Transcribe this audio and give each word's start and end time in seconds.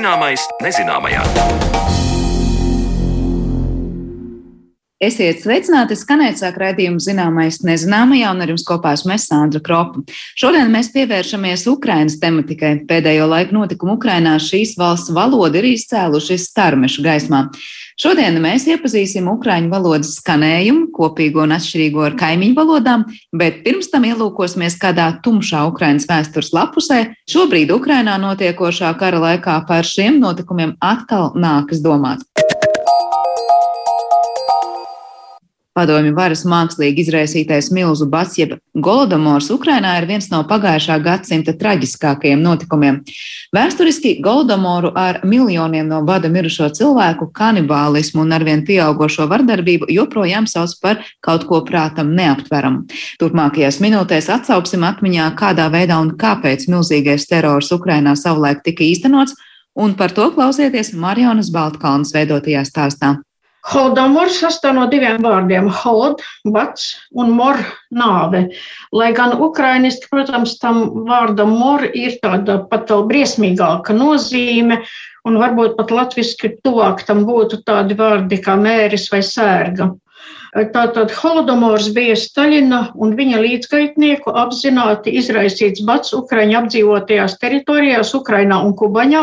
Zināmais 0.00 0.40
nezināmajā. 0.64 2.09
Esiet 5.00 5.38
sveicināti, 5.40 5.96
skanēt 5.96 6.42
sāk 6.42 6.58
raidījumu 6.60 7.00
zināmais 7.00 7.62
nezināmajā, 7.64 8.34
un 8.34 8.44
ar 8.44 8.50
jums 8.52 8.66
kopā 8.68 8.90
esmu 8.92 9.14
es 9.14 9.24
Sandra 9.30 9.62
Kropa. 9.64 10.02
Šodien 10.36 10.68
mēs 10.68 10.90
pievēršamies 10.92 11.64
Ukrainas 11.72 12.18
tematikai. 12.20 12.74
Pēdējo 12.84 13.30
laiku 13.30 13.56
notikumu 13.56 13.94
Ukrainā 13.96 14.34
šīs 14.44 14.74
valsts 14.76 15.14
valoda 15.16 15.56
ir 15.56 15.70
izcēluši 15.70 16.36
starmešu 16.44 17.06
gaismā. 17.06 17.46
Šodien 18.00 18.36
mēs 18.44 18.66
iepazīsim 18.68 19.32
ukraiņu 19.32 19.72
valodas 19.72 20.12
skanējumu, 20.20 20.90
kopīgo 20.92 21.46
un 21.46 21.56
atšķirīgo 21.56 22.04
ar 22.04 22.20
kaimiņu 22.20 22.60
valodām, 22.60 23.08
bet 23.32 23.62
pirms 23.64 23.88
tam 23.92 24.04
ielūkosimies 24.04 24.76
kādā 24.84 25.14
tumšā 25.24 25.64
Ukrainas 25.72 26.08
vēstures 26.12 26.52
lapusē. 26.52 27.06
Šobrīd 27.24 27.72
Ukrainā 27.72 28.20
notiekošā 28.20 28.92
kara 29.00 29.24
laikā 29.24 29.62
par 29.68 29.88
šiem 29.88 30.20
notikumiem 30.20 30.76
atkal 30.92 31.32
nākas 31.40 31.80
domāt. 31.80 32.28
Padomju 35.80 36.12
varas 36.12 36.42
mākslīgi 36.44 37.06
izraisītais 37.06 37.70
milzu 37.72 38.04
bats, 38.10 38.36
jeb 38.36 38.58
Golodomors 38.84 39.48
Ukrainā 39.54 39.94
ir 40.00 40.06
viens 40.10 40.26
no 40.28 40.42
pagājušā 40.48 40.98
gadsimta 41.00 41.54
traģiskākajiem 41.56 42.42
notikumiem. 42.44 42.98
Vēsturiski 43.56 44.18
Golodomoru 44.20 44.90
ar 44.98 45.22
miljoniem 45.24 45.88
no 45.88 46.02
bada 46.04 46.28
mirušo 46.32 46.68
cilvēku, 46.76 47.30
kanibālismu 47.32 48.26
un 48.26 48.36
arvien 48.36 48.64
pieaugošo 48.68 49.24
vardarbību 49.30 49.88
joprojām 49.94 50.50
sauc 50.50 50.76
par 50.82 51.00
kaut 51.24 51.48
ko 51.48 51.62
prātam 51.64 52.12
neaptveramu. 52.18 52.84
Turpmākajās 53.22 53.80
minūtēs 53.80 54.28
atsauksim 54.36 54.84
atmiņā, 54.90 55.30
kādā 55.40 55.70
veidā 55.72 55.96
un 56.02 56.12
kāpēc 56.20 56.68
milzīgais 56.68 57.24
terors 57.30 57.72
Ukrainā 57.72 58.12
savulaik 58.20 58.60
tika 58.68 58.84
īstenots, 58.84 59.38
un 59.80 59.96
par 59.96 60.12
to 60.12 60.28
klausieties 60.36 60.92
Marjonas 60.92 61.48
Baltkalnas 61.54 62.12
veidotajā 62.12 62.68
stāstā. 62.68 63.16
Holodomors 63.68 64.38
sastāv 64.40 64.72
no 64.78 64.86
diviem 64.88 65.18
vārdiem- 65.20 65.68
holod, 65.82 66.22
bats 66.44 66.96
un 67.12 67.32
mor, 67.36 67.58
nāve. 67.92 68.46
Lai 68.92 69.12
gan 69.12 69.36
ukrainiski, 69.36 70.08
protams, 70.08 70.56
tam 70.58 71.06
vārdam 71.08 71.52
mor 71.58 71.84
ir 71.84 72.16
tāda 72.24 72.62
pat 72.70 72.88
vēl 72.88 73.04
briesmīgāka 73.10 73.92
nozīme, 73.92 74.80
un 75.28 75.36
varbūt 75.36 75.76
pat 75.76 75.92
latviski 75.92 76.54
tuvāk 76.64 77.04
tam 77.04 77.26
būtu 77.28 77.60
tādi 77.66 77.98
vārdi 77.98 78.40
kā 78.40 78.56
mēris 78.56 79.10
vai 79.12 79.20
sērga. 79.20 79.92
Tātad 80.50 81.12
Holodomors 81.14 81.92
bija 81.94 82.16
Staļina 82.18 82.80
un 82.98 83.12
viņa 83.14 83.38
līdzgaitnieku 83.38 84.32
apzināti 84.34 85.12
izraisīts 85.20 85.84
bats 85.86 86.10
Ukraiņu 86.16 86.56
apdzīvotajās 86.60 87.36
teritorijās 87.38 88.10
Ukrainā 88.18 88.58
un 88.66 88.74
Kubaņā 88.74 89.22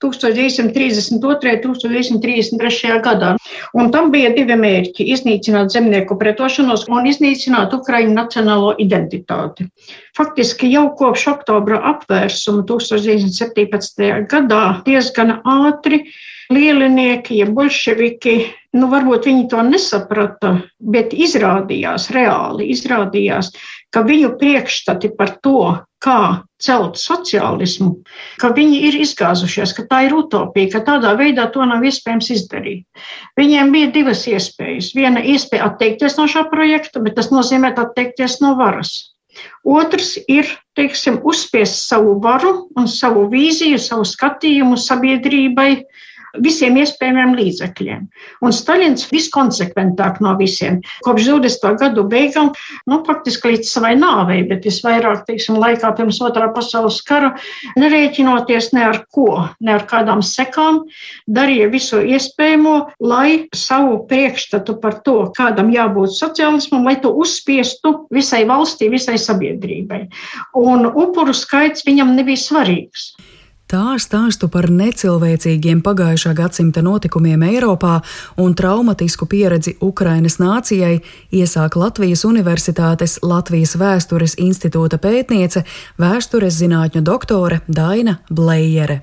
1932. 0.00 1.12
un 1.12 1.76
1933. 1.76 2.96
gadā. 3.04 3.34
Un 3.76 3.92
tam 3.92 4.08
bija 4.14 4.32
divi 4.32 4.56
mērķi- 4.56 5.10
iznīcināt 5.14 5.76
zemnieku 5.76 6.16
pretošanos 6.16 6.88
un 6.88 7.04
iznīcināt 7.12 7.76
Ukraiņu 7.76 8.16
nacionālo 8.16 8.72
identitāti. 8.80 9.68
Faktiski 10.16 10.72
jau 10.72 10.88
kopš 10.96 11.28
oktobra 11.36 11.82
apvērsuma 11.92 12.64
1917. 12.64 14.24
gadā 14.24 14.64
diezgan 14.88 15.42
ātri 15.44 16.06
lielinieki, 16.52 17.38
ja 17.40 17.46
bolševiki, 17.50 18.34
nu 18.78 18.88
varbūt 18.92 19.28
viņi 19.28 19.46
to 19.52 19.62
nesaprata, 19.66 20.52
bet 20.94 21.14
izrādījās 21.16 22.10
reāli, 22.14 22.70
izrādījās, 22.74 23.52
ka 23.92 24.04
viņu 24.06 24.34
priekšstati 24.40 25.12
par 25.18 25.36
to, 25.44 25.64
kā 26.02 26.42
celt 26.62 26.98
sociālismu, 26.98 27.92
ka 28.42 28.50
viņi 28.56 28.80
ir 28.88 28.98
izgāzušies, 29.04 29.74
ka 29.76 29.86
tā 29.90 30.00
ir 30.08 30.16
utopija, 30.18 30.70
ka 30.74 30.82
tādā 30.88 31.14
veidā 31.18 31.46
to 31.54 31.64
nav 31.68 31.84
iespējams 31.86 32.32
izdarīt. 32.34 33.04
Viņiem 33.38 33.72
bija 33.74 33.92
divas 33.94 34.26
iespējas. 34.30 34.92
Viena 34.98 35.22
iespēja 35.22 35.70
atteikties 35.70 36.18
no 36.18 36.26
šā 36.30 36.48
projekta, 36.50 37.02
bet 37.02 37.18
tas 37.18 37.30
nozīmē 37.34 37.74
atteikties 37.76 38.40
no 38.42 38.56
varas. 38.58 39.12
Otrs 39.64 40.16
ir 40.28 40.48
teiksim, 40.76 41.20
uzspiest 41.24 41.86
savu 41.86 42.18
varu 42.20 42.52
un 42.76 42.88
savu 42.90 43.28
vīziju, 43.32 43.78
savu 43.80 44.04
skatījumu 44.08 44.76
sabiedrībai, 44.76 45.70
visiem 46.40 46.76
iespējamiem 46.80 47.34
līdzekļiem. 47.36 48.04
Un 48.44 48.54
Staļins 48.54 49.08
viskonsekventāk 49.12 50.20
no 50.24 50.34
visiem. 50.38 50.80
Kopš 51.04 51.28
20. 51.28 51.76
gadu 51.80 52.04
beigām, 52.08 52.52
nu, 52.88 53.00
faktiski 53.06 53.52
līdz 53.52 53.68
savai 53.68 53.92
nāvei, 53.98 54.40
bet 54.48 54.66
visvairāk, 54.68 55.24
teiksim, 55.28 55.58
laikā 55.60 55.92
pirms 55.98 56.20
otrā 56.24 56.48
pasaules 56.54 57.00
kara, 57.08 57.32
nerēķinoties 57.80 58.72
ne 58.76 58.86
ar 58.88 59.02
ko, 59.12 59.44
ne 59.60 59.76
ar 59.76 59.86
kādām 59.90 60.22
sekām, 60.24 60.82
darīja 61.28 61.68
visu 61.72 62.00
iespējamo, 62.00 62.76
lai 63.04 63.48
savu 63.56 64.00
priekšstatu 64.08 64.78
par 64.82 65.00
to, 65.06 65.18
kādam 65.36 65.72
jābūt 65.74 66.16
sociālismam, 66.16 66.86
lai 66.88 66.96
to 67.02 67.12
uzspiestu 67.12 67.94
visai 68.14 68.44
valstī, 68.48 68.88
visai 68.92 69.18
sabiedrībai. 69.20 70.06
Un 70.58 70.88
upuru 70.88 71.34
skaits 71.36 71.86
viņam 71.86 72.16
nebija 72.16 72.40
svarīgs. 72.40 73.12
Tā 73.72 73.94
stāstu 73.96 74.50
par 74.52 74.66
necilvēcīgiem 74.68 75.78
pagājušā 75.80 76.34
gadsimta 76.36 76.82
notikumiem 76.84 77.40
Eiropā 77.46 78.02
un 78.36 78.52
traumatisku 78.52 79.24
pieredzi 79.24 79.78
Ukrainas 79.80 80.36
nācijai 80.42 80.98
iesāk 81.32 81.78
Latvijas 81.80 82.26
Universitātes 82.28 83.14
Latvijas 83.24 83.72
Vēstures 83.80 84.36
institūta 84.36 84.98
pētniece, 85.00 85.64
vēstures 85.96 86.58
zinātņu 86.58 87.00
doktore 87.00 87.62
Daina 87.64 88.18
Blējere. 88.28 88.98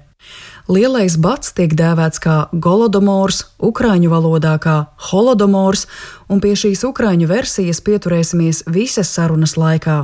Lielais 0.69 1.17
bats 1.17 1.55
tiek 1.57 1.73
dēvēts 1.73 2.21
kā 2.21 2.37
Golodomors, 2.53 3.41
ukrāņu 3.57 4.13
valodā 4.13 4.53
kā 4.61 4.77
Holodomors, 5.09 5.87
un 6.29 6.45
pie 6.45 6.53
šīs 6.53 6.85
ukrāņu 6.85 7.33
versijas 7.33 7.81
pieturēsimies 7.81 8.67
visas 8.69 9.17
sarunas 9.17 9.57
laikā. 9.57 10.03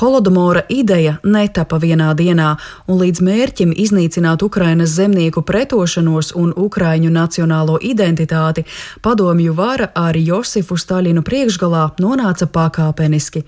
Holodomora 0.00 0.62
ideja 0.68 1.16
netapa 1.24 1.78
vienā 1.82 2.12
dienā, 2.14 2.56
un 2.86 3.00
līdz 3.00 3.22
mērķim 3.28 3.74
iznīcināt 3.76 4.42
Ukrainas 4.42 4.96
zemnieku 4.96 5.42
pretošanos 5.42 6.32
un 6.34 6.52
Ukraiņu 6.56 7.10
nacionālo 7.10 7.78
identitāti 7.82 8.66
padomju 9.02 9.54
vara 9.54 9.90
ar 9.94 10.16
Josifu 10.16 10.76
Staļinu 10.76 11.22
priekšgalā 11.22 11.86
nonāca 12.00 12.46
pakāpeniski. 12.46 13.44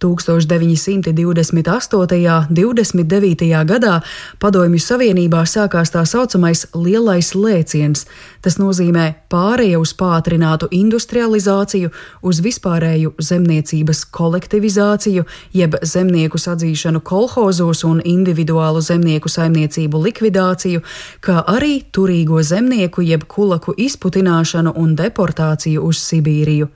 1928. 0.00 1.96
un 1.98 2.46
29. 2.54 3.64
gadā 3.66 4.00
Padomju 4.38 4.78
Savienībā 4.78 5.42
sākās 5.42 5.90
tā 5.90 6.04
saucamais 6.06 6.66
lielais 6.74 7.34
lēciens. 7.34 8.06
Tas 8.40 8.58
nozīmē 8.62 9.14
pārēju 9.32 9.80
uz 9.82 9.94
pātrinātu 9.98 10.68
industrializāciju, 10.70 11.90
uz 12.22 12.40
vispārēju 12.44 13.12
zemniecības 13.18 14.04
kolektivizāciju, 14.14 15.26
jeb 15.52 15.74
zemnieku 15.82 16.38
sadzīšanu 16.38 17.00
kolhozos 17.02 17.84
un 17.84 18.00
individuālu 18.04 18.80
zemnieku 18.80 19.28
saimniecību 19.28 20.02
likvidāciju, 20.06 20.80
kā 21.20 21.42
arī 21.42 21.82
turīgo 21.90 22.42
zemnieku 22.42 23.02
jeb 23.02 23.26
kulaku 23.26 23.74
izputināšanu 23.76 24.72
un 24.78 24.94
deportāciju 24.96 25.82
uz 25.90 25.98
Sibīriju. 25.98 26.68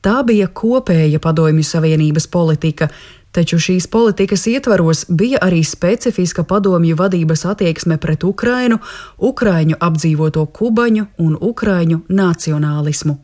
Tā 0.00 0.22
bija 0.22 0.46
kopēja 0.46 1.18
Padomju 1.18 1.64
Savienības 1.66 2.28
politika, 2.30 2.88
taču 3.34 3.58
šīs 3.58 3.88
politikas 3.90 4.46
ietvaros 4.46 5.04
bija 5.08 5.40
arī 5.42 5.62
specifiska 5.66 6.44
padomju 6.44 6.96
vadības 6.96 7.44
attieksme 7.52 7.98
pret 7.98 8.24
Ukrainu, 8.24 8.78
Ukraiņu 9.18 9.78
apdzīvoto 9.80 10.46
kubaņu 10.46 11.06
un 11.18 11.38
Ukraiņu 11.40 12.04
nacionālismu. 12.08 13.18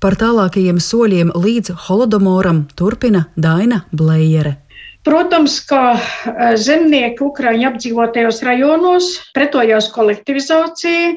Par 0.00 0.14
tālākajiem 0.20 0.78
soļiem 0.82 1.32
līdz 1.34 1.72
Holodomoram 1.86 2.66
turpina 2.76 3.26
Daina 3.36 3.82
Blējere. 3.92 4.65
Protams, 5.06 5.60
ka 5.62 5.80
eh, 5.94 6.56
zemnieki 6.58 7.22
Ukraiņu 7.22 7.68
apdzīvotajos 7.68 8.40
rajonos 8.42 9.10
pretojās 9.36 9.86
kolektivizācijai, 9.94 11.12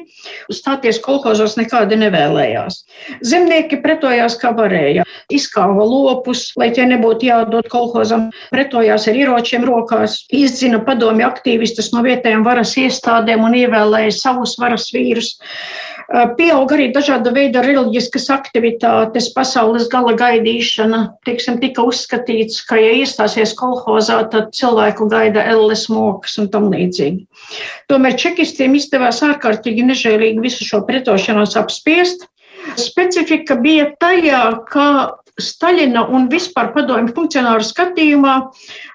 stāties 0.54 1.00
kolhozos 1.02 1.56
nekādi 1.58 1.98
nevēlējās. 1.98 2.84
Zemnieki 3.26 3.80
pretojās 3.82 4.36
kā 4.38 4.52
varēja, 4.54 5.02
izkāva 5.34 5.82
lopus, 5.82 6.44
lai 6.60 6.70
tie 6.76 6.86
nebūtu 6.86 7.32
jādod 7.32 7.66
kolhozam, 7.72 8.28
pretojās 8.54 9.08
ar 9.10 9.18
ieročiem 9.18 9.66
rokās, 9.66 10.20
izdzina 10.30 10.78
padomju 10.86 11.26
aktīvistus 11.26 11.90
no 11.90 12.04
vietējām 12.06 12.46
varas 12.46 12.76
iestādēm 12.78 13.42
un 13.48 13.58
ievēlēja 13.64 14.14
savus 14.20 14.54
varas 14.62 14.86
vīrus. 14.94 15.34
Pieauga 16.10 16.74
arī 16.74 16.88
dažāda 16.90 17.30
veida 17.30 17.60
reliģiskas 17.62 18.24
aktivitātes, 18.34 19.28
pasaules 19.30 19.86
gala 19.92 20.16
gaidīšana. 20.18 20.98
Tieksim, 21.28 21.60
tika 21.62 21.84
uzskatīts, 21.86 22.64
ka, 22.66 22.80
ja 22.82 22.96
iestāsies 22.98 23.52
kolhozā, 23.58 24.24
tad 24.32 24.50
cilvēku 24.58 25.06
gaida 25.12 25.44
elles 25.52 25.84
mokas 25.92 26.34
un 26.42 26.50
tam 26.50 26.66
līdzīgi. 26.74 27.22
Tomēr 27.92 28.18
čekistiem 28.18 28.74
izdevās 28.80 29.22
ārkārtīgi 29.22 29.86
nežēlīgi 29.86 30.42
visu 30.42 30.66
šo 30.66 30.82
pretošanos 30.88 31.54
apspiest. 31.60 32.26
Specifika 32.74 33.54
bija 33.62 33.92
tajā, 34.02 34.42
ka 34.66 34.88
Staļina 35.42 36.06
un 36.12 36.28
vispār 36.32 36.70
padomju 36.74 37.14
funkcionāru 37.16 37.66
skatījumā 37.66 38.36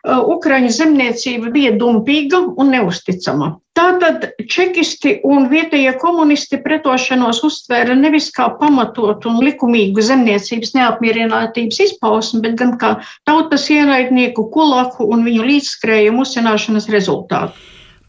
Ukraiņu 0.05 0.71
zemniecība 0.77 1.51
bija 1.53 1.75
dumpīga 1.79 2.41
un 2.55 2.73
neusticama. 2.73 3.55
Tātad 3.75 4.29
čekisti 4.47 5.17
un 5.27 5.49
vietējie 5.51 5.91
komunisti 5.99 6.61
pretošanos 6.63 7.41
uztvēra 7.43 7.97
nevis 7.99 8.29
kā 8.31 8.47
pamatotu 8.61 9.27
un 9.33 9.41
likumīgu 9.43 9.99
zemniecības 9.99 10.71
neapmierinātības 10.77 11.81
izpausmi, 11.89 12.39
bet 12.45 12.55
gan 12.61 12.77
kā 12.79 12.93
tautas 13.27 13.67
ienaidnieku, 13.73 14.47
kulaku 14.53 15.09
un 15.11 15.27
viņu 15.27 15.49
līdzskrējumu 15.49 16.23
uzsināšanas 16.23 16.87
rezultātu. 16.93 17.59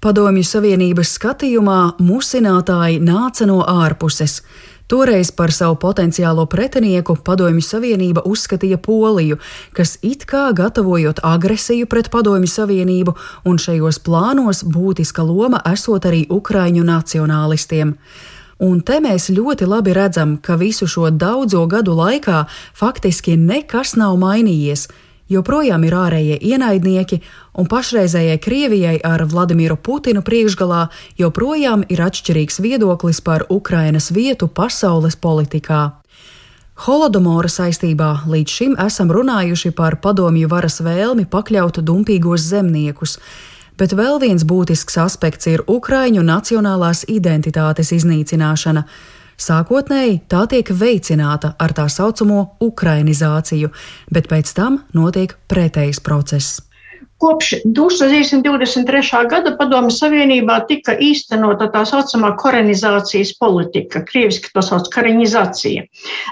Padomju 0.06 0.44
Savienības 0.46 1.16
skatījumā 1.16 1.80
musinātāji 1.98 3.00
nāca 3.02 3.48
no 3.48 3.62
ārpuses. 3.66 4.42
Toreiz 4.86 5.32
par 5.34 5.50
savu 5.50 5.74
potenciālo 5.82 6.44
pretinieku 6.46 7.16
Padomju 7.26 7.62
Savienība 7.64 8.22
uzskatīja 8.22 8.76
Poliju, 8.78 9.40
kas 9.74 9.96
it 10.06 10.22
kā 10.30 10.44
gatavojot 10.54 11.24
agresiju 11.26 11.88
pret 11.90 12.06
Padomju 12.12 12.46
Savienību, 12.46 13.16
un 13.50 13.58
šajos 13.58 13.98
plānos 14.06 14.62
būtiska 14.62 15.26
loma 15.26 15.58
esot 15.72 16.06
arī 16.06 16.22
Ukraiņu 16.30 16.86
nacionālistiem. 16.86 17.96
Un 18.62 18.78
te 18.86 19.00
mēs 19.02 19.26
ļoti 19.34 19.66
labi 19.66 19.96
redzam, 19.96 20.38
ka 20.38 20.54
visu 20.54 20.86
šo 20.86 21.10
daudzo 21.10 21.66
gadu 21.66 21.98
laikā 21.98 22.44
faktiski 22.78 23.34
nekas 23.36 23.96
nav 23.98 24.14
mainījies 24.22 24.86
joprojām 25.28 25.84
ir 25.84 25.96
ārējie 25.96 26.38
ienaidnieki, 26.52 27.20
un 27.58 27.68
pašreizējai 27.70 28.38
Krievijai 28.42 28.96
ar 29.04 29.24
Vladimiru 29.26 29.76
Putinu 29.76 30.22
priekšgalā 30.26 30.86
joprojām 31.18 31.84
ir 31.88 32.02
atšķirīgs 32.06 32.60
viedoklis 32.62 33.20
par 33.20 33.46
Ukrainas 33.50 34.10
vietu 34.10 34.48
pasaules 34.48 35.16
politikā. 35.16 35.82
Holodomora 36.84 37.48
saistībā 37.48 38.10
līdz 38.28 38.52
šim 38.52 38.72
esam 38.84 39.08
runājuši 39.08 39.70
par 39.72 39.96
padomju 40.04 40.48
varas 40.52 40.82
vēlmi 40.84 41.24
pakļaut 41.32 41.80
dumpīgos 41.80 42.44
zemniekus, 42.50 43.16
bet 43.80 43.94
vēl 43.96 44.20
viens 44.20 44.44
būtisks 44.44 44.98
aspekts 45.00 45.48
ir 45.48 45.64
Ukraiņu 45.64 46.20
nacionālās 46.20 47.06
identitātes 47.08 47.94
iznīcināšana. 47.96 48.84
Sākotnēji 49.36 50.22
tā 50.32 50.46
tiek 50.48 50.70
veicināta 50.72 51.54
ar 51.60 51.74
tā 51.76 51.88
saucamo 51.92 52.56
ukrainizāciju, 52.64 53.72
bet 54.12 54.30
pēc 54.32 54.54
tam 54.56 54.80
notiek 54.96 55.36
pretējs 55.48 56.00
process. 56.00 56.65
Kopš 57.18 57.54
1923. 57.64 59.28
gada 59.30 59.54
Padomju 59.56 59.94
Savienībā 59.94 60.58
tika 60.68 60.92
īstenota 61.00 61.70
tā 61.72 61.80
saucamā 61.88 62.34
korenizācijas 62.36 63.30
politika, 63.40 64.02
krieviski 64.04 64.50
to 64.52 64.60
sauc 64.60 64.90
korenizācija. 64.92 65.86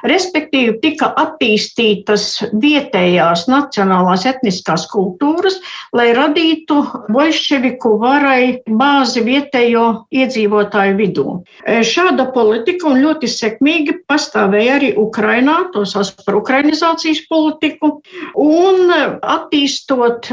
Respektīvi, 0.05 0.75
tika 0.83 1.09
attīstītas 1.23 2.27
vietējās 2.61 3.47
nacionālās 3.49 4.27
etniskās 4.29 4.85
kultūras, 4.93 5.57
lai 5.97 6.11
radītu 6.17 6.83
bolševiku 7.09 7.95
varai 8.05 8.61
bāzi 8.69 9.25
vietējo 9.25 9.87
iedzīvotāju 10.13 10.99
vidū. 11.01 11.27
Šāda 11.65 12.29
politika 12.37 12.91
un 12.93 13.01
ļoti 13.07 13.33
sekmīgi 13.33 13.97
pastāvēja 14.05 14.77
arī 14.77 14.93
Ukrainā, 15.01 15.57
to 15.73 15.87
sauc 15.89 16.13
par 16.29 16.43
ukrainizācijas 16.43 17.25
politiku, 17.33 17.95
un 18.37 18.93
attīstot 18.93 20.29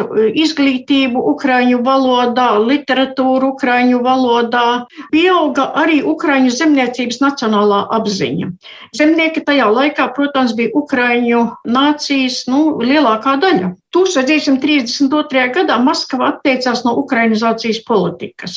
izglītību 0.45 1.21
ukraiņu 1.33 1.81
valodā, 1.85 2.47
literatūru 2.69 3.53
ukraiņu 3.55 4.01
valodā, 4.05 4.65
pieauga 5.13 5.67
arī 5.83 6.01
ukraiņu 6.13 6.53
zemniecības 6.57 7.21
nacionālā 7.23 7.83
apziņa. 7.99 8.51
Zemnieki 8.97 9.45
tajā 9.47 9.69
laikā, 9.77 10.09
protams, 10.17 10.55
bija 10.57 10.73
ukraiņu 10.83 11.45
nācijas 11.77 12.43
nu, 12.51 12.63
lielākā 12.81 13.37
daļa. 13.45 13.75
1932. 13.91 15.41
gadā 15.55 15.75
Maskava 15.83 16.29
atteicās 16.31 16.85
no 16.85 16.93
ukrainizācijas 17.01 17.81
politikas. 17.87 18.55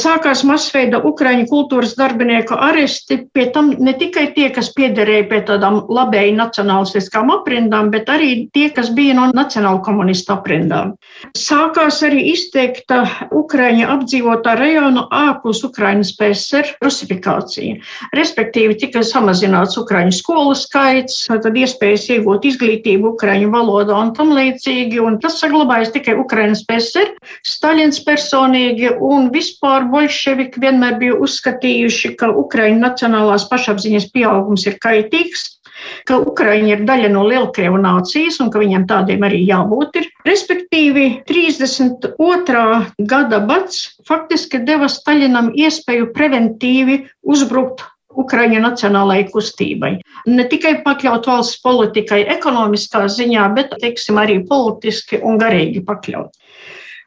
Sākās 0.00 0.40
masveida 0.48 1.02
ukraiņu 1.04 1.44
kultūras 1.50 1.92
darbinieku 1.98 2.56
aresti, 2.56 3.18
pie 3.36 3.50
tam 3.52 3.74
ne 3.76 3.92
tikai 4.00 4.30
tie, 4.36 4.48
kas 4.54 4.70
piederēja 4.76 5.26
pie 5.28 5.40
tādām 5.50 5.82
labēji 5.92 6.32
nacionālistiskām 6.38 7.32
aprindām, 7.34 7.90
bet 7.92 8.08
arī 8.08 8.30
tie, 8.56 8.70
kas 8.72 8.88
bija 8.96 9.18
no 9.18 9.28
nacionāla 9.36 9.82
komunistu 9.84 10.32
aprindām. 10.32 10.94
Sākās 11.36 12.00
arī 12.06 12.24
izteikta 12.32 13.02
Ukraiņa 13.36 13.90
apdzīvotā 13.98 14.56
rajona 14.56 15.04
ārpus 15.12 15.60
Ukrainas 15.68 16.14
PSR 16.16 16.72
rusifikācija. 16.84 17.76
Respektīvi 18.16 18.78
tika 18.80 19.04
samazināts 19.04 19.76
Ukraiņu 19.80 20.16
skolu 20.16 20.56
skaits, 20.56 21.26
tad 21.28 21.52
iespējas 21.52 22.08
iegūt 22.16 22.48
izglītību 22.48 23.12
Ukraiņu 23.12 23.52
valodā 23.52 24.00
un 24.00 24.16
tam 24.16 24.32
līdzīgi 24.32 24.53
vienlaicīgi, 24.54 25.00
un 25.00 25.18
tas 25.20 25.40
saglabājas 25.40 25.92
tikai 25.92 26.14
Ukrainas 26.18 26.64
PSR. 26.66 27.14
Staļins 27.44 28.04
personīgi 28.04 28.94
un 29.00 29.30
vispār 29.32 29.88
bolševiki 29.90 30.60
vienmēr 30.60 30.98
bija 30.98 31.14
uzskatījuši, 31.18 32.16
ka 32.16 32.30
Ukraiņu 32.30 32.80
nacionālās 32.80 33.48
pašapziņas 33.50 34.10
pieaugums 34.12 34.66
ir 34.66 34.78
kaitīgs, 34.78 35.60
ka 36.06 36.18
Ukraiņa 36.18 36.70
ir 36.76 36.84
daļa 36.86 37.10
no 37.10 37.24
Lielkrievu 37.26 37.78
nācijas 37.82 38.40
un 38.40 38.50
ka 38.50 38.58
viņiem 38.58 38.86
tādiem 38.86 39.24
arī 39.26 39.44
jābūt. 39.44 39.96
Ir. 40.00 40.10
Respektīvi, 40.24 41.24
32. 41.26 42.86
gada 42.98 43.40
bats 43.40 43.98
faktiski 44.06 44.62
deva 44.64 44.88
Staļinam 44.88 45.52
iespēju 45.54 46.12
preventīvi 46.14 47.02
uzbrukt 47.22 47.84
Ukraiņu 48.20 48.60
nacionālajai 48.62 49.26
kustībai. 49.32 49.92
Ne 50.30 50.46
tikai 50.50 50.76
pakļaut 50.86 51.26
valsts 51.30 51.60
politikai 51.64 52.22
ekonomiskā 52.36 53.04
ziņā, 53.10 53.48
bet, 53.56 53.74
teiksim, 53.82 54.20
arī 54.22 54.40
politiski 54.48 55.20
un 55.22 55.40
garīgi 55.42 55.84
pakļaut. 55.88 56.32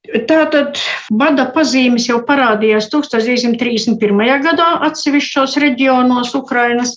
Tātad 0.08 0.78
bada 1.20 1.50
pazīmes 1.52 2.06
jau 2.08 2.22
parādījās 2.24 2.88
1931. 2.94 4.22
gadā 4.46 4.68
atsevišķos 4.88 5.58
reģionos 5.60 6.32
Ukrainas. 6.38 6.94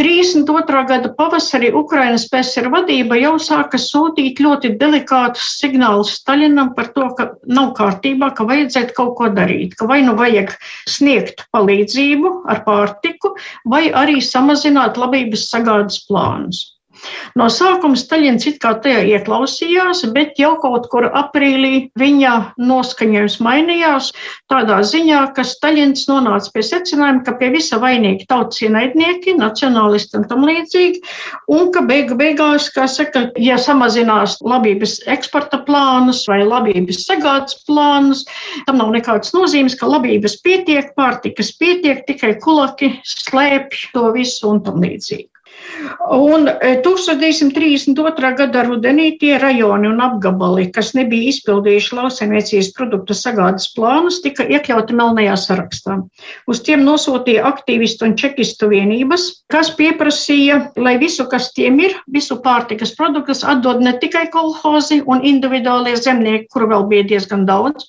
32. 0.00 0.82
gada 0.88 1.12
pavasarī 1.14 1.70
Ukrainas 1.76 2.26
PSR 2.32 2.66
vadība 2.72 3.18
jau 3.20 3.36
sāka 3.38 3.78
sūtīt 3.78 4.42
ļoti 4.42 4.72
delikātus 4.80 5.52
signālus 5.60 6.16
Staļinam 6.18 6.72
par 6.74 6.90
to, 6.96 7.06
ka 7.18 7.28
nav 7.46 7.74
kārtībā, 7.78 8.32
ka 8.34 8.48
vajadzētu 8.48 8.96
kaut 8.96 9.14
ko 9.20 9.30
darīt, 9.36 9.76
ka 9.78 9.86
vai 9.86 10.00
nu 10.02 10.16
vajag 10.18 10.56
sniegt 10.90 11.46
palīdzību 11.54 12.32
ar 12.50 12.64
pārtiku, 12.66 13.36
vai 13.70 13.86
arī 13.92 14.18
samazināt 14.24 14.98
labības 14.98 15.46
sagādas 15.52 16.02
plānus. 16.08 16.64
No 17.36 17.50
sākuma 17.52 17.98
Staļins 18.00 18.46
it 18.48 18.58
kā 18.62 18.72
tajā 18.80 19.02
ieklausījās, 19.12 20.04
bet 20.14 20.38
jau 20.40 20.54
kaut 20.62 20.86
kur 20.92 21.08
aprīlī 21.10 21.90
viņa 22.00 22.32
noskaņojums 22.56 23.38
mainījās 23.44 24.08
tādā 24.52 24.78
ziņā, 24.86 25.20
ka 25.36 25.44
Staļins 25.44 26.06
nonāca 26.08 26.52
pie 26.54 26.64
secinājuma, 26.64 27.24
ka 27.26 27.36
pie 27.40 27.50
visa 27.52 27.80
vainīgi 27.82 28.28
tautas 28.30 28.62
ienaidnieki, 28.64 29.36
nacionālisti 29.40 30.20
un 30.20 30.26
tam 30.30 30.46
līdzīgi, 30.48 31.02
un 31.52 31.70
ka 31.74 31.84
beigu 31.86 32.16
beigās, 32.18 32.70
kā 32.72 32.88
saka, 32.88 33.26
ja 33.36 33.60
samazinās 33.60 34.38
labības 34.40 34.98
eksporta 35.12 35.60
plānus 35.68 36.24
vai 36.30 36.40
labības 36.46 37.04
sagādas 37.04 37.60
plānus, 37.68 38.24
tam 38.66 38.80
nav 38.80 38.96
nekādas 38.96 39.36
nozīmes, 39.36 39.76
ka 39.76 39.92
labības 39.92 40.40
pietiek, 40.46 40.92
pārtikas 40.96 41.52
pietiek, 41.60 42.04
tikai 42.08 42.36
kulaki 42.40 42.94
slēpj 43.04 43.90
to 43.92 44.10
visu 44.16 44.54
un 44.54 44.64
tam 44.64 44.80
līdzīgi. 44.80 45.35
Un 46.10 46.46
1932. 46.84 48.06
E, 48.16 48.32
gada 48.38 48.62
rudenī 48.66 49.08
tie 49.20 49.36
rajoni 49.42 49.88
un 49.90 50.00
apgabali, 50.02 50.68
kas 50.74 50.92
nebija 50.96 51.32
izpildījuši 51.32 51.96
lauksaimniecības 51.98 52.70
produktu 52.76 53.16
sagādas 53.16 53.68
plānus, 53.74 54.20
tika 54.24 54.46
iekļauti 54.46 54.96
melnajā 54.96 55.36
sarakstā. 55.42 55.98
Uz 56.46 56.62
tiem 56.66 56.84
nosūtīja 56.86 57.44
aktīvistu 57.48 58.06
un 58.08 58.14
čekistu 58.18 58.70
vienības, 58.70 59.26
kas 59.52 59.72
pieprasīja, 59.78 60.60
lai 60.78 60.96
visu, 61.02 61.26
kas 61.30 61.50
tiem 61.56 61.80
ir, 61.82 61.96
visu 62.12 62.38
pārtikas 62.44 62.94
produktus 62.98 63.42
atdod 63.44 63.82
ne 63.82 63.96
tikai 64.00 64.26
kolhozi 64.34 65.02
un 65.06 65.24
individuālie 65.26 65.96
zemnieki, 65.98 66.48
kuru 66.52 66.70
vēl 66.72 66.86
bija 66.90 67.08
diezgan 67.14 67.46
daudz. 67.48 67.88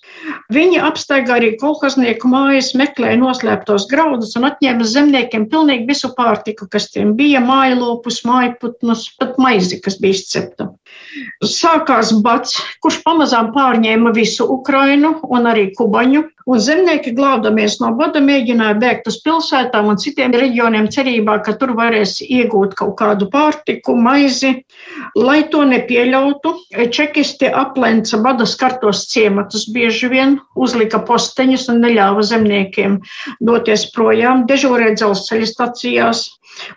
Viņi 0.54 0.82
apstaigā 0.90 1.38
arī 1.38 1.54
kolhoznieku 1.62 2.30
mājas, 2.32 2.74
meklēja 2.78 3.22
noslēptos 3.22 3.88
graudus 3.92 4.36
un 4.40 4.50
atņēma 4.50 4.88
zemniekiem 4.88 5.48
pilnīgi 5.52 5.88
visu 5.90 6.12
pārtiku, 6.18 6.70
kas 6.72 6.90
tiem 6.94 7.14
bija 7.18 7.42
mājlopus, 7.68 8.22
mājputnus, 8.28 9.08
pat 9.20 9.38
maizi, 9.42 9.80
kas 9.84 10.00
bija 10.00 10.16
izcepta. 10.18 10.70
Sākās 11.46 12.12
bats, 12.26 12.58
kurš 12.84 13.02
pamazām 13.06 13.52
pārņēma 13.56 14.14
visu 14.16 14.46
Ukrainu 14.58 15.16
un 15.34 15.50
arī 15.50 15.70
Kubaņu. 15.78 16.24
Un 16.48 16.62
zemnieki, 16.64 17.12
glābdamies 17.12 17.74
no 17.82 17.90
bada, 18.00 18.22
mēģināja 18.24 18.78
bēgt 18.80 19.10
uz 19.12 19.18
pilsētām 19.26 19.90
un 19.92 19.98
citiem 20.00 20.32
reģioniem, 20.32 20.88
cerībā, 20.96 21.42
ka 21.44 21.58
tur 21.60 21.74
varēs 21.76 22.22
iegūt 22.24 22.78
kaut 22.80 22.94
kādu 23.02 23.28
pārtiku, 23.34 23.98
maizi. 24.00 24.54
Lai 25.20 25.42
to 25.52 25.66
nepieļautu, 25.68 26.54
čekisti 26.96 27.52
aplenca 27.52 28.22
bada 28.24 28.48
skartos 28.48 29.04
ciematus, 29.12 29.68
bieži 29.76 30.08
vien 30.14 30.38
uzlika 30.56 31.04
posteņus 31.10 31.68
un 31.74 31.84
neļāva 31.84 32.24
zemniekiem 32.32 33.02
doties 33.44 33.90
projām, 33.92 34.48
dežūrē 34.48 34.94
dzelzceļa 34.96 35.52
stacijās 35.52 36.28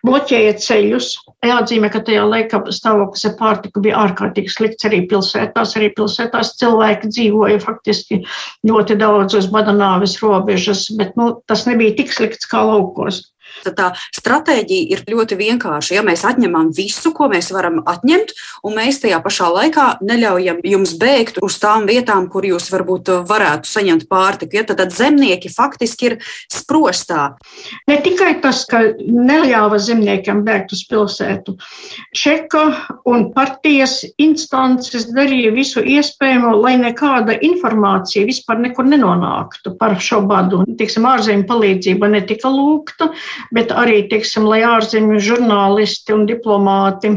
bloķēja 0.05 0.57
ceļus. 0.61 1.13
Jāatzīmē, 1.47 1.89
ka 1.93 2.03
tajā 2.05 2.27
laikā 2.29 2.63
stāvoklis 2.75 3.25
ar 3.29 3.37
pārtiku 3.39 3.83
bija 3.85 4.03
ārkārtīgi 4.03 4.10
slikts 4.51 4.87
arī 4.89 5.03
pilsētās. 5.11 5.77
Arī 5.77 5.91
pilsētās 5.97 6.55
cilvēki 6.61 7.11
dzīvoja 7.11 7.61
faktiski 7.63 8.23
ļoti 8.67 8.97
daudz 9.01 9.35
uz 9.35 9.51
badanāves 9.53 10.19
robežas, 10.23 10.89
bet 10.97 11.17
nu, 11.17 11.43
tas 11.47 11.67
nebija 11.67 11.97
tik 11.97 12.13
slikts 12.13 12.47
kā 12.51 12.63
laukos. 12.67 13.31
Tad 13.65 13.77
tā 13.79 13.89
stratēģija 14.17 14.95
ir 14.95 15.05
ļoti 15.11 15.39
vienkārša. 15.41 15.97
Ja 15.99 16.05
mēs 16.07 16.25
atņemam 16.29 16.71
visu, 16.77 17.13
ko 17.17 17.29
mēs 17.33 17.51
varam 17.55 17.81
atņemt, 17.89 18.35
un 18.67 18.77
mēs 18.79 19.01
tajā 19.03 19.21
pašā 19.25 19.51
laikā 19.55 19.87
neļaujam 20.05 20.63
jums 20.67 20.95
bēgt 21.01 21.41
uz 21.45 21.59
tām 21.63 21.87
vietām, 21.91 22.29
kur 22.33 22.47
jūs 22.47 22.71
varbūt 22.73 23.13
varētu 23.29 23.71
saņemt 23.71 24.07
pārtiku, 24.11 24.61
ja, 24.61 24.65
tad, 24.69 24.81
tad 24.83 24.95
zemnieki 24.97 25.51
faktiski 25.53 26.11
ir 26.11 26.17
sprostā. 26.53 27.35
Ne 27.91 27.99
tikai 28.05 28.37
tas, 28.45 28.65
ka 28.71 28.83
neļāva 29.01 29.81
zemniekiem 29.83 30.43
bēgt 30.47 30.75
uz 30.77 30.85
pilsētu. 30.91 31.57
Čeka 32.17 32.65
un 33.11 33.31
partijas 33.35 34.01
instances 34.21 35.09
darīja 35.15 35.53
visu 35.55 35.83
iespējamo, 35.85 36.55
lai 36.61 36.77
nekāda 36.81 37.37
informācija 37.47 38.29
vispār 38.29 38.61
nekur 38.65 38.89
nenonāktu 38.89 39.75
par 39.81 39.97
šo 40.03 40.23
badu. 40.29 40.63
Tiksim, 40.79 41.07
ārzemju 41.09 41.47
palīdzība 41.49 42.11
netika 42.13 42.51
lūgta, 42.53 43.11
bet 43.55 43.73
arī, 43.75 44.03
teiksim, 44.11 44.47
lai 44.49 44.61
ārzemju 44.67 45.19
žurnālisti 45.23 46.15
un 46.15 46.27
diplomāti, 46.29 47.13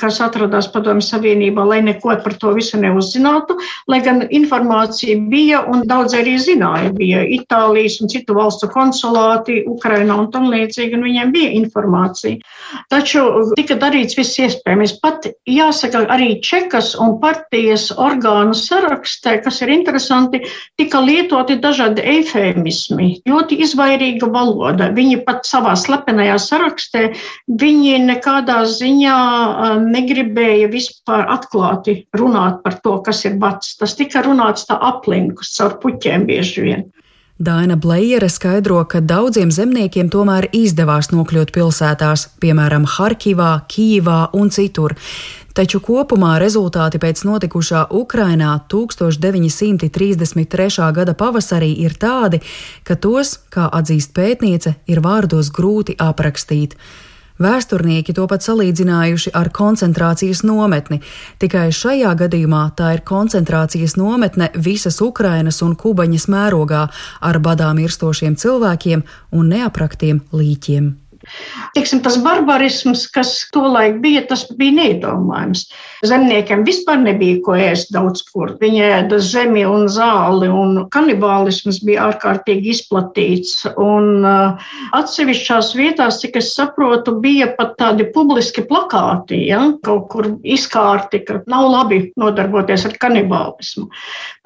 kas 0.00 0.20
atradās 0.24 0.70
Padomju 0.72 1.04
Savienībā, 1.06 1.64
lai 1.68 1.80
neko 1.86 2.16
par 2.24 2.36
to 2.40 2.52
visu 2.56 2.80
neuzzinātu, 2.80 3.58
lai 3.88 4.00
gan 4.04 4.24
informācija 4.28 5.18
bija 5.30 5.64
un 5.70 5.86
daudz 5.88 6.16
arī 6.18 6.36
zināja. 6.42 6.92
Bija 6.96 7.24
Itālijas 7.38 8.00
un 8.02 8.12
citu 8.12 8.36
valstu 8.38 8.70
konsulāti 8.72 9.62
Ukrainā 9.68 10.18
un 10.18 10.30
tam 10.34 10.50
līdzīgi, 10.52 10.96
un 10.98 11.06
viņiem 11.08 11.34
bija 11.34 11.54
informācija. 11.60 12.38
Taču 12.92 13.22
tika 13.56 13.76
darīts 13.80 14.16
viss 14.18 14.38
iespējamais. 14.40 14.94
Pat 15.02 15.26
jāsaka, 15.48 16.04
arī 16.12 16.28
čekas 16.44 16.94
un 17.00 17.16
partijas 17.22 17.88
orgānu 17.92 18.56
sarakstē, 18.56 19.38
kas 19.44 19.60
ir 19.64 19.72
interesanti, 19.72 20.42
tika 20.80 21.00
lietoti 21.04 21.58
dažādi 21.62 22.04
eifēmismi, 22.14 23.08
ļoti 23.28 23.60
izvairīga 23.64 24.28
valoda. 24.34 24.90
Viņi 24.96 25.22
pat 25.26 25.48
savā 25.48 25.74
slepenajā 25.78 26.38
sarakstē, 26.44 27.04
viņi 27.62 27.98
nekādā 28.08 28.60
ziņā 28.68 29.18
negribēja 29.88 30.70
vispār 30.72 31.26
atklāti 31.38 32.02
runāt 32.16 32.62
par 32.64 32.80
to, 32.84 32.98
kas 33.04 33.24
ir 33.28 33.40
bats. 33.40 33.76
Tas 33.80 33.96
tika 33.98 34.24
runāts 34.26 34.68
tā 34.68 34.78
aplinkus 34.92 35.54
caur 35.56 35.78
puķiem 35.82 36.28
bieži 36.28 36.68
vien. 36.68 36.88
Daina 37.38 37.76
Blējere 37.78 38.26
skaidro, 38.26 38.80
ka 38.90 38.98
daudziem 38.98 39.54
zemniekiem 39.54 40.08
tomēr 40.10 40.50
izdevās 40.58 41.12
nokļūt 41.12 41.52
pilsētās, 41.54 42.34
piemēram, 42.42 42.82
Harkivā, 42.96 43.62
Kīvā 43.70 44.34
un 44.34 44.50
citur. 44.50 44.96
Taču 45.54 45.78
kopumā 45.78 46.42
rezultāti 46.42 46.98
pēc 46.98 47.22
notikušā 47.28 47.94
Ukrainā 47.94 48.58
1933. 48.74 50.90
gada 50.98 51.14
pavasarī 51.14 51.78
ir 51.78 51.94
tādi, 51.94 52.42
ka 52.82 52.98
tos, 52.98 53.38
kā 53.54 53.70
atzīst 53.70 54.10
pētniece, 54.18 54.74
ir 54.90 54.98
vārdos 55.06 55.54
grūti 55.54 55.94
aprakstīt. 55.94 56.74
Vēsturnieki 57.38 58.14
to 58.16 58.26
pat 58.30 58.42
salīdzinājuši 58.42 59.32
ar 59.38 59.52
koncentrācijas 59.54 60.42
nometni, 60.46 61.00
tikai 61.38 61.68
šajā 61.74 62.14
gadījumā 62.24 62.64
tā 62.78 62.92
ir 62.96 63.04
koncentrācijas 63.06 63.94
nometne 64.00 64.50
visas 64.54 64.98
Ukrainas 65.04 65.62
un 65.62 65.76
Kubaņas 65.78 66.28
mērogā 66.34 66.86
ar 67.20 67.42
badā 67.42 67.70
mirstošiem 67.78 68.34
cilvēkiem 68.38 69.04
un 69.38 69.52
neapraktiem 69.54 70.24
līķiem. 70.34 70.96
Tiksim, 71.76 72.00
tas 72.04 72.16
barbarisms, 72.22 73.06
kas 73.12 73.34
tolaik 73.54 74.00
bija, 74.02 74.24
tas 74.28 74.46
bija 74.58 74.76
neiedomājams. 74.78 75.66
Zemniekiem 76.06 76.64
vispār 76.66 77.00
nebija 77.02 77.40
ko 77.44 77.56
ēst 77.58 77.92
daudz 77.94 78.22
kur. 78.28 78.54
Viņi 78.60 78.82
ēda 78.86 79.18
zemi 79.22 79.64
un 79.66 79.88
zāli, 79.90 80.48
un 80.50 80.84
kanibālisms 80.94 81.80
bija 81.86 82.08
ārkārtīgi 82.08 82.72
izplatīts. 82.74 83.64
Un 83.78 84.26
uh, 84.26 84.70
atsevišķās 84.96 85.72
vietās, 85.78 86.20
cik 86.22 86.38
es 86.40 86.52
saprotu, 86.56 87.16
bija 87.22 87.50
pat 87.58 87.76
tādi 87.80 88.06
publiski 88.14 88.64
plakāti, 88.68 89.42
ja? 89.50 89.60
kaut 89.84 90.08
kur 90.12 90.30
izkārti, 90.46 91.22
ka 91.26 91.42
nav 91.50 91.68
labi 91.72 92.00
nodarboties 92.18 92.86
ar 92.88 92.96
kanibālismu. 93.02 93.88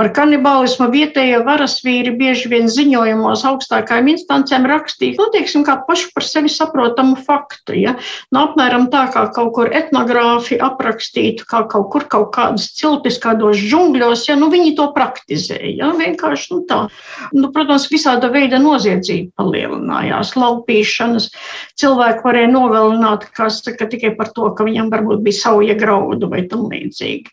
Par 0.00 0.10
kanibālismu 0.16 0.88
vietējie 0.92 1.42
varasvīri 1.46 2.14
bieži 2.18 2.50
vien 2.52 2.68
ziņojumos 2.72 3.44
augstākajām 3.48 4.10
instancēm 4.16 4.66
rakstīja, 4.68 5.18
nu, 5.20 5.28
teiksim, 5.34 5.66
kā 5.66 5.78
paši 5.86 6.10
par 6.16 6.26
sevi 6.26 6.52
saprotu 6.52 6.72
saprotamu 6.73 7.17
faktu. 7.17 7.76
Ja? 7.76 7.97
Nu, 8.33 8.47
apmēram 8.47 8.88
tā 8.91 9.07
kā 9.12 9.26
kaut 9.35 9.52
kur 9.55 9.69
etnogrāfi 9.73 10.59
aprakstītu, 10.61 11.45
kā 11.49 11.67
kaut 11.69 11.91
kur 11.93 12.07
kaut 12.09 12.33
kādas 12.35 12.73
ciltis, 12.73 13.21
kādos 13.21 13.61
džungļos, 13.61 14.29
ja 14.29 14.37
nu, 14.37 14.49
viņi 14.50 14.75
to 14.76 14.88
praktizēja. 14.97 15.76
Ja? 15.76 15.93
Vienkārši 15.93 16.55
nu, 16.55 16.62
tā. 16.69 16.88
Nu, 17.33 17.52
protams, 17.52 17.88
visāda 17.93 18.31
veida 18.33 18.59
noziedzība 18.59 19.33
palielinājās, 19.37 20.35
laupīšanas. 20.37 21.31
Cilvēki 21.79 22.25
varēja 22.25 22.50
nogalināt, 22.52 23.29
kas 23.37 23.61
saka, 23.62 23.87
tikai 23.87 24.14
par 24.17 24.33
to, 24.33 24.49
ka 24.57 24.64
viņam 24.64 24.91
varbūt 24.93 25.23
bija 25.25 25.41
sauja 25.43 25.76
graudu 25.79 26.31
vai 26.33 26.47
tam 26.49 26.67
līdzīgi. 26.73 27.33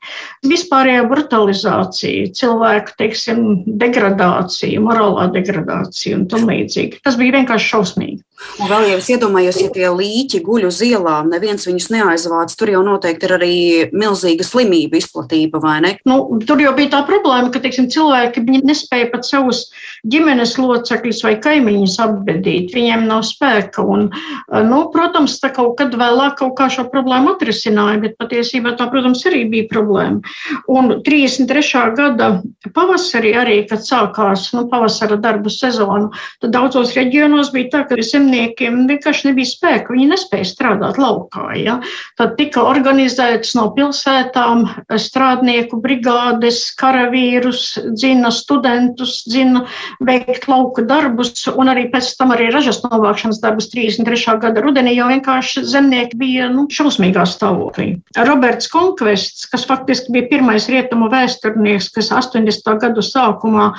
Vispārējā 0.50 1.05
brutalizācija, 1.10 2.31
cilvēku 2.36 2.96
teiksim, 3.00 3.43
degradācija, 3.79 4.81
morālā 4.84 5.29
degradācija 5.34 6.19
un 6.19 6.27
tam 6.31 6.50
līdzīgi. 6.50 7.03
Tas 7.05 7.17
bija 7.19 7.39
vienkārši 7.39 7.72
šausmīgi. 7.74 8.24
Un 8.60 8.69
vēl 8.72 8.86
jau 8.88 8.98
es 9.01 9.08
iedomājos, 9.12 9.28
ja 9.38 9.51
tie 9.53 9.89
līķi 9.93 10.41
guļ 10.45 10.67
uz 10.69 10.79
ielām, 10.86 11.29
neviens 11.33 11.67
viņus 11.67 11.89
neaizvāc, 11.93 12.55
tur 12.57 12.71
jau 12.74 12.81
noteikti 12.86 13.27
ir 13.27 13.36
arī 13.38 13.55
milzīga 13.93 14.45
slimība 14.48 14.98
izplatība, 15.00 15.62
vai 15.63 15.77
ne? 15.86 15.93
Nu, 16.09 16.21
tur 16.48 16.62
jau 16.63 16.74
bija 16.77 16.95
tā 16.98 17.03
problēma, 17.07 17.51
ka 17.53 17.62
teiksim, 17.63 17.89
cilvēki 17.93 18.45
nespēja 18.65 19.12
pat 19.13 19.27
savus 19.27 19.67
ģimenes 20.07 20.55
locekļus 20.61 21.23
vai 21.25 21.33
kaimiņus 21.43 21.97
apbedīt. 22.05 22.71
Viņiem 22.75 23.07
nav 23.09 23.25
spēka. 23.27 23.83
Un, 23.83 24.07
nu, 24.69 24.79
protams, 24.93 25.39
tā 25.41 25.51
kaut 25.55 25.75
kad 25.81 25.95
vēlāk 25.99 26.39
kaut 26.39 26.55
kā 26.59 26.69
šo 26.71 26.87
problēmu 26.93 27.35
atrisināja, 27.35 27.99
bet 28.05 28.17
patiesībā 28.21 28.75
tā, 28.79 28.87
protams, 28.93 29.25
arī 29.27 29.43
bija 29.51 29.67
problēma. 29.73 30.23
Un 30.71 30.99
33. 31.03 31.83
gada 31.97 32.31
pavasarī 32.75 33.35
arī, 33.41 33.59
kad 33.67 33.83
sākās 33.83 34.49
nu, 34.55 34.67
pavasara 34.71 35.19
darbu 35.19 35.51
sezonu, 35.51 36.13
tad 36.39 36.55
daudzos 36.55 36.95
reģionos 36.95 37.51
bija 37.55 37.73
tā, 37.73 37.85
ka 37.89 37.99
zem 37.99 38.29
zemniekiem 38.29 38.85
vienkārši 38.89 39.29
nebija 39.29 39.49
spēka, 39.49 39.93
viņi 39.93 40.07
nespēja 40.11 40.47
strādāt 40.47 40.99
laukā. 41.01 41.49
Ja? 41.57 41.79
Tad 42.19 42.35
tika 42.39 42.63
organizēts 42.67 43.55
no 43.57 43.69
pilsētām 43.75 44.65
strādnieku 44.99 45.79
brigādes, 45.81 46.61
karavīrus, 46.79 47.79
dzina 47.95 48.31
studentus, 48.35 49.23
dzina 49.27 49.65
veikt 50.03 50.48
lauka 50.50 50.84
darbus, 50.88 51.34
un 51.50 51.72
arī 51.72 51.88
pēc 51.91 52.12
tam 52.19 52.34
arī 52.36 52.50
ražas 52.53 52.81
novākšanas 52.86 53.41
darbus 53.43 53.69
33. 53.74 54.38
gada 54.41 54.63
rudenī, 54.63 54.96
jo 54.98 55.10
vienkārši 55.10 55.63
zemnieki 55.67 56.19
bija 56.19 56.50
nu, 56.53 56.67
šausmīgā 56.72 57.25
stāvoklī. 57.29 57.91
Roberts 58.17 58.69
Konkvests, 58.72 59.48
kas 59.51 59.65
faktiski 59.69 60.13
bija 60.15 60.29
pirmais 60.34 60.69
rietumu 60.72 61.10
vēsturnieks, 61.12 61.91
kas 61.96 62.12
80. 62.15 62.69
gadu 62.81 63.03
sākumā 63.05 63.72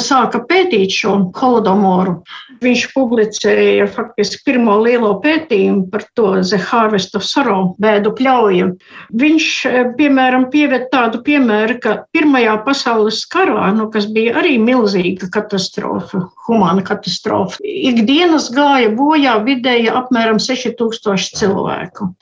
sāka 0.00 0.42
pētīt 0.48 0.94
šo 0.94 1.16
holodomoru, 1.36 2.18
viņš 2.64 2.86
publicēja 2.94 3.88
faktiski 3.92 4.42
pirmo 4.46 4.78
lielo 4.82 5.14
pētījumu 5.24 5.88
par 5.92 6.06
to 6.16 6.32
The 6.42 6.58
Harvest 6.70 7.16
of 7.18 7.24
Sorrow 7.26 7.74
bēdu 7.82 8.14
pļauju. 8.18 8.70
Viņš, 9.14 9.48
eh, 9.66 9.84
piemēram, 9.98 10.50
pieved 10.50 10.88
tādu 10.92 11.22
piemēru, 11.24 11.80
ka 11.80 11.94
Pirmajā 12.14 12.54
pasaules 12.64 13.24
karā, 13.26 13.74
nu, 13.74 13.88
kas 13.90 14.06
bija 14.06 14.36
arī 14.40 14.54
milzīga 14.62 15.30
katastrofa, 15.34 16.22
humāna 16.46 16.84
katastrofa, 16.86 17.60
ikdienas 17.64 18.48
gāja 18.54 18.92
bojā 18.94 19.36
vidēji 19.44 19.90
apmēram 19.92 20.40
6000 20.42 21.38
cilvēku. 21.40 22.12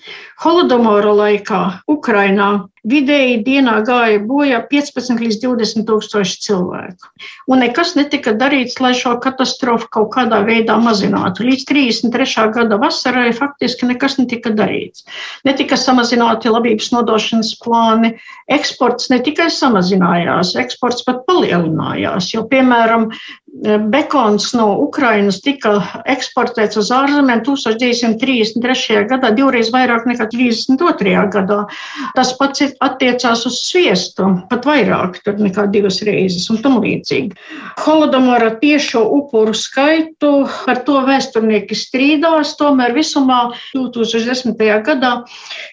Holodomora 0.43 1.15
laikā 1.21 1.63
Ukrainā 1.93 2.51
vidēji 2.89 3.43
dienā 3.47 3.77
gāja 3.87 4.19
bojā 4.27 4.59
15 4.71 5.21
līdz 5.23 5.39
20 5.45 5.87
tūkstoši 5.87 6.39
cilvēku. 6.43 7.11
Un 7.51 7.63
nekas 7.63 7.95
netika 7.99 8.35
darīts, 8.39 8.81
lai 8.83 8.93
šo 8.99 9.15
katastrofu 9.23 9.89
kaut 9.95 10.11
kādā 10.17 10.43
veidā 10.47 10.79
mazinātu. 10.83 11.47
Līdz 11.47 11.67
33. 11.71 12.49
gada 12.57 12.79
vasarai 12.83 13.31
faktiski 13.37 13.87
nekas 13.91 14.19
netika 14.19 14.51
darīts. 14.59 15.07
Netika 15.47 15.79
samazināti 15.79 16.51
labības 16.51 16.91
nodošanas 16.95 17.55
plāni, 17.63 18.17
eksports 18.51 19.11
ne 19.13 19.21
tikai 19.23 19.49
samazinājās, 19.53 20.57
eksports 20.63 21.07
pat 21.07 21.23
palielinājās. 21.29 22.33
Jo, 22.35 22.47
piemēram, 22.51 23.11
Bekons 23.53 24.47
no 24.57 24.67
Ukrainas 24.81 25.37
tika 25.45 25.75
eksportēts 26.09 26.79
uz 26.81 26.89
ārzemēm 26.95 27.43
1933. 27.45 29.03
gadā, 29.11 29.29
divreiz 29.37 29.69
vairāk 29.75 30.07
nekā 30.09 30.25
32. 30.33 31.13
gadā. 31.35 31.59
Tas 32.17 32.33
pats 32.39 32.65
attiecās 32.81 33.45
uz 33.45 33.59
sviestu, 33.61 34.31
pat 34.49 34.65
vairāk 34.65 35.21
nekā 35.37 35.67
divas 35.75 36.01
reizes 36.01 36.49
un 36.49 36.63
tam 36.65 36.79
līdzīgi. 36.81 37.37
Holodomora 37.85 38.55
tiešo 38.57 39.05
upuru 39.19 39.53
skaitu 39.53 40.49
par 40.65 40.81
to 40.87 41.03
vēsturnieki 41.05 41.77
strīdās, 41.77 42.55
tomēr 42.57 42.97
visumā 42.97 43.51
2010. 43.77 44.57
gadā 44.89 45.13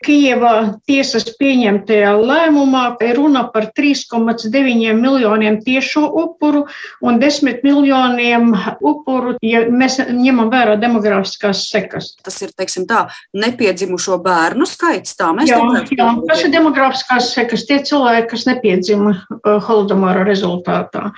Kijevā 0.03 0.81
tiesas 0.83 1.31
pieņemtajā 1.39 2.11
lēmumā 2.19 2.83
runa 3.15 3.47
par 3.53 3.71
3,9 3.71 4.99
miljoniem 4.99 5.61
tiešo 5.63 6.03
upuru 6.25 6.67
un 6.99 7.23
10 7.23 7.63
miljoniem 7.63 7.68
miljoniem 7.69 8.51
upuru, 8.81 9.35
ja 9.45 9.65
mēs 9.69 9.99
ņemam 10.09 10.49
vērā 10.51 10.77
demografiskās 10.81 11.67
sekas. 11.69 12.13
Tas 12.25 12.39
ir, 12.45 12.53
teiksim 12.57 12.87
tā, 12.89 13.05
nepiedzimušo 13.37 14.19
bērnu 14.25 14.67
skaits. 14.69 15.15
Tā 15.19 15.31
mēs 15.37 15.51
jā, 15.51 15.59
jā, 15.93 16.09
tas 16.29 16.43
ir 16.45 16.53
demografiskās 16.55 17.33
sekas, 17.35 17.67
tie 17.69 17.79
cilvēki, 17.85 18.27
kas 18.33 18.47
nepiedzima 18.49 19.13
uh, 19.13 19.55
holodomāra 19.67 20.25
rezultātā. 20.27 21.09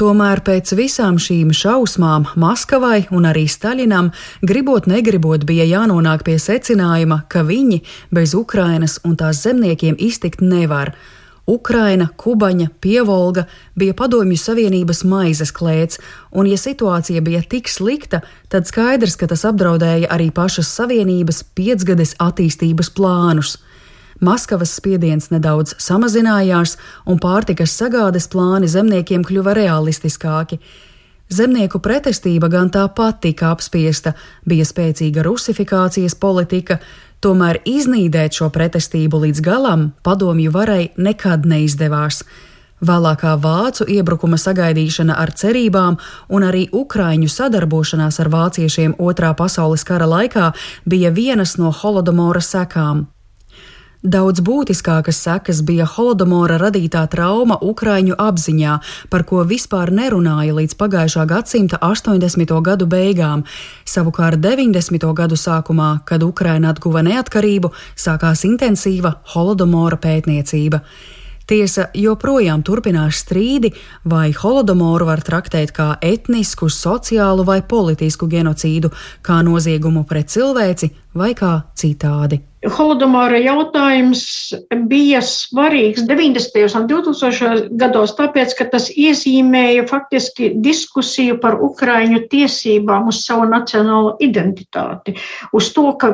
Tomēr 0.00 0.40
pēc 0.40 0.72
visām 0.72 1.18
šīm 1.20 1.50
šausmām 1.54 2.24
Maskavai 2.40 3.04
un 3.12 3.26
arī 3.28 3.44
Staļinam, 3.50 4.08
gribot 4.40 4.88
negribot, 4.88 5.44
bija 5.46 5.66
jānonāk 5.68 6.24
pie 6.26 6.38
secinājuma, 6.40 7.20
ka 7.28 7.44
viņi 7.44 7.82
bez 8.10 8.32
Ukrainas 8.34 8.96
un 9.04 9.18
tās 9.20 9.44
zemniekiem 9.44 9.98
iztikt 10.00 10.40
nevar. 10.40 10.94
Ukraina, 11.46 12.06
Kubaņa, 12.16 12.68
Pievolga 12.80 13.44
bija 13.74 13.94
Padomju 13.98 14.38
Savienības 14.38 15.02
maizes 15.04 15.50
klēts, 15.50 15.98
un, 16.30 16.46
ja 16.46 16.58
situācija 16.58 17.20
bija 17.20 17.42
tik 17.42 17.68
slikta, 17.68 18.20
tad 18.48 18.70
skaidrs, 18.70 19.16
ka 19.18 19.26
tas 19.26 19.42
apdraudēja 19.48 20.10
arī 20.14 20.30
pašas 20.30 20.70
Savienības 20.70 21.42
piecgades 21.58 22.14
attīstības 22.22 22.92
plānus. 22.94 23.56
Maskavas 24.22 24.76
spiediens 24.78 25.32
nedaudz 25.34 25.74
samazinājās, 25.82 26.76
un 27.10 27.18
pārtikas 27.18 27.74
sagādes 27.74 28.28
plāni 28.30 28.70
zemniekiem 28.70 29.24
kļuva 29.26 29.56
realistiskāki. 29.58 30.60
Zemnieku 31.32 31.80
pretestība 31.82 32.46
gan 32.52 32.70
tāpat 32.70 33.18
tika 33.24 33.50
apspiesta, 33.50 34.12
bija 34.46 34.66
spēcīga 34.68 35.24
rusifikācijas 35.26 36.14
politika, 36.14 36.78
Tomēr 37.22 37.60
iznīdēt 37.68 38.34
šo 38.34 38.48
pretestību 38.50 39.20
līdz 39.22 39.42
galam 39.46 39.84
padomju 40.02 40.50
varai 40.50 40.88
nekad 40.98 41.46
neizdevās. 41.46 42.24
Vēlākā 42.82 43.36
vācu 43.38 43.86
iebrukuma 43.86 44.40
sagaidīšana 44.42 45.14
ar 45.22 45.30
cerībām 45.38 46.00
un 46.34 46.46
arī 46.48 46.64
ukraiņu 46.74 47.30
sadarbošanās 47.30 48.18
ar 48.24 48.32
vāciešiem 48.32 48.96
Otrā 48.98 49.30
pasaules 49.38 49.86
kara 49.86 50.10
laikā 50.10 50.50
bija 50.82 51.14
vienas 51.14 51.54
no 51.62 51.70
holodomora 51.70 52.42
sekām. 52.42 53.06
Daudz 54.02 54.40
būtiskākas 54.42 55.20
sekas 55.22 55.60
bija 55.62 55.84
holodomora 55.86 56.56
radītā 56.58 57.04
trauma 57.06 57.54
Ukraiņu 57.62 58.16
apziņā, 58.18 58.72
par 59.14 59.22
ko 59.22 59.44
vispār 59.46 59.92
nerunāja 59.94 60.56
līdz 60.56 60.74
pagājušā 60.80 61.26
gadsimta 61.30 61.78
80. 61.78 62.50
gadu 62.66 62.88
beigām. 62.90 63.44
Savukārt 63.86 64.42
90. 64.42 65.06
gadu 65.14 65.38
sākumā, 65.38 66.00
kad 66.04 66.26
Ukraina 66.26 66.74
atguva 66.74 67.06
neatkarību, 67.06 67.70
sākās 67.94 68.42
intensīva 68.50 69.20
holodomora 69.36 70.00
pētniecība. 70.02 70.82
Tiesa 71.46 71.88
joprojām 71.94 72.62
turpinās 72.66 73.22
strīdi, 73.22 73.70
vai 74.02 74.32
holodomoru 74.34 75.06
var 75.06 75.22
traktēt 75.22 75.70
kā 75.74 75.92
etnisku, 76.02 76.66
sociālu 76.70 77.46
vai 77.46 77.60
politisku 77.62 78.26
genocīdu, 78.26 78.90
kā 79.22 79.42
noziegumu 79.46 80.02
pret 80.10 80.30
cilvēci 80.34 80.90
vai 81.14 81.34
kā 81.38 81.58
citādi. 81.78 82.40
Holodomāra 82.62 83.40
jautājums 83.42 84.22
bija 84.86 85.18
svarīgs 85.26 86.04
90. 86.06 86.76
un 86.78 86.84
2000. 86.86 87.64
gados, 87.78 88.12
tāpēc, 88.14 88.54
ka 88.54 88.68
tas 88.70 88.86
iezīmēja 88.94 89.88
faktiski 89.90 90.52
diskusiju 90.62 91.40
par 91.42 91.58
Ukraiņu 91.58 92.22
tiesībām 92.30 93.10
uz 93.10 93.24
savu 93.26 93.48
nacionālo 93.50 94.14
identitāti, 94.22 95.16
uz 95.50 95.72
to, 95.74 95.88
ka 95.98 96.12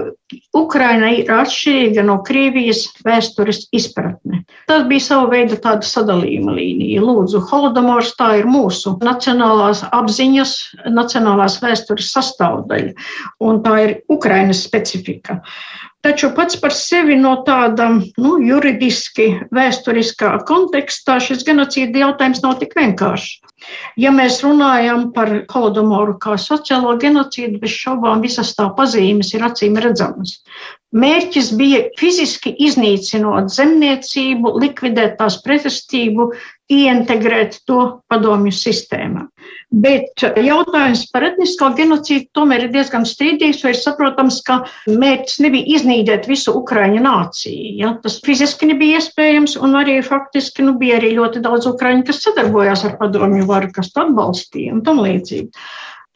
Ukraina 0.56 1.10
ir 1.16 1.28
atšķirīga 1.32 2.02
no 2.04 2.18
Krievijas 2.24 2.87
vēstures 3.04 3.66
izpratne. 3.76 4.42
Tas 4.68 4.87
bija 4.88 5.04
sava 5.04 5.28
veida 5.32 5.56
tāda 5.61 5.84
sadalījuma 5.88 6.56
līnija. 6.56 7.04
Lūdzu, 7.04 7.42
Holodomors 7.48 8.14
tā 8.16 8.34
ir 8.40 8.48
mūsu 8.48 8.96
nacionālās 9.04 9.84
apziņas, 9.92 10.54
nacionālās 10.96 11.61
vēstures 11.64 12.08
sastāvdaļa, 12.16 12.96
un 13.44 13.62
tā 13.64 13.76
ir 13.84 13.96
Ukrainas 14.12 14.64
specifika. 14.64 14.88
Taču 16.07 16.31
pats 16.37 16.57
par 16.62 16.72
sevi 16.72 17.16
no 17.18 17.33
tāda 17.46 17.88
nu, 17.98 18.37
juridiski, 18.46 19.27
vēsturiskā 19.55 20.31
kontekstā 20.46 21.18
šis 21.20 21.42
genocīda 21.46 22.05
jautājums 22.05 22.40
nav 22.44 22.61
tik 22.61 22.77
vienkāršs. 22.79 23.40
Ja 23.98 24.12
mēs 24.14 24.38
runājam 24.44 25.09
par 25.16 25.33
holodomoru 25.51 26.14
kā 26.22 26.37
sociālo 26.38 26.94
genocīdu, 27.03 27.59
bez 27.64 27.74
šaubām 27.74 28.22
visas 28.22 28.55
tā 28.55 28.68
pazīmes 28.79 29.33
ir 29.35 29.42
acīm 29.48 29.81
redzamas. 29.83 30.38
Mērķis 30.94 31.51
bija 31.59 31.83
fiziski 31.98 32.55
iznīcinot 32.68 33.51
zemniecību, 33.53 34.55
likvidēt 34.62 35.18
tās 35.18 35.40
pretestību, 35.42 36.31
ieintegrēt 36.68 37.62
to 37.68 37.81
padomju 38.12 38.52
sistēmā. 38.52 39.24
Bet 39.68 40.22
jautājums 40.40 41.07
par 41.12 41.26
etnisko 41.31 41.70
genocīdu 41.76 42.28
tomēr 42.37 42.66
ir 42.66 42.72
diezgan 42.72 43.04
strīdīgs, 43.09 43.62
jo 43.64 43.72
ir 43.72 43.78
saprotams, 43.81 44.40
ka 44.44 44.61
mērķis 44.88 45.40
nebija 45.44 45.78
iznīdēt 45.78 46.28
visu 46.28 46.54
Ukraiņu 46.61 47.02
nāciju. 47.04 47.74
Ja? 47.81 47.94
Tas 48.04 48.18
fiziski 48.24 48.68
nebija 48.70 49.00
iespējams, 49.00 49.59
un 49.61 49.76
arī 49.81 49.98
faktiski 50.04 50.64
nu, 50.64 50.76
bija 50.81 51.00
arī 51.00 51.14
ļoti 51.16 51.44
daudz 51.44 51.68
Ukraiņu, 51.72 52.07
kas 52.09 52.22
sadarbojās 52.24 52.85
ar 52.88 52.96
padomju 53.00 53.48
varu, 53.48 53.72
kas 53.76 53.92
to 53.92 54.04
atbalstīja 54.04 54.76
un 54.76 54.85
tam 54.85 55.00
līdzīgi. 55.04 55.52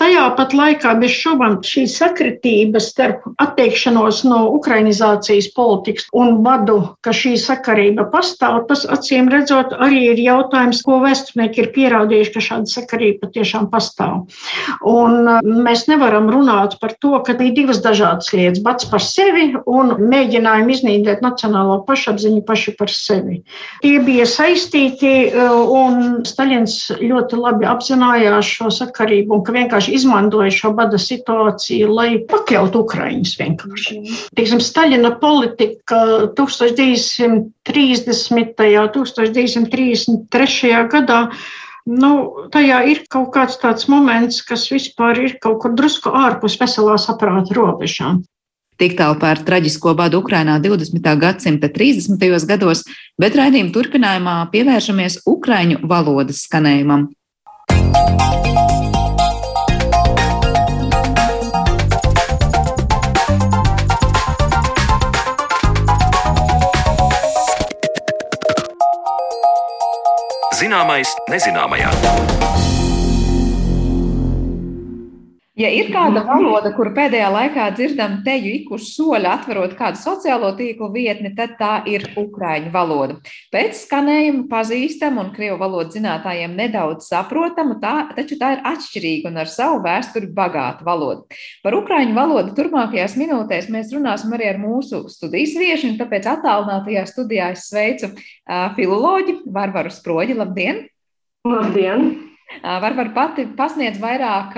Tajā 0.02 0.22
pat 0.34 0.50
laikā 0.50 0.96
bez 0.98 1.12
šaubām 1.14 1.60
šī 1.62 1.84
sakritība 1.86 2.80
starp 2.82 3.22
atteikšanos 3.38 4.24
no 4.26 4.38
ukrainizācijas 4.56 5.46
politikas 5.54 6.08
un 6.18 6.40
vadu, 6.42 6.80
ka 7.06 7.12
šī 7.14 7.36
sakarība 7.38 8.08
pastāv, 8.10 8.64
tas 8.66 8.82
acīm 8.90 9.28
redzot 9.30 9.70
arī 9.86 10.00
ir 10.08 10.22
jautājums, 10.24 10.80
ko 10.82 10.96
vēsturnieki 11.04 11.62
ir 11.62 11.68
pierādījuši, 11.76 12.32
ka 12.34 12.42
šāda 12.48 12.72
sakarība 12.72 13.28
patiešām 13.28 13.68
pastāv. 13.70 14.24
Un 14.90 15.30
uh, 15.36 15.52
mēs 15.68 15.86
nevaram 15.86 16.26
runāt 16.34 16.74
par 16.82 16.96
to, 16.98 17.12
ka 17.22 17.36
ir 17.38 17.54
divas 17.54 17.78
dažādas 17.86 18.32
lietas- 18.34 18.64
pats 18.66 18.90
par 18.90 19.06
sevi 19.06 19.52
un 19.70 19.94
mēģinājumi 20.02 20.78
iznīdēt 20.80 21.22
nacionālo 21.22 21.78
pašapziņu 21.86 22.42
paši 22.50 22.74
par 22.82 22.90
sevi. 22.90 23.38
Tie 23.86 23.94
bija 24.02 24.26
saistīti, 24.26 25.14
uh, 25.30 25.62
un 25.62 26.26
Staļins 26.26 26.98
ļoti 26.98 27.38
labi 27.38 27.70
apzinājās 27.70 28.50
šo 28.58 28.74
sakarību 28.82 29.38
un 29.38 29.46
ka 29.46 29.54
vienkārši 29.60 29.91
izmantoja 29.96 30.50
šo 30.54 30.70
bada 30.78 30.98
situāciju, 31.00 31.86
lai 31.92 32.10
pakļautu 32.30 32.76
Ukraiņus 32.84 33.32
vienkārši. 33.40 33.92
Mm. 33.98 34.04
Teiksim, 34.38 34.60
Staļina 34.64 35.10
politika 35.22 35.98
1930. 36.38 37.50
1933. 38.52 40.72
gadā. 40.92 41.20
Nu, 41.86 42.10
tajā 42.54 42.78
ir 42.92 42.98
kaut 43.10 43.32
kāds 43.34 43.56
tāds 43.58 43.88
moments, 43.90 44.42
kas 44.46 44.68
vispār 44.70 45.18
ir 45.24 45.32
kaut 45.42 45.58
kur 45.64 45.72
drusku 45.74 46.10
ārpus 46.14 46.54
veselā 46.60 46.94
saprāta 47.00 47.54
robežām. 47.58 48.22
Tik 48.80 48.96
tālu 48.98 49.18
par 49.20 49.42
traģisko 49.46 49.92
badu 49.98 50.22
Ukrainā 50.22 50.56
20. 50.62 51.04
gadsimta 51.20 51.68
30. 51.70 52.22
gados, 52.48 52.84
bet 53.20 53.36
raidījuma 53.38 53.74
turpinājumā 53.74 54.36
pievēršamies 54.54 55.22
Ukraiņu 55.28 55.82
valodas 55.90 56.46
skanējumam. 56.48 57.10
Zināmais 70.72 71.10
nezināmajā. 71.28 72.71
Ja 75.52 75.68
ir 75.68 75.90
kāda 75.92 76.22
valoda, 76.24 76.70
kuru 76.72 76.94
pēdējā 76.96 77.26
laikā 77.28 77.66
dzirdam 77.76 78.14
teju 78.24 78.54
ikušu 78.62 78.86
soļu, 78.88 79.26
atverot 79.28 79.74
kādu 79.76 80.00
sociālo 80.00 80.48
tīklu 80.56 80.88
vietni, 80.94 81.34
tad 81.36 81.58
tā 81.58 81.72
ir 81.92 82.06
ukraiņu 82.16 82.72
valoda. 82.72 83.18
Pēc 83.52 83.82
skanējuma 83.82 84.46
pazīstama 84.48 85.26
un 85.26 85.28
krievu 85.36 85.58
valodas 85.60 85.92
zinātājiem 85.98 86.56
nedaudz 86.56 87.10
saprotama, 87.12 87.76
tā, 87.84 87.92
taču 88.16 88.40
tā 88.40 88.54
ir 88.56 88.64
atšķirīga 88.72 89.28
un 89.28 89.38
ar 89.44 89.52
savu 89.52 89.84
vēsturi 89.84 90.32
bagāta 90.32 90.88
valoda. 90.88 91.28
Par 91.60 91.76
ukraiņu 91.82 92.16
valodu 92.16 92.56
turpmākajās 92.56 93.20
minūtēs 93.20 93.68
mēs 93.76 93.92
runāsim 93.92 94.32
arī 94.32 94.48
ar 94.54 94.64
mūsu 94.64 95.04
studijas 95.12 95.52
viešu, 95.60 95.92
un 95.92 96.00
tāpēc 96.00 96.32
attālinātajā 96.32 97.04
studijā 97.12 97.52
es 97.52 97.68
sveicu 97.68 98.14
filoloģi 98.80 99.42
Varvaru 99.52 99.92
Sproģi. 99.92 100.40
Labdien! 100.40 100.86
Labdien! 101.44 102.31
Varbūt 102.60 103.10
pati 103.16 103.46
pasniedz 103.56 103.96
vairāk 104.02 104.54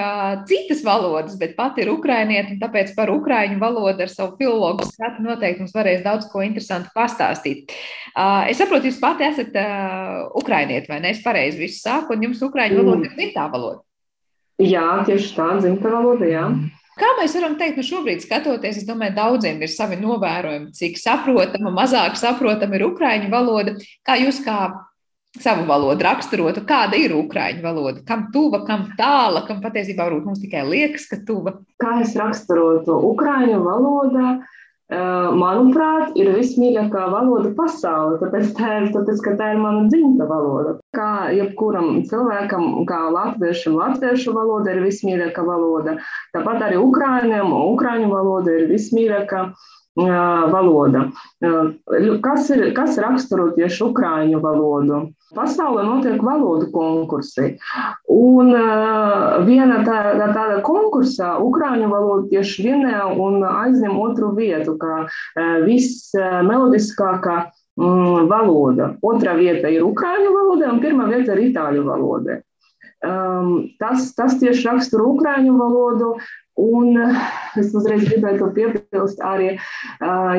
citas 0.51 0.83
valodas, 0.85 1.39
bet 1.41 1.55
pati 1.57 1.85
ir 1.85 1.93
ukrainiete, 1.95 2.57
un 2.57 2.61
tāpēc 2.61 2.91
par 2.97 3.13
ukraiņu 3.15 3.61
valodu 3.63 4.05
ar 4.05 4.11
savu 4.13 4.35
filologu 4.41 4.85
skatu 4.91 5.23
noteikti 5.25 5.63
mums 5.63 5.75
varēs 5.77 6.03
daudz 6.05 6.27
ko 6.33 6.43
interesantu 6.45 6.91
pastāstīt. 6.97 7.73
Es 8.51 8.59
saprotu, 8.61 8.91
jūs 8.91 9.01
pati 9.03 9.25
esat 9.29 9.57
ukrainiete, 10.35 10.91
vai 10.91 11.01
ne? 11.01 11.15
Es 11.15 11.23
pareizi 11.25 11.63
visu 11.63 11.81
saku, 11.81 12.17
un 12.17 12.29
jums 12.29 12.43
ukraiņu 12.45 12.83
valoda 12.83 13.09
ir 13.09 13.15
dzimtā 13.19 13.47
valoda. 13.53 13.81
Jā, 14.63 14.89
tieši 15.07 15.35
tā, 15.35 15.49
dzimta 15.63 15.91
valoda, 15.91 16.27
jā. 16.31 16.49
Kā 16.95 17.09
mēs 17.19 17.33
varam 17.35 17.57
teikt, 17.59 17.75
nu 17.81 17.83
šobrīd 17.83 18.23
skatoties, 18.23 18.77
es 18.79 18.87
domāju, 18.87 19.17
daudziem 19.17 19.59
ir 19.67 19.71
savi 19.73 19.97
novērojumi, 19.99 20.71
cik 20.79 21.01
saprotama, 21.03 21.73
mazāk 21.75 22.15
saprotama 22.21 22.79
ir 22.79 22.85
ukraiņu 22.87 23.33
valoda. 23.33 23.75
Kā 24.07 24.15
jūs 24.21 24.39
kā 24.45 24.69
savu 25.41 25.67
valodu 25.67 26.05
raksturotu, 26.07 26.63
kāda 26.69 26.99
ir 27.01 27.15
ukrāņu 27.17 27.63
valoda, 27.65 28.03
kam 28.07 28.29
tuva, 28.35 28.63
kam 28.67 28.89
tāla, 28.99 29.45
kam 29.49 29.63
patiesībā 29.65 30.07
varbūt 30.07 30.29
mums 30.29 30.43
tikai 30.43 30.63
liekas, 30.69 31.09
ka 31.11 31.21
tuva. 31.27 31.59
Kā 31.83 31.99
es 32.05 32.15
raksturotu 32.19 32.99
ukrāņu 33.11 33.63
valodā? 33.65 34.37
Manuprāt, 35.35 36.13
ir 36.21 36.29
vismīļākā 36.37 37.07
valoda 37.11 37.51
pasaulē, 37.57 38.19
tāpēc, 38.21 38.51
tā 38.55 38.73
ir, 38.79 38.91
tāpēc 38.93 39.23
ka 39.25 39.33
tā 39.41 39.49
ir 39.55 39.63
mana 39.63 39.87
dzimta 39.89 40.27
valoda. 40.29 40.77
Kā 40.95 41.33
jebkuram 41.35 42.03
cilvēkam, 42.07 42.85
kā 42.87 43.01
latviešam, 43.11 43.79
latviešu 43.81 44.37
valoda 44.37 44.75
ir 44.75 44.85
vismīļākā 44.85 45.47
valoda. 45.49 45.97
Tāpat 46.37 46.69
arī 46.69 46.77
ukrāņiem, 46.85 47.57
ukrāņu 47.73 48.13
valoda 48.13 48.59
ir 48.61 48.69
vismīļākā 48.71 49.41
valoda. 49.41 49.74
Kas, 52.25 52.49
ir, 52.51 52.65
kas 52.75 52.97
raksturo 52.99 53.53
tieši 53.55 53.85
ukrāņu 53.87 54.41
valodu? 54.43 55.01
Pasaulē 55.35 55.85
notiek 55.87 56.23
valodu 56.23 56.67
konkursi. 56.75 57.53
Un 58.11 58.51
viena 59.47 59.83
tāda, 59.87 60.33
tāda 60.35 60.59
konkursā 60.67 61.37
ukrāņu 61.43 61.91
valoda 61.93 62.27
tieši 62.33 62.67
vienā 62.67 63.05
un 63.15 63.45
aizņem 63.47 63.95
otru 64.03 64.33
vietu, 64.35 64.75
kā 64.83 65.05
vismelodiskākā 65.63 67.37
mm, 67.79 68.27
valoda. 68.31 68.97
Otra 69.03 69.37
vieta 69.39 69.71
ir 69.71 69.87
ukrāņu 69.87 70.35
valoda, 70.35 70.73
un 70.75 70.83
pirmā 70.83 71.07
vieta 71.13 71.39
ir 71.39 71.53
itāļu 71.53 71.87
valoda. 71.87 72.43
Um, 73.05 73.69
tas, 73.77 74.15
tas 74.17 74.39
tieši 74.41 74.65
raksturo 74.65 75.11
ukrāņu 75.13 75.53
valodu, 75.59 76.15
Un 76.61 76.95
es 77.59 77.73
uzreiz 77.75 78.05
gribēju 78.07 78.51
piebilst, 78.55 79.19
arī, 79.27 79.57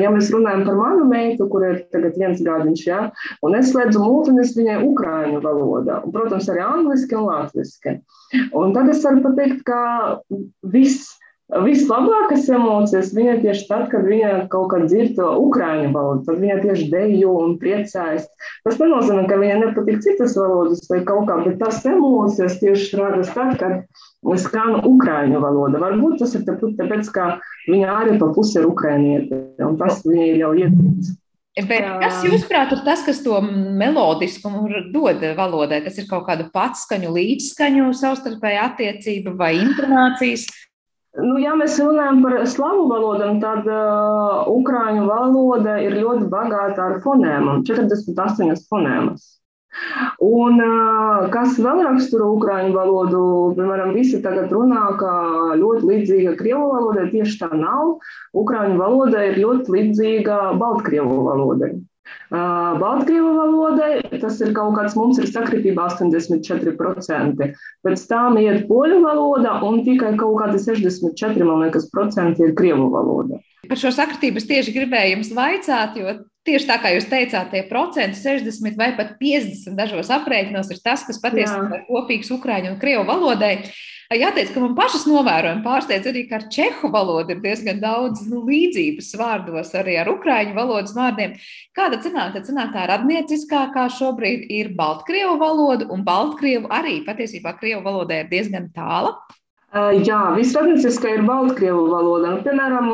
ja 0.00 0.12
mēs 0.14 0.30
runājam 0.32 0.64
par 0.64 0.78
manu 0.78 1.04
meitu, 1.10 1.44
kur 1.52 1.66
ir 1.66 1.82
tagad 1.92 2.16
viens 2.16 2.40
gadiņš, 2.44 2.84
ja, 2.88 3.00
un 3.44 3.56
es 3.58 3.68
slēdzu 3.74 4.00
mūtiņas 4.00 4.54
viņai 4.56 4.78
ukrāņu 4.86 5.42
valodā, 5.44 6.00
un, 6.06 6.14
protams, 6.16 6.48
arī 6.52 6.64
angliski 6.64 7.18
un 7.18 7.28
latviski. 7.28 7.98
Un 8.56 8.72
tad 8.76 8.88
es 8.94 9.04
varu 9.04 9.26
pateikt, 9.28 9.60
ka 9.68 9.80
viss 10.72 11.12
Vislabākās 11.46 12.48
emocijas 12.50 13.12
viņa 13.14 13.36
tieši 13.44 13.66
tad, 13.68 13.84
kad 13.92 14.02
viņa 14.02 14.30
kaut 14.50 14.72
kā 14.72 14.80
dzird 14.82 15.20
ukrāņu 15.22 15.92
valodu, 15.94 16.24
tad 16.26 16.40
viņa 16.42 16.56
tieši 16.64 16.88
dejo 16.90 17.36
un 17.44 17.52
priecājas. 17.60 18.24
Tas 18.66 18.80
nenozīmē, 18.80 19.28
ka 19.30 19.38
viņai 19.38 19.60
nepatīk 19.60 20.00
citas 20.02 20.34
valodas 20.34 20.82
vai 20.90 21.04
kaut 21.06 21.28
kā, 21.28 21.36
bet 21.44 21.60
tās 21.62 21.78
emocijas 21.86 22.58
tieši 22.58 22.98
rādas 22.98 23.30
tad, 23.30 23.54
kad 23.62 24.42
skan 24.42 24.80
ukrāņu 24.90 25.44
valoda. 25.44 25.78
Varbūt 25.84 26.18
tas 26.24 26.34
ir 26.34 26.42
tāpēc, 26.48 27.12
ka 27.14 27.28
viņa 27.70 27.94
arī 27.94 28.18
pa 28.18 28.32
pusi 28.34 28.58
ir 28.58 28.66
ukrāniete, 28.66 29.40
un 29.62 29.78
tas 29.78 30.02
viņai 30.02 30.28
jau 30.42 30.50
ietrīc. 30.58 31.14
Bet 31.56 31.86
kas, 32.02 32.20
jūsuprāt, 32.26 32.74
ir 32.74 32.82
tas, 32.84 33.00
kas 33.06 33.22
to 33.24 33.38
melodiskumu 33.40 34.66
dod 34.92 35.22
valodai? 35.38 35.78
Tas 35.86 35.96
ir 35.96 36.10
kaut 36.10 36.26
kāda 36.26 36.50
patskaņu, 36.52 37.14
līdzskaņu, 37.14 37.86
savstarpēja 37.96 38.66
attiecība 38.74 39.32
vai 39.38 39.54
intonācijas? 39.62 40.50
Nu, 41.16 41.38
ja 41.40 41.54
mēs 41.56 41.78
runājam 41.80 42.20
par 42.24 42.34
slavu 42.50 42.84
valodām, 42.90 43.38
tad 43.40 43.64
uh, 43.70 44.44
ukrāņu 44.52 45.06
valoda 45.08 45.78
ir 45.80 45.96
ļoti 46.02 46.28
bagāta 46.32 46.90
ar 46.90 46.98
fonēmām, 47.04 47.62
48 47.64 48.66
fonēmas. 48.68 49.24
Un, 50.24 50.60
uh, 50.60 51.26
kas 51.32 51.56
vēl 51.60 51.82
raksturo 51.86 52.28
ukrāņu 52.36 52.76
valodu, 52.76 53.22
piemēram, 53.56 53.94
visi 53.96 54.20
tagad 54.24 54.52
runā, 54.52 54.84
ka 55.00 55.12
ļoti 55.56 55.88
līdzīga 55.90 56.36
krievu 56.36 56.68
valodai, 56.74 57.08
tieši 57.12 57.40
tā 57.42 57.50
nav. 57.52 57.96
Ukrāņu 58.36 58.80
valoda 58.80 59.24
ir 59.30 59.40
ļoti 59.40 59.76
līdzīga 59.76 60.40
baltkrievu 60.60 61.22
valodai. 61.28 61.76
Baltkrievu 62.30 63.32
valodai 63.36 64.20
tas 64.20 64.40
ir 64.42 64.52
kaut 64.56 64.76
kāds, 64.78 64.96
mums 64.98 65.20
ir 65.22 65.28
sakritība 65.30 65.88
84%. 65.92 67.50
Pēc 67.86 68.06
tam 68.10 68.38
iet 68.42 68.64
poļu 68.70 69.02
valoda 69.04 69.58
un 69.66 69.82
tikai 69.86 70.14
kaut 70.20 70.40
kādi 70.42 70.62
64, 70.62 71.46
man 71.46 71.66
liekas, 71.66 71.90
procenti 71.92 72.46
ir 72.46 72.56
krievu 72.58 72.88
valoda. 72.94 73.40
Par 73.66 73.80
šo 73.80 73.92
sakritību 73.94 74.42
es 74.42 74.48
tieši 74.48 74.74
gribēju 74.74 75.16
jums 75.16 75.32
vaicāt, 75.34 75.98
jo 75.98 76.16
tieši 76.46 76.68
tā 76.68 76.78
kā 76.82 76.92
jūs 76.94 77.08
teicāt, 77.10 77.50
tie 77.50 77.64
procenti 77.66 78.20
60 78.20 78.78
vai 78.78 78.92
pat 78.98 79.16
50 79.20 79.74
dažos 79.78 80.12
aprēķinos 80.14 80.70
ir 80.70 80.82
tas, 80.84 81.02
kas 81.06 81.18
patiesībā 81.22 81.80
ir 81.80 81.86
kopīgs 81.88 82.30
ukrāņu 82.36 82.74
un 82.74 82.80
krievu 82.82 83.06
valodai. 83.08 83.56
Jāteic, 84.14 84.52
ka 84.54 84.60
man 84.62 84.74
pašas 84.78 85.02
novērojumi 85.10 85.64
pārsteidz 85.64 86.04
arī, 86.06 86.20
ka 86.30 86.36
ar 86.38 86.44
čehu 86.52 86.92
valodu 86.94 87.34
ir 87.34 87.40
diezgan 87.42 87.80
daudz 87.82 88.22
nu, 88.30 88.44
līdzības 88.46 89.08
vārdos 89.18 89.72
arī 89.74 89.96
ar 89.98 90.10
ukrāņu 90.12 90.52
valodas 90.54 90.94
vārdiem. 90.94 91.32
Kāda 91.74 91.98
cenāk, 92.04 92.36
tad 92.36 92.46
cenāk 92.46 92.70
tā 92.76 92.84
radnieciskākā 92.86 93.88
šobrīd 93.96 94.44
ir 94.54 94.70
Baltkrievu 94.78 95.34
valoda, 95.40 95.88
un 95.90 96.04
Baltkrievu 96.06 96.70
arī 96.70 97.00
patiesībā 97.06 97.56
Krievu 97.58 97.82
valodai 97.82 98.20
ir 98.22 98.30
diezgan 98.30 98.68
tāla. 98.76 99.16
Jā, 99.74 100.20
visradnieciskā 100.36 101.16
ir 101.16 101.24
Baltkrievu 101.26 101.88
valoda. 101.90 102.36
Nu, 102.36 102.44
piemēram, 102.46 102.92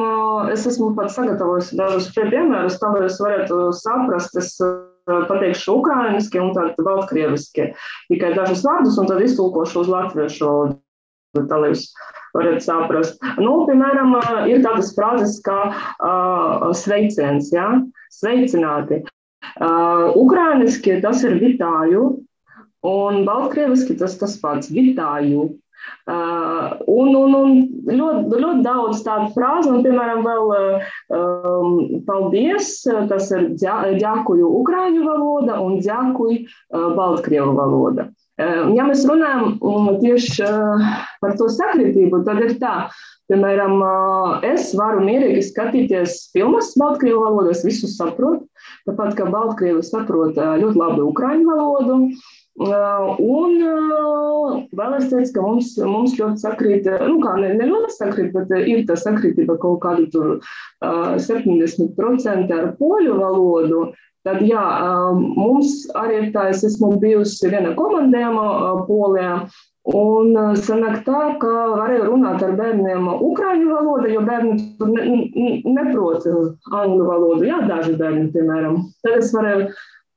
es 0.54 0.64
esmu 0.70 0.94
pat 0.96 1.12
sagatavojis 1.12 1.74
dažus 1.76 2.08
piemērus, 2.16 2.78
tā 2.80 2.88
lai 2.94 3.04
jūs 3.04 3.20
varētu 3.20 3.66
saprast. 3.76 4.40
Es 4.40 4.56
pateikšu 5.02 5.76
ukrāniski 5.76 6.40
un 6.40 6.54
tad 6.56 6.80
baltkrieviski. 6.80 7.68
Tikai 8.08 8.32
dažus 8.38 8.64
vārdus 8.64 8.96
un 9.02 9.10
tad 9.10 9.20
iztulkošu 9.26 9.82
uz 9.84 9.92
latviešu 9.92 10.48
valodu 10.48 10.81
tā 11.32 11.58
lai 11.60 11.72
varat 12.34 12.64
saprast. 12.64 13.22
Nu, 13.40 13.62
piemēram, 13.68 14.14
ir 14.50 14.62
tādas 14.64 14.92
frāzes 14.96 15.38
kā 15.44 15.58
uh, 15.72 16.68
sveiciens, 16.76 17.52
ja? 17.54 17.68
sveicināti. 18.12 19.02
Uh, 19.60 20.12
Ukrāniski 20.16 21.00
tas 21.02 21.24
ir 21.26 21.38
vitāju, 21.40 22.22
un 22.86 23.24
baltkrieviski 23.28 23.96
tas 24.00 24.16
tas 24.20 24.38
pats- 24.40 24.70
vitāju. 24.76 25.50
Uh, 26.06 26.78
un, 26.86 27.08
un, 27.18 27.32
un 27.34 27.56
ļoti, 27.90 28.38
ļoti 28.38 28.62
daudz 28.62 29.00
tādu 29.02 29.32
frāzu, 29.34 29.72
un, 29.72 29.80
piemēram, 29.82 30.22
vēl 30.22 30.52
um, 30.54 32.02
paldies, 32.06 32.76
tas 33.10 33.32
ir 33.34 33.48
ģēkuju 33.58 34.50
ukrāņu 34.60 35.02
valoda 35.08 35.58
un 35.62 35.80
ģēkuju 35.82 36.38
uh, 36.38 36.92
baltkrievu 36.94 37.56
valoda. 37.58 38.06
Ja 38.76 38.84
mēs 38.88 39.04
runājam 39.08 39.56
tieši 40.02 40.46
par 41.22 41.34
to 41.38 41.48
sakritību, 41.52 42.22
tad 42.26 42.40
ir 42.42 42.54
tā, 42.60 42.74
piemēram, 43.30 43.80
es 44.48 44.72
varu 44.78 45.02
mierīgi 45.06 45.44
skatīties 45.48 46.18
filmas 46.34 46.72
Baltkrievu 46.80 47.22
valodā, 47.24 47.54
es 47.54 47.64
visu 47.66 47.90
saprotu, 47.90 48.46
tāpat 48.88 49.16
kā 49.18 49.28
Baltkrievi 49.30 49.82
saprot 49.86 50.38
ļoti 50.38 50.80
labi 50.80 51.04
ukraiņu 51.06 51.48
valodu. 51.50 51.98
Un 52.62 53.54
vēl 54.76 54.96
es 54.98 55.06
teicu, 55.08 55.30
ka 55.32 55.44
mums, 55.44 55.72
mums 55.88 56.18
ļoti 56.18 56.42
sakrīt, 56.42 56.88
nu 57.08 57.16
kā 57.22 57.38
ne, 57.40 57.54
ne 57.56 57.68
ļoti 57.70 57.96
sakrīt, 57.96 58.34
bet 58.34 58.52
ir 58.60 58.84
tā 58.88 58.98
sakritība 59.00 59.56
kaut 59.62 59.80
kāda 59.84 60.04
tur 60.12 60.34
70% 60.82 62.52
ar 62.58 62.72
poļu 62.80 63.16
valodu, 63.22 63.86
Tad, 64.22 64.38
jā, 64.46 64.62
mums 65.18 65.82
arī 65.98 66.20
ir 66.20 66.26
tā, 66.34 66.48
es 66.52 66.62
esmu 66.68 66.92
bijusi 67.02 67.50
viena 67.50 67.74
komandējuma 67.78 68.46
polijā, 68.86 69.34
Un 69.90 70.36
sanāk 70.62 71.00
tā, 71.02 71.20
ka 71.42 71.48
varēja 71.72 72.04
runāt 72.06 72.42
ar 72.46 72.52
bērniem 72.54 73.08
ukrāņu 73.10 73.66
valodā, 73.66 74.12
jo 74.12 74.20
bērni 74.22 74.52
tur 74.78 74.92
ne, 74.94 75.06
ne, 75.34 75.48
neprot 75.66 76.22
angļu 76.22 77.08
valodu. 77.08 77.48
Jā, 77.48 77.58
daži 77.66 77.96
bērni, 77.98 78.28
piemēram. 78.30 78.76
Tad 79.02 79.16
es 79.18 79.32
varēju 79.34 79.72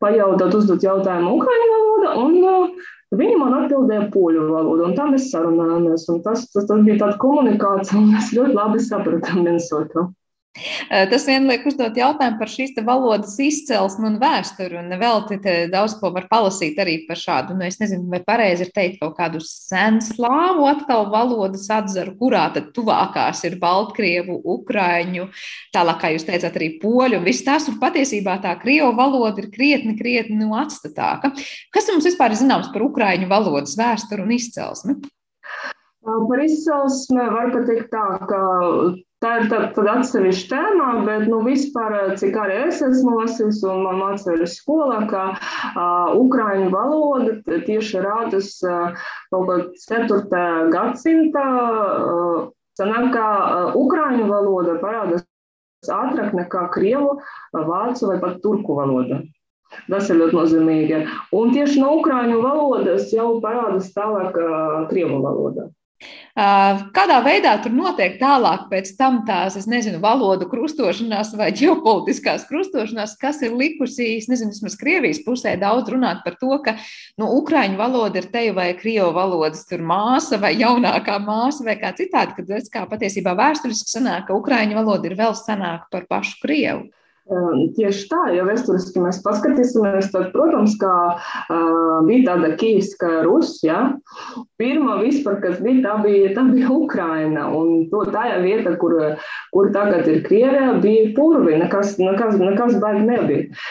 pajautāt, 0.05 0.53
uzdot 0.59 0.85
jautājumu 0.85 1.33
ukrāņu 1.39 1.71
valodā, 1.71 2.13
un 2.21 2.77
Viņi 3.15 3.35
man 3.39 3.53
atbildēja 3.53 4.09
poļu 4.11 4.47
valodu, 4.49 4.87
un 4.87 4.95
tā 4.97 5.05
mēs 5.07 5.29
sarunājāmies. 5.31 6.07
Tas, 6.25 6.47
tas, 6.51 6.65
tas 6.67 6.81
bija 6.83 6.97
tāda 7.03 7.19
komunikācija, 7.21 7.99
un 8.01 8.09
mēs 8.11 8.31
ļoti 8.35 8.57
labi 8.57 8.81
sapratām 8.81 9.45
viens 9.45 9.69
otru. 9.77 10.09
Tas 10.55 11.25
vien 11.27 11.43
liek 11.49 11.65
uzdot 11.67 11.97
jautājumu 11.99 12.39
par 12.39 12.47
šīs 12.47 12.71
valodas 12.87 13.33
izcelsmi 13.43 14.07
un 14.07 14.13
vēsturi. 14.21 14.77
Un 14.79 14.95
vēl 15.01 15.23
te 15.27 15.55
daudz 15.71 15.97
ko 15.99 16.13
var 16.15 16.29
palasīt 16.31 16.79
arī 16.79 17.01
par 17.09 17.19
šādu, 17.19 17.57
nu, 17.57 17.65
es 17.67 17.75
nezinu, 17.81 18.07
vai 18.11 18.21
pareizi 18.23 18.63
ir 18.63 18.71
teikt 18.75 19.01
kaut 19.01 19.17
kādu 19.17 19.41
senslāvu 19.43 20.67
atkal 20.69 21.09
valodas 21.11 21.67
atzaru, 21.75 22.15
kurā 22.21 22.45
tad 22.55 22.69
tuvākās 22.75 23.43
ir 23.49 23.57
Baltkrievu, 23.59 24.37
Ukraiņu, 24.55 25.27
tālāk, 25.75 25.99
kā 26.01 26.13
jūs 26.15 26.27
teicāt, 26.29 26.55
arī 26.55 26.71
poļu 26.79 27.19
un 27.19 27.27
viss 27.27 27.43
tās, 27.43 27.67
un 27.71 27.79
patiesībā 27.81 28.37
tā 28.45 28.55
Krievu 28.61 28.93
valoda 28.95 29.43
ir 29.43 29.51
krietni, 29.51 29.97
krietni 29.99 30.39
nu, 30.39 30.53
atstatāka. 30.55 31.33
Kas 31.75 31.91
mums 31.91 32.07
vispār 32.07 32.31
ir 32.31 32.39
zināms 32.39 32.71
par 32.71 32.85
Ukraiņu 32.87 33.27
valodas 33.31 33.75
vēsturi 33.79 34.23
un 34.23 34.31
izcelsmi? 34.37 34.95
Par 36.05 36.41
izcelsmi 36.45 37.27
var 37.33 37.51
pateikt 37.51 37.91
tā, 37.91 38.05
ka 38.29 38.39
Tā 39.23 39.29
ir 39.39 39.45
tāda 39.49 39.93
atsevišķa 39.99 40.49
tēma, 40.51 40.87
bet 41.07 41.29
nu, 41.31 41.39
vispār, 41.45 41.95
cik 42.19 42.35
arī 42.37 42.57
es 42.65 42.81
esmu 42.83 43.13
lasījis 43.21 43.61
un 43.71 43.87
mācīja 43.99 44.47
skolā, 44.51 45.05
ka 45.09 45.21
uh, 45.35 46.11
ukraiņu 46.19 46.67
valoda 46.73 47.61
tieši 47.67 48.03
rādus 48.03 48.57
uh, 48.67 48.91
kaut 49.31 49.47
kādā 49.49 50.09
4. 50.19 50.43
gadsimtā. 50.75 51.45
Uh, 51.45 52.43
Sanāk, 52.75 53.13
ka 53.13 53.23
uh, 53.23 53.75
ukraiņu 53.79 54.27
valoda 54.27 54.75
parādās 54.81 55.23
ātrāk 55.95 56.33
nekā 56.35 56.65
krievu, 56.73 57.21
vācu 57.55 58.09
vai 58.09 58.17
pat 58.19 58.41
turku 58.43 58.75
valoda. 58.75 59.21
Tas 59.87 60.09
ir 60.11 60.19
ļoti 60.19 60.37
nozīmīgi. 60.37 60.99
Un 61.35 61.55
tieši 61.55 61.79
no 61.81 61.95
ukraiņu 62.01 62.41
valodas 62.43 63.07
jau 63.15 63.37
parādās 63.43 63.93
tālāk 63.95 64.35
uh, 64.41 64.83
krievu 64.91 65.21
valoda. 65.23 65.69
Kādā 66.35 67.21
veidā 67.23 67.53
tur 67.63 67.71
notiek 67.71 68.17
tālāk 68.19 68.65
pēc 68.71 68.89
tam 68.99 69.21
tās, 69.27 69.55
es 69.55 69.67
nezinu, 69.71 70.01
valodu 70.03 70.47
krustošanās 70.51 71.31
vai 71.39 71.47
ģeopolitiskās 71.55 72.43
krustošanās, 72.49 73.13
kas 73.21 73.39
ir 73.47 73.55
likusi, 73.55 74.17
es 74.19 74.27
nezinu, 74.27 74.51
vismaz 74.51 74.75
Krievijas 74.79 75.21
pusē 75.23 75.55
daudz 75.61 75.93
runāt 75.93 76.19
par 76.25 76.35
to, 76.41 76.51
ka, 76.65 76.75
nu, 77.21 77.29
Ukraiņu 77.39 77.79
valoda 77.79 78.19
ir 78.19 78.27
teju 78.33 78.57
vai 78.59 78.67
Krievu 78.75 79.13
valodas 79.15 79.63
tur 79.69 79.85
māsa 79.87 80.41
vai 80.41 80.57
jaunākā 80.59 81.15
māsa 81.23 81.63
vai 81.63 81.77
kā 81.79 81.93
citādi, 81.95 82.35
kad, 82.41 82.69
kā 82.73 82.83
patiesībā 82.91 83.31
vēsturiski 83.39 83.95
sanāk, 83.95 84.27
ka 84.27 84.35
Ukraiņu 84.35 84.75
valoda 84.75 85.07
ir 85.07 85.15
vēl 85.15 85.37
senāka 85.39 85.87
par 85.95 86.11
pašu 86.11 86.41
Krievu. 86.43 86.89
Tieši 87.25 88.03
tā, 88.05 88.19
ja 88.35 88.43
vēsturiski 88.45 89.01
mēs 89.01 89.17
paskatīsimies, 89.25 90.11
tad, 90.13 90.27
protams, 90.29 90.75
kā 90.77 90.91
uh, 91.17 92.03
bija 92.05 92.27
tāda 92.27 92.51
Kīvska 92.59 93.23
Rusija, 93.25 93.79
pirmā 94.61 94.99
vispār, 95.01 95.39
kas 95.41 95.57
bija, 95.65 95.81
tā 95.87 95.95
bija, 96.03 96.35
tā 96.35 96.43
bija 96.51 96.69
Ukraina, 96.69 97.47
un 97.49 97.87
to 97.89 98.03
tajā 98.13 98.37
vieta, 98.43 98.75
kur, 98.77 98.93
kur 99.55 99.71
tagad 99.73 100.05
ir 100.11 100.21
Krievija, 100.27 100.75
bija 100.83 101.09
purvi, 101.17 101.57
nekas, 101.63 101.95
nekas, 101.97 102.37
nekas 102.37 102.77
baigi 102.83 103.07
nebija. 103.09 103.65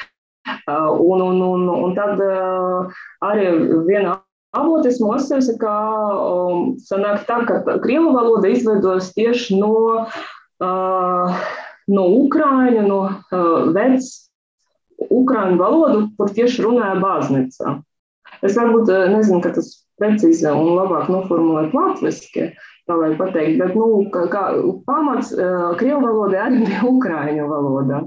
Uh, 0.67 0.91
un, 0.99 1.23
un, 1.23 1.39
un, 1.47 1.69
un 1.71 1.95
tad 1.95 2.19
uh, 2.21 2.91
arī 3.23 3.53
viena 3.87 4.19
avotis 4.59 4.99
lasījusi, 4.99 5.55
ka 5.63 5.77
um, 6.11 6.73
sanāk 6.83 7.23
tā, 7.31 7.39
ka 7.47 7.79
Krievu 7.87 8.17
valoda 8.19 8.51
izveidojas 8.51 9.13
tieši 9.15 9.61
no 9.63 9.71
uh, 10.03 11.47
no 11.93 12.07
Ukrāņa, 12.23 12.85
no 12.87 13.01
uh, 13.09 13.73
vec 13.75 14.07
Ukrāņu 15.05 15.59
valodu, 15.61 16.05
kur 16.19 16.31
tieši 16.33 16.65
runāja 16.65 17.01
bāznicā. 17.03 17.79
Es 18.45 18.57
varbūt 18.59 18.91
nezinu, 19.13 19.41
ka 19.45 19.55
tas 19.57 19.71
precīzi 20.01 20.47
un 20.51 20.75
labāk 20.77 21.11
noformulēt 21.13 21.75
latviski, 21.77 22.51
tā 22.89 22.97
lai 22.99 23.15
pateikt, 23.19 23.59
bet, 23.61 23.77
nu, 23.79 24.05
kā, 24.13 24.27
kā 24.33 24.45
pamats 24.89 25.33
uh, 25.37 25.73
Krievu 25.81 26.03
valodai 26.05 26.43
arī 26.47 26.65
bija 26.65 26.85
Ukrāņu 26.89 27.49
valoda. 27.51 28.05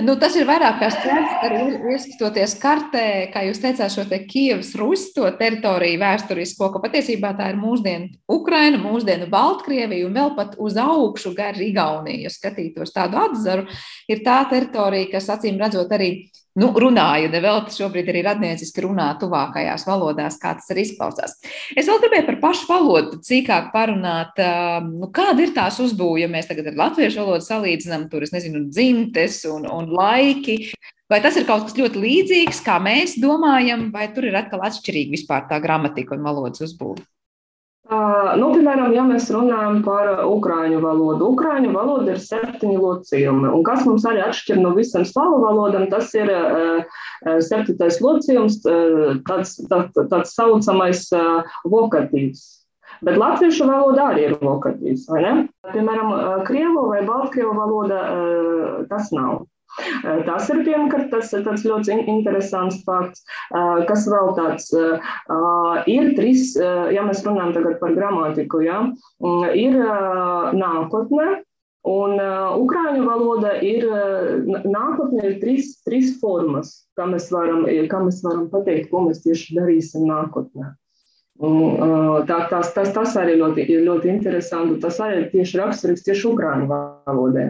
Nu, 0.00 0.14
tas 0.16 0.32
ir 0.40 0.46
vairāk 0.48 0.78
kā 0.80 0.86
skaidrs, 0.88 1.32
arī 1.44 1.58
ieskatoties 1.92 2.54
kartē, 2.62 3.28
kā 3.28 3.42
jūs 3.44 3.58
teicāt, 3.60 3.92
šo 3.92 4.06
te 4.08 4.22
Kievas 4.24 4.70
Rusi, 4.80 5.10
to 5.12 5.28
teritoriju 5.36 6.00
vēsturisko, 6.00 6.70
ka 6.72 6.80
patiesībā 6.80 7.34
tā 7.36 7.50
ir 7.52 7.58
mūsdienu 7.60 8.08
Ukraina, 8.32 8.80
mūsdienu 8.80 9.28
Baltkrievija 9.32 10.06
un 10.08 10.16
vēl 10.16 10.32
pat 10.38 10.56
uz 10.56 10.78
augšu 10.80 11.34
gar 11.36 11.60
Igauniju, 11.60 12.24
ja 12.24 12.32
skatītos 12.32 12.94
tādu 12.96 13.20
atzaru, 13.20 13.66
ir 14.08 14.24
tā 14.24 14.38
teritorija, 14.48 15.10
kas 15.12 15.28
acīm 15.36 15.60
redzot 15.60 15.92
arī 15.92 16.14
nu, 16.60 16.68
runāju, 16.84 17.30
nevēl 17.32 17.62
šobrīd 17.72 18.10
arī 18.12 18.22
radnieciski 18.26 18.84
runā 18.84 19.08
tuvākajās 19.20 19.86
valodās, 19.88 20.38
kā 20.42 20.54
tas 20.58 20.70
arī 20.72 20.84
izklausās. 20.86 21.36
Es 21.76 21.88
vēl 21.88 22.00
gribēju 22.02 22.26
par 22.28 22.40
pašu 22.42 22.68
valodu 22.70 23.20
cīkāk 23.24 23.70
parunāt, 23.74 24.40
nu, 24.88 25.08
kāda 25.14 25.46
ir 25.46 25.54
tās 25.56 25.80
uzbūve, 25.82 26.22
ja 26.24 26.30
mēs 26.32 26.50
tagad 26.50 26.72
ar 26.72 26.80
latviešu 26.86 27.22
valodu 27.22 27.46
salīdzinām, 27.48 28.08
tur, 28.12 28.26
es 28.26 28.34
nezinu, 28.34 28.66
dzimtes 28.72 29.42
un, 29.50 29.68
un 29.70 29.92
laiki. 29.96 30.58
Vai 31.12 31.20
tas 31.24 31.36
ir 31.36 31.44
kaut 31.48 31.66
kas 31.66 31.76
ļoti 31.76 32.00
līdzīgs, 32.00 32.62
kā 32.64 32.78
mēs 32.80 33.18
domājam, 33.20 33.90
vai 33.92 34.06
tur 34.14 34.28
ir 34.28 34.38
atkal 34.38 34.64
atšķirīga 34.68 35.12
vispār 35.12 35.48
tā 35.50 35.58
gramatika 35.60 36.16
un 36.16 36.24
valodas 36.24 36.64
uzbūve? 36.64 37.04
Nu, 37.90 38.48
piemēram, 38.54 38.92
ja 38.94 39.02
mēs 39.04 39.26
runājam 39.34 39.80
par 39.82 40.22
ukrāņu 40.22 40.78
valodu, 40.84 41.32
ukrāņu 41.34 41.72
valoda 41.74 42.14
ir 42.14 42.20
septiņi 42.22 42.78
locījumi. 42.78 43.50
Un 43.50 43.64
kas 43.66 43.82
mums 43.88 44.06
arī 44.06 44.22
atšķir 44.22 44.60
no 44.62 44.70
visām 44.76 45.02
slavu 45.08 45.40
valodām, 45.42 45.88
tas 45.90 46.12
ir 46.14 46.30
uh, 46.30 46.86
septītais 47.42 47.98
locījums, 48.04 48.60
uh, 48.70 49.18
tāds, 49.26 49.58
tāds, 49.66 49.98
tāds 49.98 50.34
saucamais 50.38 51.08
uh, 51.18 51.56
vokatīvs. 51.66 52.46
Bet 53.02 53.18
latviešu 53.18 53.66
valoda 53.66 54.12
arī 54.12 54.28
ir 54.28 54.36
vokatīvs, 54.38 55.08
vai 55.10 55.24
ne? 55.24 55.32
Piemēram, 55.74 56.12
krievu 56.46 56.86
vai 56.86 57.00
baltkrievu 57.02 57.56
valoda 57.56 57.98
tas 58.86 59.10
nav. 59.10 59.48
Tas 60.26 60.50
ir 60.52 60.64
pirmkārt 60.66 61.08
tas, 61.12 61.30
tāds 61.32 61.62
ļoti 61.64 61.96
interesants 62.12 62.82
fakts, 62.84 63.22
kas 63.88 64.04
vēl 64.10 64.34
tāds 64.36 64.68
ir 65.88 66.10
trīs, 66.18 66.52
ja 66.58 67.06
mēs 67.06 67.22
runājam 67.24 67.54
tagad 67.56 67.78
par 67.80 67.96
gramatiku, 67.96 68.60
ja, 68.66 68.82
ir 69.56 69.78
nākotnē, 70.58 71.30
Un 71.82 72.14
uh, 72.14 72.52
ukrāņu 72.62 73.02
valoda 73.08 73.56
ir 73.66 73.88
nākotnē 74.46 75.24
ir 75.26 75.40
trīs, 75.42 75.72
trīs 75.82 76.12
formas, 76.20 76.84
kā 76.94 77.08
mēs, 77.10 77.26
varam, 77.34 77.64
kā 77.66 77.98
mēs 78.04 78.20
varam 78.22 78.46
pateikt, 78.52 78.86
ko 78.92 79.08
mēs 79.08 79.24
tieši 79.24 79.56
darīsim 79.58 80.06
nākotnē. 80.06 80.68
Un, 81.42 81.56
uh, 81.58 82.20
tā, 82.28 82.44
tas, 82.52 82.70
tas, 82.76 82.92
tas 82.94 83.16
arī 83.18 83.34
ļoti, 83.40 83.66
ļoti 83.82 84.12
interesanti. 84.12 84.78
Tas 84.84 85.00
arī 85.02 85.24
tieši 85.32 85.58
raksturīgs 85.58 86.06
tieši 86.06 86.28
ukrāņu 86.30 86.70
valodai. 86.70 87.48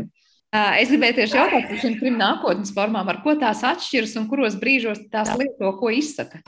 Es 0.52 0.90
gribēju 0.92 1.16
tieši 1.16 1.38
jautāt 1.38 1.68
par 1.70 1.78
šīm 1.80 1.94
trim 2.00 2.18
nākotnes 2.20 2.74
formām, 2.76 3.08
ar 3.08 3.22
ko 3.24 3.32
tās 3.40 3.62
atšķiras 3.64 4.18
un 4.20 4.26
kuros 4.28 4.58
brīžos 4.60 5.06
tās 5.12 5.32
lieto, 5.40 5.70
ko 5.80 5.88
izsaka. 5.88 6.42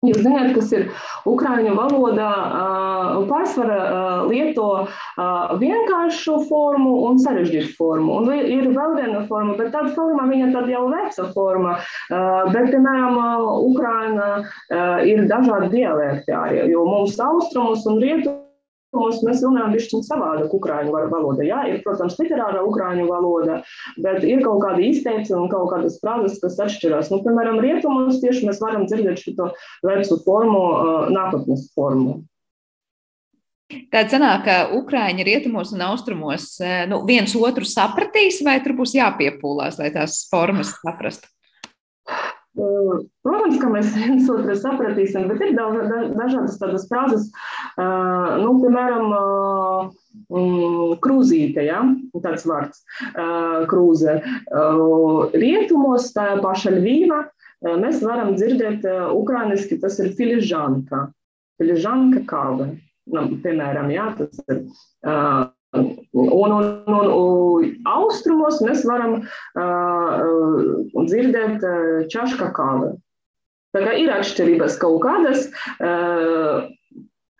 Jūs 0.00 0.22
zināt, 0.24 0.54
kas 0.56 0.70
ir 0.72 0.86
ukrāņu 1.28 1.74
valodā, 1.76 2.30
pārsvarā 3.28 3.80
lieto 4.30 4.88
vienkāršu 5.60 6.38
formu 6.48 6.94
un 7.10 7.20
sarežģītu 7.20 7.76
formu. 7.76 8.16
Un 8.22 8.32
ir 8.32 8.70
vēl 8.72 8.96
viena 8.96 9.20
forma, 9.28 9.58
bet 9.60 9.74
tāda 9.76 9.92
forma, 9.92 10.24
viņa 10.32 10.48
tad 10.56 10.72
jau 10.72 10.86
veca 10.88 11.28
forma. 11.36 11.76
Bet, 12.08 12.72
piemēram, 12.72 13.20
Ukrāna 13.68 14.30
ir 15.04 15.26
dažādi 15.28 15.74
dialekti 15.76 16.32
arī, 16.32 16.64
jo 16.72 16.88
mums 16.88 17.20
austrumos 17.20 17.84
un 17.84 18.00
rietumos 18.00 18.39
Mums 18.96 19.20
mēs 19.22 19.42
runājam 19.44 19.74
bišķiņ 19.76 20.00
savādāk 20.02 20.54
ukrāņu 20.56 20.94
valoda. 21.12 21.44
Jā, 21.46 21.60
ir, 21.70 21.78
protams, 21.84 22.16
literārā 22.18 22.64
ukrāņu 22.66 23.06
valoda, 23.06 23.60
bet 24.02 24.26
ir 24.26 24.42
kaut 24.42 24.64
kādi 24.64 24.88
izteicumi 24.90 25.44
un 25.44 25.52
kaut 25.52 25.70
kādas 25.70 26.00
frāzes, 26.02 26.40
kas 26.42 26.58
atšķirās. 26.66 27.12
Nu, 27.14 27.20
piemēram, 27.22 27.60
rietumos 27.62 28.18
tieši 28.22 28.48
mēs 28.48 28.58
varam 28.62 28.88
dzirdēt 28.90 29.22
šo 29.22 29.52
vecu 29.86 30.18
formu, 30.26 30.64
nākotnes 31.14 31.68
formu. 31.76 32.20
Tāda 33.70 34.10
sanāk, 34.10 34.40
ka 34.48 34.54
Ukrāņi 34.74 35.22
rietumos 35.26 35.70
un 35.76 35.84
austrumos 35.86 36.56
nu, 36.90 37.04
viens 37.06 37.36
otru 37.38 37.66
sapratīs, 37.68 38.40
vai 38.42 38.58
tur 38.64 38.74
būs 38.80 38.96
jāpiepūlās, 38.98 39.78
lai 39.78 39.92
tās 39.94 40.24
formas 40.32 40.74
saprastu? 40.80 41.30
Protams, 43.24 43.58
ka 43.60 43.70
mēs 43.72 43.92
viens 43.96 44.28
otru 44.32 44.54
sapratīsim, 44.58 45.28
bet 45.30 45.42
ir 45.44 45.54
daudz, 45.56 45.92
dažādas 46.16 46.58
tādas 46.60 46.86
frāzes, 46.90 47.28
nu, 47.76 48.52
piemēram, 48.62 49.14
krūzīte, 51.04 51.64
ja? 51.66 51.82
tāds 52.24 52.46
vārds, 52.48 52.82
krūze. 53.70 54.18
Rietumos 55.36 56.10
tā 56.16 56.26
paša 56.44 56.74
Ļvīva 56.76 57.22
mēs 57.80 58.02
varam 58.04 58.34
dzirdēt 58.36 58.84
ukrainiski, 59.14 59.80
tas 59.80 59.98
ir 60.02 60.12
filižanka, 60.18 61.06
filižanka 61.60 62.24
kāve. 62.28 62.72
Nu, 63.10 63.26
piemēram, 63.42 63.88
jā, 63.90 64.10
tas 64.18 64.44
ir 64.52 64.62
Un, 66.10 66.26
un, 66.52 66.64
un, 66.90 67.10
un 67.14 67.86
austrumos 67.86 68.58
mēs 68.66 68.82
varam 68.88 69.20
uh, 69.20 70.24
dzirdēt 71.06 71.62
uh, 71.62 72.02
čaška 72.10 72.50
kāve. 72.56 72.96
Tā 73.70 73.84
kā 73.84 73.94
ir 74.02 74.10
atšķirības 74.10 74.80
kaut 74.82 74.98
kādas. 75.04 75.44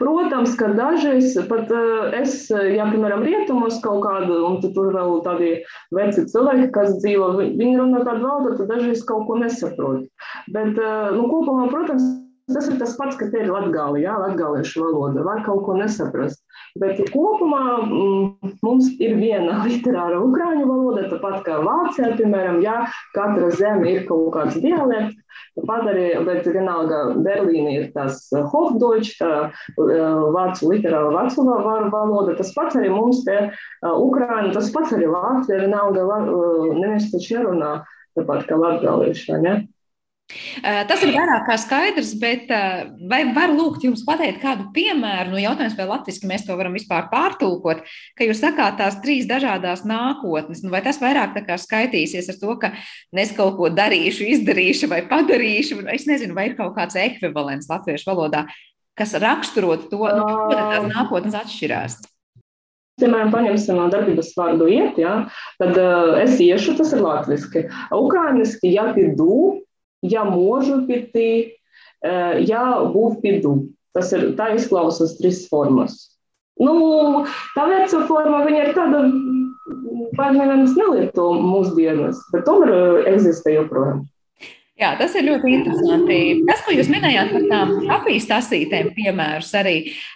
Protams, 0.00 0.54
ka 0.56 0.68
dažreiz 0.78 1.35
pat 1.50 1.72
es, 2.16 2.46
ja, 2.54 2.87
piemēram, 2.87 3.24
rietumos 3.26 3.80
kaut 3.83 4.04
kādu, 4.06 4.38
un 4.46 4.61
tur 4.62 4.94
vēl 4.94 5.18
tādi 5.26 5.50
veci 5.92 6.24
cilvēki, 6.30 6.70
kas 6.72 6.94
dzīvo, 7.02 7.33
viņi 7.42 7.74
runā 7.83 8.04
tādu 8.06 8.28
valodu, 8.28 8.54
tad 8.62 8.70
dažreiz 8.76 9.02
kaut 9.11 9.26
ko 9.26 9.42
nesaprot. 9.42 10.06
Bet, 10.54 10.78
nu, 10.78 11.26
kopumā, 11.35 11.66
protams, 11.74 12.06
Tas 12.54 12.66
ir 12.66 12.80
tas 12.80 12.96
pats, 12.98 13.14
ka 13.18 13.28
te 13.30 13.44
ir 13.44 13.50
latgāli, 13.52 14.02
jā, 14.02 14.16
latgāliešu 14.18 14.83
valoda, 14.83 15.22
var 15.22 15.44
kaut 15.46 15.62
ko 15.68 15.76
nesaprast. 15.78 16.39
Bet 16.78 17.00
kopumā 17.11 17.62
mm, 17.83 18.52
mums 18.62 18.90
ir 19.02 19.16
viena 19.18 19.61
literāra 19.66 20.20
ukrāņu 20.22 20.68
valoda, 20.68 21.09
tāpat 21.11 21.40
kā 21.46 21.59
Vācijā, 21.64 22.12
piemēram, 22.18 22.61
jā, 22.62 22.85
katra 23.16 23.50
zeme 23.59 23.90
ir 23.90 24.04
kaut 24.09 24.30
kāds 24.37 24.61
dialekts, 24.62 25.18
arī, 25.66 26.06
bet 26.26 26.46
vienalga 26.46 27.00
Berlīna 27.18 27.74
ir 27.74 27.88
tas 27.94 28.22
Hofdeutsch, 28.52 29.18
tā 29.18 29.50
vācu 29.76 30.70
literāra 30.70 31.11
vācu 31.16 31.46
valoda, 31.90 32.37
tas 32.38 32.54
pats 32.54 32.78
arī 32.78 32.92
mums 32.94 33.24
te 33.26 33.50
ukrāņu, 33.83 34.54
tas 34.54 34.70
pats 34.74 34.94
arī 34.94 35.11
Vācija, 35.11 35.64
vienalga, 35.64 36.06
neviens 36.78 37.11
taču 37.11 37.40
nerunā 37.40 37.80
tāpat 38.18 38.46
kā 38.46 38.59
latgālieši, 38.59 39.33
vai 39.33 39.42
ne? 39.42 39.54
Eh, 40.58 40.80
tas 40.88 41.02
ir 41.04 41.12
vairāk 41.14 41.44
kā 41.46 41.56
skaidrs, 41.60 42.12
bet 42.20 42.50
eh, 42.54 42.82
vai 43.10 43.20
var 43.34 43.52
lūgt 43.54 43.84
jums 43.86 44.02
pateikt 44.06 44.40
kādu 44.42 44.66
piemēru? 44.74 45.34
Nu, 45.34 45.40
jautājums, 45.40 45.76
vai 45.78 45.86
latviešu 45.90 46.30
mēs 46.30 46.46
to 46.46 46.56
varam 46.58 46.74
vispār 46.76 47.06
pārtulkot, 47.12 47.84
ka 48.18 48.26
jūs 48.26 48.42
sakāt 48.42 48.80
tās 48.80 48.98
trīs 49.04 49.28
dažādas 49.30 49.84
nākotnes. 49.88 50.64
Nu, 50.64 50.72
vai 50.74 50.82
tas 50.84 51.00
vairāk 51.02 51.38
skaitīsies 51.64 52.32
ar 52.32 52.40
to, 52.40 52.56
ka 52.62 52.72
es 53.24 53.34
kaut 53.36 53.56
ko 53.60 53.70
darīšu, 53.74 54.26
izdarīšu 54.36 54.90
vai 54.90 55.02
padarīšu? 55.10 55.82
Es 55.94 56.08
nezinu, 56.10 56.36
vai 56.36 56.50
ir 56.50 56.58
kaut 56.58 56.74
kāds 56.78 56.98
ekvivalents 56.98 57.70
latviešu 57.70 58.10
valodā, 58.10 58.46
kas 58.98 59.14
raksturot 59.20 59.88
to, 59.92 60.02
nu, 60.02 60.30
kā 60.50 60.62
tās 60.74 60.88
nākotnes 60.90 61.38
atšķirās. 61.44 62.00
Piemēram, 63.00 63.30
paņemsim 63.32 63.78
no 63.78 63.86
darbības 63.88 64.34
vārdu 64.36 64.66
iet, 64.68 64.98
ja, 65.00 65.14
tad 65.60 65.78
uh, 65.80 66.18
es 66.20 66.36
iešu, 66.42 66.74
tas 66.76 66.92
ir 66.92 67.00
latviešu. 67.00 67.62
Ukrāniski, 67.96 68.74
ja 68.74 68.90
pidu, 68.92 69.62
я 70.02 70.24
можу 70.24 70.86
піти, 70.86 71.56
я 72.38 72.62
піду. 73.22 73.68
Tas 73.92 74.12
ir 74.14 74.36
tā 74.38 74.52
izklausās 74.54 75.16
trīs 75.18 75.48
formas. 75.50 75.96
Nu, 76.60 77.24
tā 77.56 77.64
veca 77.66 78.04
forma 78.06 78.44
viņa 78.46 78.60
ir 78.68 78.76
tāda, 78.76 79.00
vai 80.18 80.28
neviens 80.36 80.76
nelieto 80.78 81.32
mūsdienas, 81.34 82.20
bet 82.30 82.46
tomēr 82.46 83.08
eksistē 83.10 83.56
joprojām. 83.56 84.04
Jā, 84.80 84.94
tas 84.96 85.12
ir 85.18 85.26
ļoti 85.26 85.50
interesanti. 85.58 86.18
Tas, 86.48 86.62
ko 86.64 86.72
jūs 86.72 86.88
minējāt 86.88 87.34
par 87.34 87.42
tām 87.50 87.74
kafijas 87.84 88.30
tasītēm, 88.30 88.94
piemērus 88.96 89.50
arī. 89.60 89.74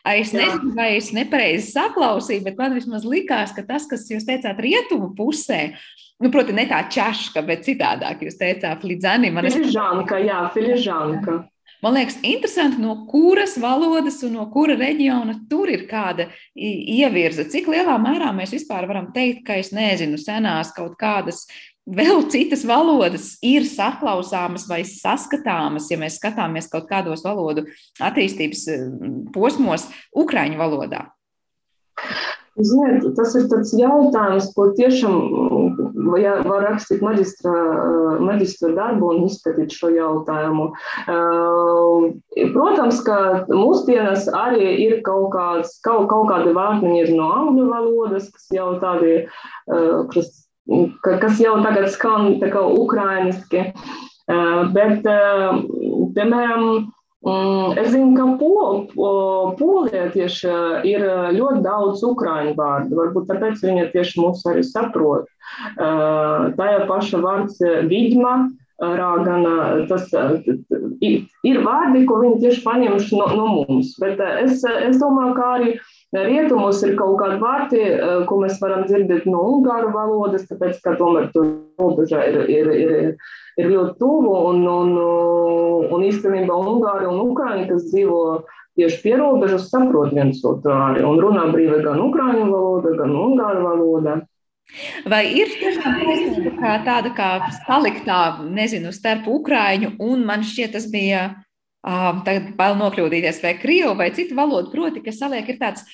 Es 0.09 0.33
nezinu, 0.33 0.73
vai 0.79 0.95
es 0.97 1.11
nepareizi 1.13 1.75
saklausīju, 1.75 2.47
bet 2.47 2.57
man 2.61 2.79
vismaz 2.79 3.05
likās, 3.05 3.53
ka 3.53 3.67
tas, 3.69 3.85
kas 3.91 4.09
jūs 4.09 4.25
teicāt 4.29 4.63
rietumu 4.65 5.13
pusē, 5.19 5.75
Nu, 6.23 6.31
proti, 6.31 6.55
ne 6.55 6.63
tā 6.71 6.79
čaška, 6.95 7.43
bet 7.43 7.67
citādāk 7.67 8.21
jūs 8.23 8.39
teicāt, 8.39 8.85
filižanka. 8.87 9.33
Man 9.35 9.49
filižanka, 9.51 10.21
jā, 10.23 10.45
filižanka. 10.55 11.35
Man 11.85 11.99
liekas, 11.99 12.17
interesanti, 12.25 12.79
no 12.81 12.95
kuras 13.11 13.59
valodas 13.61 14.23
un 14.25 14.39
no 14.39 14.47
kura 14.53 14.77
reģiona 14.79 15.35
tur 15.51 15.69
ir 15.69 15.83
kāda 15.91 16.31
ievirza. 16.57 17.45
Cik 17.51 17.69
lielā 17.75 17.99
mērā 18.01 18.31
mēs 18.37 18.55
vispār 18.57 18.87
varam 18.89 19.11
teikt, 19.13 19.43
ka 19.45 19.59
es 19.61 19.69
nezinu, 19.75 20.17
senās 20.23 20.71
kaut 20.73 20.95
kādas 21.01 21.43
vēl 21.87 22.25
citas 22.33 22.65
valodas 22.69 23.35
ir 23.45 23.67
saklausāmas 23.69 24.69
vai 24.71 24.83
saskatāmas, 24.89 25.91
ja 25.93 26.01
mēs 26.01 26.19
skatāmies 26.21 26.71
kaut 26.73 26.89
kādos 26.91 27.25
valodu 27.27 27.67
attīstības 28.01 28.69
posmos, 29.35 29.89
Ukraiņu 30.17 30.61
valodā. 30.61 31.09
Ziniet, 32.55 33.03
tas 33.19 33.33
ir 33.35 33.49
tāds 33.51 33.73
jautājums, 33.75 34.53
ko 34.55 34.69
tiešām, 34.79 35.15
ja 36.23 36.37
var 36.47 36.63
rakstīt 36.69 37.01
maģistra, 37.03 37.55
maģistra 38.23 38.71
darbu 38.77 39.09
un 39.11 39.25
izskatīt 39.27 39.75
šo 39.75 39.91
jautājumu. 39.91 40.69
Protams, 42.55 43.01
ka 43.09 43.19
mūsdienas 43.51 44.31
arī 44.39 44.71
ir 44.85 45.01
kaut, 45.03 45.33
kāds, 45.35 45.75
kaut, 45.83 46.07
kaut 46.13 46.31
kādi 46.31 46.55
vārdiņi 46.55 47.19
no 47.19 47.33
angļu 47.41 47.67
valodas, 47.73 48.31
kas 48.31 48.47
jau 48.55 48.71
tādi, 48.79 49.17
kas, 50.15 50.31
kas 51.05 51.41
jau 51.43 51.59
tagad 51.65 51.91
skan 51.93 52.39
tā 52.43 52.51
kā 52.55 52.65
ukrainiski. 52.65 53.69
Bet, 54.75 55.05
piemēram, 56.17 56.87
Mm, 57.25 57.79
es 57.81 57.89
zinu, 57.95 58.13
ka 58.19 58.25
pol, 58.37 58.83
polijā 59.57 60.11
tieši 60.13 60.51
ir 60.91 61.05
ļoti 61.33 61.63
daudz 61.65 62.03
ukrāņu 62.05 62.53
vārdu. 62.59 62.99
Varbūt 62.99 63.31
tāpēc 63.31 63.63
viņi 63.65 63.87
tieši 63.95 64.21
mūs 64.21 64.45
arī 64.51 64.65
saprot. 64.69 65.31
Tajā 65.79 66.83
paša 66.91 67.23
vārds 67.25 67.63
vidma, 67.89 68.35
rāgana, 68.77 69.87
tas 69.89 70.13
ir 71.01 71.63
vārdi, 71.65 72.05
ko 72.11 72.21
viņi 72.21 72.43
tieši 72.45 72.65
paņēmuši 72.67 73.17
no, 73.23 73.31
no 73.39 73.49
mums. 73.55 73.95
Bet 74.03 74.21
es, 74.27 74.61
es 74.61 75.01
domāju, 75.01 75.33
ka 75.39 75.51
arī 75.57 75.75
Rietumos 76.15 76.79
ir 76.87 76.95
kaut 76.95 77.17
kādi 77.19 77.41
vārti, 77.43 77.79
ko 78.29 78.37
mēs 78.39 78.61
varam 78.63 78.85
dzirdēt 78.87 79.25
no 79.27 79.41
ungāru 79.57 79.91
valodas, 79.95 80.45
tāpēc, 80.47 80.77
ka 80.85 80.95
tomēr 81.01 81.33
tur 81.35 81.49
robeža 81.81 82.21
ir, 82.31 82.37
ir, 82.55 82.71
ir, 82.71 82.93
ir 83.59 83.71
ļoti 83.73 83.97
tuvu 83.99 84.35
un, 84.51 84.61
un, 84.71 84.93
un 85.91 86.05
īstenībā 86.07 86.55
ungāri 86.55 87.11
un 87.11 87.19
ukrāņi, 87.25 87.67
kas 87.73 87.89
dzīvo 87.89 88.21
tieši 88.79 89.01
pie 89.03 89.17
robežas, 89.19 89.67
saprot 89.73 90.15
viens 90.15 90.39
otru 90.47 90.75
arī 90.75 91.03
un 91.07 91.19
runā 91.23 91.49
brīvi 91.51 91.83
gan 91.83 91.99
ukrāņu 92.07 92.47
valoda, 92.47 92.95
gan 93.01 93.19
ungāru 93.25 93.67
valoda. 93.67 94.17
Vai 95.11 95.27
ir 95.37 95.51
tiešām 95.61 95.99
tāda 96.87 97.11
kā 97.15 97.31
saliktā, 97.67 98.21
nezinu, 98.49 98.95
starp 98.97 99.27
ukrāņu 99.31 99.97
un 100.03 100.25
man 100.27 100.47
šķiet 100.47 100.73
tas 100.79 100.87
bija 100.91 101.27
tagad 101.85 102.55
bail 102.57 102.79
nokļūdīties, 102.81 103.43
vai 103.45 103.55
krievu 103.61 103.93
vai 103.99 104.09
citu 104.17 104.37
valodu, 104.39 104.71
proti, 104.73 105.03
ka 105.05 105.13
saliek 105.13 105.49
ir 105.53 105.59
tāds 105.61 105.85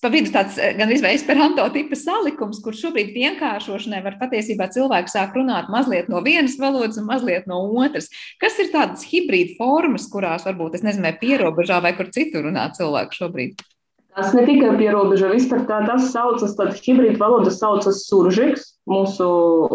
pa 0.00 0.08
vidu 0.10 0.32
tāds 0.32 0.56
gan 0.56 0.90
izvēle 0.90 1.18
esperanto 1.18 1.64
tipa 1.74 1.98
salikums, 2.00 2.62
kur 2.64 2.74
šobrīd 2.76 3.12
vienkāršošanai 3.14 4.00
var 4.04 4.16
patiesībā 4.18 4.70
cilvēki 4.72 5.12
sāk 5.12 5.36
runāt 5.36 5.68
mazliet 5.72 6.08
no 6.10 6.22
vienas 6.24 6.56
valodas 6.58 6.98
un 6.98 7.06
mazliet 7.10 7.46
no 7.50 7.60
otras. 7.76 8.08
Kas 8.42 8.58
ir 8.62 8.72
tādas 8.72 9.04
hibrīda 9.06 9.54
formas, 9.60 10.08
kurās 10.10 10.48
varbūt, 10.48 10.78
es 10.80 10.86
nezinu, 10.86 11.06
vai 11.10 11.14
pierobežā 11.20 11.78
vai 11.84 11.92
kur 11.98 12.10
citur 12.14 12.48
runā 12.48 12.70
cilvēku 12.76 13.20
šobrīd? 13.20 13.66
Tas 14.16 14.32
ne 14.32 14.46
tikai 14.48 14.70
pierobeža, 14.80 15.28
vispār 15.28 15.66
tā, 15.68 15.82
tas 15.84 16.08
saucas, 16.08 16.54
tad 16.56 16.72
hibrīda 16.80 17.20
valoda 17.20 17.52
saucas 17.52 18.06
suržiks. 18.08 18.72
Mūsu, 18.88 19.26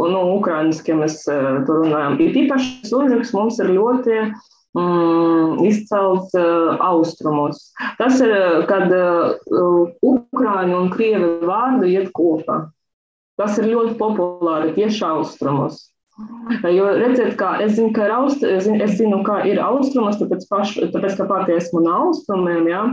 nu, 0.10 0.22
ukrainiskie 0.40 0.96
mēs 0.98 1.20
tur 1.28 1.84
runājam. 1.84 2.18
Ir 2.24 2.40
īpaši 2.46 2.90
suržiks 2.90 3.36
mums 3.38 3.60
ir 3.62 3.70
ļoti 3.76 4.32
uh, 4.78 5.62
izcelts 5.68 6.36
uh, 6.38 6.78
austrumos. 6.82 7.64
Tas 8.00 8.20
ir, 8.24 8.34
kad 8.70 8.92
uh, 8.96 9.38
ukrāņu 10.02 10.78
un 10.84 10.92
krievi 10.94 11.32
vārdi 11.48 11.96
iet 11.96 12.12
kopā. 12.16 12.66
Tas 13.40 13.58
ir 13.58 13.72
ļoti 13.72 13.96
populāri 13.98 14.76
tieši 14.76 15.06
austrumos. 15.08 15.88
Jo 16.68 16.92
redziet, 17.00 17.34
kā 17.40 17.56
es 17.64 17.78
zinu, 17.78 17.94
ka 17.96 18.06
ir, 18.06 18.12
aust, 18.14 18.44
es 18.46 18.66
zinu, 18.68 18.82
es 18.84 18.98
zinu, 19.00 19.22
kā 19.26 19.40
ir 19.48 19.62
austrumos, 19.64 20.20
tāpēc, 20.20 20.44
paš, 20.52 20.76
tāpēc 20.94 21.16
ka 21.18 21.26
pati 21.30 21.56
esmu 21.56 21.82
no 21.86 21.96
austrumiem. 22.06 22.68
Ja? 22.70 22.84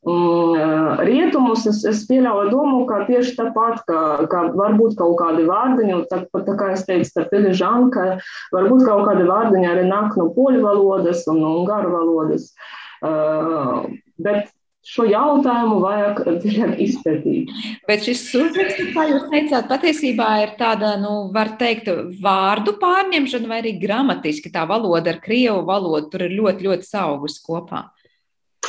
Rietumus 0.00 1.66
es, 1.68 1.82
es 1.84 2.06
pieļauju 2.08 2.50
domu, 2.54 2.84
ka 2.88 3.02
tieši 3.04 3.34
tāpat, 3.36 3.82
ka, 3.84 3.98
ka 4.32 4.44
varbūt 4.56 4.96
kaut 4.96 5.18
kādi 5.20 5.44
vārdiņi, 5.44 5.98
tā, 6.08 6.22
tā 6.32 6.54
kā 6.56 6.70
es 6.72 6.86
teicu, 6.88 7.10
tā 7.18 7.26
filižāna, 7.28 7.90
ka 7.92 8.06
varbūt 8.54 8.86
kaut 8.88 9.04
kādi 9.10 9.28
vārdiņi 9.28 9.68
arī 9.68 9.84
nāk 9.90 10.16
no 10.16 10.30
poļu 10.32 10.64
valodas 10.64 11.26
un 11.28 11.42
no 11.44 11.52
ungaru 11.60 11.92
valodas. 11.92 12.48
Uh, 13.04 13.92
bet 14.20 14.48
šo 14.86 15.04
jautājumu 15.04 15.76
vajag 15.84 16.24
dziļāk 16.40 16.80
izpētīt. 16.80 17.52
Bet 17.88 18.04
šis 18.08 18.24
subjekts, 18.32 18.80
kā 18.94 19.04
jūs 19.10 19.28
teicāt, 19.28 19.68
patiesībā 19.68 20.30
ir 20.46 20.56
tāda, 20.60 20.94
nu, 21.00 21.28
var 21.34 21.58
teikt, 21.60 21.92
vārdu 22.24 22.78
pārņemšana 22.80 23.52
vai 23.52 23.60
arī 23.60 23.76
gramatiski 23.80 24.52
tā 24.52 24.64
valoda 24.68 25.12
ar 25.12 25.20
krievu 25.20 25.60
valodu 25.68 26.08
tur 26.08 26.24
ir 26.24 26.38
ļoti, 26.40 26.70
ļoti 26.70 26.88
saugus 26.88 27.36
kopā. 27.44 27.90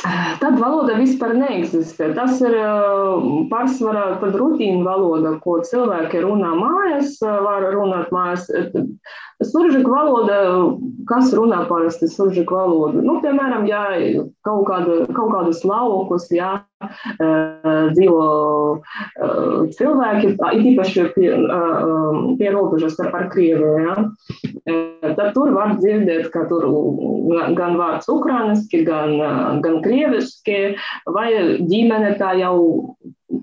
Tad 0.02 0.56
valoda 0.58 0.96
vispār 0.98 1.36
neeksistē. 1.38 2.10
Tas 2.16 2.40
ir 2.42 2.56
pārsvarā 3.52 4.06
rutīna 4.34 4.82
valoda, 4.86 5.36
ko 5.44 5.60
cilvēki 5.66 6.24
runā 6.24 6.52
mājās, 6.58 7.20
var 7.22 7.68
runāt 7.74 8.10
mājās. 8.14 8.48
Suržika 9.42 9.90
valoda, 9.90 10.36
kas 11.10 11.32
runā 11.34 11.62
parasti 11.70 12.08
suržika 12.10 12.60
valodu? 12.62 13.02
Nu, 13.02 13.18
piemēram, 13.22 13.66
ja 13.70 13.84
kaut, 14.46 14.66
kāda, 14.68 15.00
kaut 15.14 15.32
kādas 15.34 15.62
laukus, 15.66 16.28
jā, 16.34 16.60
dzīvo 17.92 18.24
cilvēki, 19.76 20.34
it 20.36 20.66
īpaši 20.72 21.06
pie, 21.16 21.30
pie 22.40 22.52
robežas 22.54 22.98
ar, 23.02 23.12
ar 23.18 23.28
Krieviju, 23.32 23.72
jā, 23.86 23.96
tad 25.16 25.32
tur 25.36 25.52
var 25.56 25.76
dzirdēt, 25.80 26.28
ka 26.34 26.46
tur 26.50 26.68
gan 27.58 27.78
vārds 27.80 28.10
ukrainiski, 28.12 28.84
gan, 28.88 29.16
gan 29.64 29.80
krieviski, 29.84 30.76
vai 31.10 31.28
ģimene 31.68 32.16
tā 32.20 32.34
jau 32.40 32.56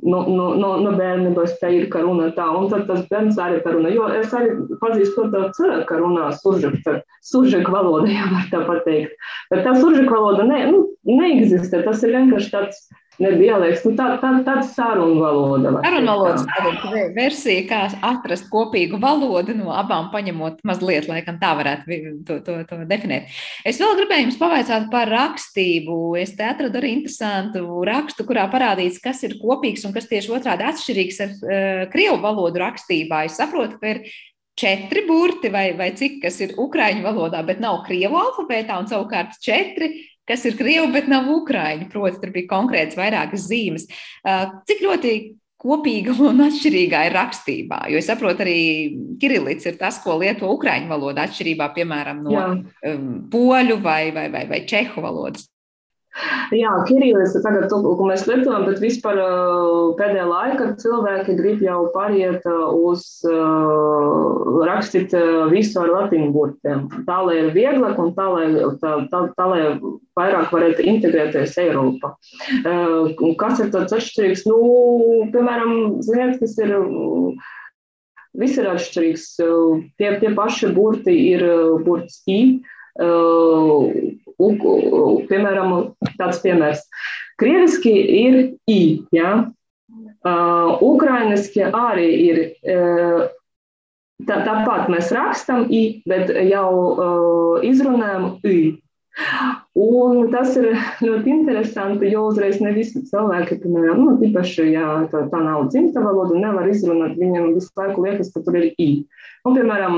no, 0.04 0.20
no, 0.28 0.48
no, 0.56 0.70
no 0.84 0.94
bērnības 0.98 1.58
te 1.62 1.72
ir, 1.76 1.88
ka 1.94 2.04
runā 2.04 2.30
tā, 2.38 2.46
un 2.56 2.70
tad 2.72 2.86
tas 2.90 3.06
bērns 3.10 3.40
arī 3.42 3.60
tā 3.66 3.74
runā. 3.76 3.92
Jo 3.94 4.08
es 4.20 4.34
arī 4.36 4.54
pazīstu 4.82 5.28
to 5.34 5.44
cilvēku, 5.58 5.88
ka 5.90 6.00
runā 6.02 6.30
suržek 6.38 7.72
valoda, 7.74 8.10
ja 8.14 8.30
var 8.32 8.48
tā 8.54 8.64
pateikt. 8.68 9.16
Bet 9.52 9.66
tā 9.68 9.76
suržek 9.80 10.10
valoda 10.14 10.48
ne, 10.50 10.64
nu, 10.72 10.84
neeksistē, 11.10 11.84
tas 11.88 12.04
ir 12.06 12.16
vienkārši 12.18 12.54
tāds 12.54 12.84
ne 13.20 13.32
dialekts, 13.36 13.84
nu, 13.88 13.94
tā, 13.98 14.08
tā, 14.22 14.32
tāda 14.46 14.64
sarunu 14.66 15.20
valoda. 15.22 15.74
Sarunu 15.84 16.08
valoda 16.08 17.04
versija, 17.16 17.66
kā 17.70 17.82
atrast 18.06 18.48
kopīgu 18.52 19.00
valodu 19.02 19.56
no 19.58 19.74
abām 19.76 20.10
paņemot 20.14 20.64
mazliet, 20.68 21.10
laikam 21.12 21.40
tā 21.42 21.52
varētu 21.60 22.00
to, 22.28 22.40
to, 22.46 22.58
to 22.70 22.80
definēt. 22.90 23.30
Es 23.68 23.82
vēl 23.82 23.98
gribēju 24.00 24.28
jums 24.28 24.40
pavaicāt 24.40 24.88
par 24.94 25.12
rakstību. 25.12 26.00
Es 26.22 26.34
te 26.40 26.48
atradu 26.48 26.80
arī 26.80 26.96
interesantu 26.98 27.84
rakstu, 27.88 28.26
kurā 28.30 28.48
parādīts, 28.52 29.02
kas 29.04 29.24
ir 29.28 29.38
kopīgs 29.42 29.86
un 29.88 29.96
kas 29.96 30.10
tieši 30.10 30.34
otrādi 30.40 30.68
atšķirīgs 30.70 31.22
ar 31.26 31.36
uh, 31.36 31.86
krievu 31.94 32.20
valodu 32.24 32.64
rakstībā. 32.64 33.26
Es 33.28 33.40
saprotu, 33.40 33.80
ka 33.82 33.96
ir 33.96 34.04
četri 34.60 35.06
burti 35.08 35.52
vai, 35.52 35.72
vai 35.78 35.92
cik, 35.96 36.20
kas 36.24 36.40
ir 36.44 36.56
ukraiņu 36.60 37.04
valodā, 37.06 37.42
bet 37.48 37.62
nav 37.64 37.84
krievu 37.86 38.20
alfabētā, 38.20 38.80
un 38.82 38.90
savukārt 38.92 39.40
četri 39.44 39.94
kas 40.30 40.46
ir 40.48 40.58
krievi, 40.60 40.88
bet 40.94 41.10
nav 41.12 41.28
ukrāņi. 41.34 41.90
Proti, 41.92 42.22
tur 42.22 42.34
bija 42.36 42.52
konkrēts 42.54 42.98
vairākas 43.00 43.50
zīmes. 43.50 43.90
Cik 44.70 44.86
ļoti 44.86 45.14
kopīga 45.60 46.16
un 46.30 46.46
atšķirīga 46.46 47.04
ir 47.10 47.16
rakstībā. 47.18 47.84
Jo 47.92 48.00
es 48.00 48.08
saprotu, 48.08 48.46
arī 48.46 48.60
Kirillis 49.20 49.68
ir 49.68 49.80
tas, 49.82 50.00
ko 50.04 50.16
lieto 50.22 50.48
ukrāņu 50.54 50.88
valoda, 50.92 51.28
atšķirībā 51.28 51.72
piemēram 51.76 52.22
no 52.24 52.36
Jā. 52.36 52.46
poļu 53.34 53.80
vai, 53.84 54.04
vai, 54.16 54.30
vai, 54.32 54.46
vai 54.50 54.62
čehu 54.70 55.04
valodas. 55.04 55.50
Jā, 56.50 56.72
Kirillis 56.88 57.36
ir 57.38 57.44
tagad 57.46 57.68
to, 57.70 57.78
ko 57.84 58.08
mēs 58.10 58.26
lietojam, 58.28 58.66
bet 58.68 58.80
vispār 58.82 59.20
pēdējā 60.00 60.26
laikā 60.28 60.70
cilvēki 60.82 61.36
grib 61.38 61.62
jau 61.64 61.84
pāriet 61.94 62.48
uz 62.50 63.04
rakstīt 64.66 65.14
visu 65.54 65.84
ar 65.84 65.94
latīņu 65.94 66.32
burtiem. 66.34 66.88
Tā, 67.08 67.20
lai 67.28 67.38
ir 67.44 67.52
vieglāk 67.56 68.02
un 68.02 68.12
tā, 68.18 68.26
lai, 68.34 68.48
tā, 68.82 68.96
tā, 69.14 69.22
tā, 69.38 69.48
lai 69.52 69.62
vairāk 70.18 70.50
varētu 70.56 70.88
integrēties 70.92 71.56
Eiropā. 71.62 72.16
Kas 73.40 73.62
ir 73.64 73.72
tāds 73.76 73.96
atšķirīgs? 74.00 74.48
Nu, 74.50 74.60
piemēram, 75.34 76.02
ziniet, 76.06 76.40
kas 76.42 76.58
ir. 76.64 76.76
Viss 78.40 78.60
ir 78.62 78.68
atšķirīgs. 78.70 79.30
Tie, 79.98 80.10
tie 80.22 80.34
paši 80.38 80.74
burti 80.74 81.16
ir 81.32 81.46
burts 81.86 82.22
I. 82.30 82.60
Piemēram, 84.40 85.74
tāds 86.20 86.40
piemērs. 86.44 86.86
Krieviski 87.40 87.94
ir 88.24 88.40
I, 88.72 88.82
ja? 89.16 89.34
ukrainiski 90.82 91.64
arī 91.72 92.08
ir. 92.28 92.40
Uh, 92.64 93.28
tā, 94.28 94.42
tāpat 94.44 94.90
mēs 94.92 95.12
rakstām 95.16 95.70
I, 95.72 96.02
bet 96.10 96.30
jau 96.50 96.70
uh, 96.76 97.64
izrunājam 97.64 98.38
I. 98.44 98.78
Un 99.80 100.30
tas 100.32 100.54
ir 100.60 100.70
ļoti 101.04 101.32
interesanti, 101.34 102.12
jo 102.14 102.28
uzreiz 102.30 102.60
ne 102.64 102.72
visi 102.76 103.02
cilvēki, 103.08 103.58
piemēram, 103.64 104.04
nu, 104.06 104.16
tīpaši, 104.22 104.70
ja 104.74 104.86
tā, 105.12 105.26
tā 105.32 105.40
nav 105.44 105.68
dzimta 105.72 106.04
valoda, 106.04 106.38
nevar 106.40 106.70
izrunāt, 106.72 107.18
viņam 107.20 107.54
visu 107.56 107.72
laiku 107.80 108.06
liekas, 108.06 108.32
ka 108.32 108.44
tur 108.46 108.60
ir 108.60 108.70
I. 108.80 108.90
Un, 109.48 109.56
piemēram, 109.58 109.96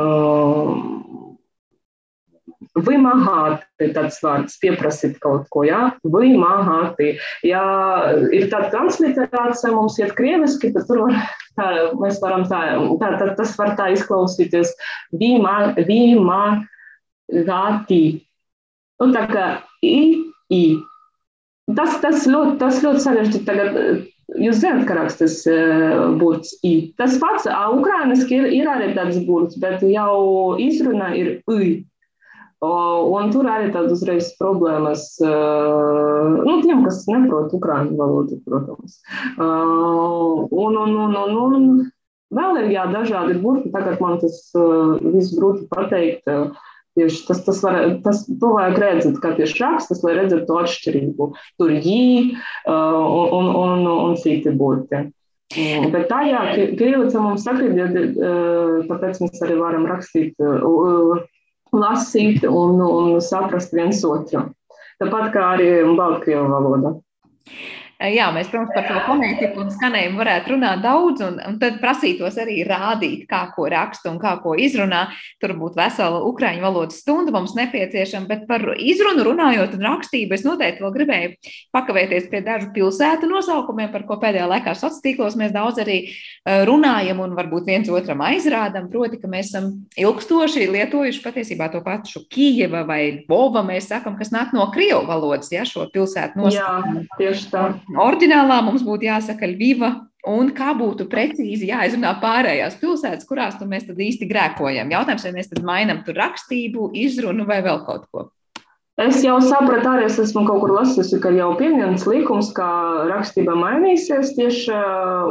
uh, 0.00 0.93
Vimahāti 2.74 3.86
tāds 3.94 4.16
vārds, 4.18 4.56
pieprasīt 4.58 5.20
kaut 5.22 5.44
ko, 5.54 5.62
jā, 5.62 5.92
vimahāti. 6.10 7.12
Ja 7.46 7.62
ir 8.34 8.48
tāda 8.50 8.72
transliterācija 8.72 9.70
mums 9.70 9.98
iet 10.00 10.10
krieviski, 10.18 10.72
tad 10.74 10.88
tur 10.88 11.04
var, 11.04 11.14
tā, 11.54 11.68
mēs 12.00 12.18
varam 12.22 12.42
tā, 12.50 12.60
tā, 12.98 13.08
tā, 13.20 13.28
tas 13.38 13.54
var 13.60 13.70
tā 13.78 13.86
izklausīties 13.94 14.74
vima, 15.14 15.70
vimahāti. 15.86 16.66
Nu, 18.98 19.06
tā 19.14 19.22
kā 19.30 19.46
i, 19.86 20.26
i. 20.50 20.64
Tas, 21.78 21.94
tas 22.02 22.26
ļoti, 22.26 22.58
tas 22.58 22.82
ļoti 22.82 23.00
sarežģīti 23.06 23.46
tagad. 23.46 23.70
Jūs 24.40 24.56
zināt, 24.64 24.86
ka 24.88 24.94
rakstas 24.98 25.44
burts 26.18 26.56
i. 26.66 26.90
Tas 26.98 27.18
pats, 27.22 27.46
uh, 27.46 27.70
ukrainiski 27.76 28.34
ir, 28.40 28.46
ir 28.56 28.66
arī 28.72 28.94
tāds 28.96 29.18
burts, 29.28 29.54
bet 29.62 29.84
jau 29.86 30.56
izruna 30.58 31.14
ir 31.14 31.36
i. 31.54 31.84
Un 32.64 33.32
tur 33.34 33.48
arī 33.50 33.70
tādas 33.74 33.98
uzreiz 33.98 34.30
problēmas 34.38 35.06
nu, 35.22 36.54
tiem, 36.62 36.84
kas 36.86 37.02
neprot 37.10 37.54
ukrāņu 37.56 37.96
valodu, 37.98 38.38
protams. 38.46 39.00
Un, 39.38 40.78
un, 40.84 40.94
un, 41.06 41.16
un, 41.24 41.34
un 41.44 41.66
vēl 42.34 42.62
ir 42.62 42.70
jā, 42.74 42.86
dažādi 42.92 43.40
burti. 43.42 43.72
Tagad 43.74 44.00
man 44.04 44.20
tas 44.22 44.38
viss 44.54 45.34
grūti 45.36 45.68
pateikt. 45.72 46.30
Tieši 46.94 47.24
tas, 47.26 47.40
tas, 47.42 47.58
var, 47.64 47.76
tas 48.04 48.20
to 48.22 48.52
vajag 48.54 48.76
redzēt, 48.78 49.16
kā 49.18 49.32
tieši 49.34 49.58
rakstas, 49.64 50.04
lai 50.06 50.12
redzētu 50.20 50.46
to 50.46 50.58
atšķirību. 50.60 51.26
Tur 51.58 51.72
jī 51.74 52.04
un, 52.70 53.32
un, 53.40 53.48
un, 53.50 53.88
un 53.90 54.14
citi 54.22 54.52
burti. 54.54 55.02
Bet 55.54 56.06
tā, 56.10 56.20
jā, 56.30 56.44
Kirilica 56.54 57.20
mums 57.22 57.44
sakrīt, 57.46 57.74
tāpēc 58.88 59.20
mēs 59.22 59.42
arī 59.42 59.58
varam 59.58 59.88
rakstīt 59.90 60.38
lasīt 61.78 62.44
un, 62.48 62.80
un 62.82 63.20
saprast 63.24 63.74
viens 63.74 64.02
otru. 64.06 64.46
Tāpat 65.02 65.32
kā 65.34 65.48
arī 65.56 65.68
Baltkrievu 65.98 66.46
valoda. 66.52 66.94
Jā, 68.12 68.28
mēs, 68.34 68.50
protams, 68.52 68.74
par 68.74 68.84
to 68.88 69.00
fonētiku 69.06 69.62
un 69.64 69.70
skanējumu 69.72 70.20
varētu 70.20 70.54
runāt 70.54 70.82
daudz, 70.84 71.22
un, 71.24 71.38
un 71.40 71.58
tad 71.62 71.78
prasītos 71.80 72.36
arī 72.42 72.60
rādīt, 72.68 73.24
kā 73.30 73.46
ko 73.54 73.68
raksta 73.72 74.10
un 74.12 74.18
kā 74.20 74.34
ko 74.42 74.54
izrunā. 74.60 75.06
Tur 75.40 75.54
būtu 75.58 75.78
vesela 75.78 76.20
ukraiņu 76.28 76.64
valodas 76.64 77.00
stunda 77.00 77.32
mums 77.34 77.54
nepieciešama, 77.56 78.28
bet 78.28 78.44
par 78.50 78.66
izrunu 78.76 79.24
runājot 79.28 79.76
un 79.78 79.86
rakstību, 79.88 80.36
es 80.36 80.44
noteikti 80.46 80.84
vēl 80.84 80.94
gribēju 80.98 81.52
pakavēties 81.74 82.28
pie 82.32 82.42
dažu 82.44 82.70
pilsētu 82.74 83.28
nosaukumiem, 83.30 83.92
par 83.94 84.04
ko 84.08 84.18
pēdējā 84.22 84.48
laikā 84.50 84.74
sociālos 84.74 85.02
tīklos 85.04 85.38
mēs 85.40 85.54
daudz 85.54 85.80
arī 85.82 85.98
runājam 86.68 87.22
un 87.24 87.34
varbūt 87.38 87.68
viens 87.70 87.90
otram 87.92 88.24
aizrādam. 88.26 88.90
Proti, 88.92 89.18
ka 89.22 89.30
mēs 89.30 89.52
esam 89.52 89.70
ilgstoši 90.00 90.68
lietojuši 90.74 91.22
patiesībā 91.24 91.70
to 91.72 91.80
pašu 91.84 92.24
Kijeva 92.32 92.84
vai 92.88 93.24
Bova, 93.28 93.64
mēs 93.66 93.88
sakam, 93.90 94.18
kas 94.18 94.32
nāk 94.34 94.52
no 94.56 94.66
Krievu 94.74 95.04
valodas, 95.08 95.50
ja 95.54 95.64
šo 95.68 95.86
pilsētu 95.94 96.40
nosaukumu. 96.40 97.04
Jā, 97.04 97.18
tieši 97.20 97.50
tā. 97.52 97.64
Orģinālā 97.94 98.58
mums 98.66 98.82
būtu 98.82 99.06
jāsaka 99.06 99.46
Ļviva, 99.46 99.90
un 100.30 100.50
kā 100.56 100.72
būtu 100.74 101.06
precīzi 101.10 101.68
jāizrunā 101.68 102.14
pārējās 102.22 102.78
pilsētas, 102.80 103.26
kurās 103.28 103.60
mēs 103.60 103.86
tad 103.86 104.00
īsti 104.00 104.28
grēkojam. 104.30 104.90
Jautājums, 104.90 105.26
vai 105.28 105.34
mēs 105.36 105.52
tad 105.52 105.60
mainām 105.66 106.02
tur 106.06 106.18
rakstību, 106.18 106.90
izrunu 107.04 107.46
vai 107.46 107.60
vēl 107.62 107.84
kaut 107.86 108.08
ko. 108.10 108.30
Es 109.02 109.24
jau 109.26 109.40
sapratu, 109.42 109.88
arī 109.90 110.04
es 110.06 110.20
esmu 110.22 110.44
kaut 110.46 110.60
kur 110.62 110.70
lasījusi, 110.76 111.18
ka 111.22 111.32
jau 111.34 111.48
pieņemts 111.58 112.04
likums, 112.06 112.52
ka 112.54 112.66
rakstība 113.10 113.56
mainīsies 113.58 114.36
tieši 114.36 114.76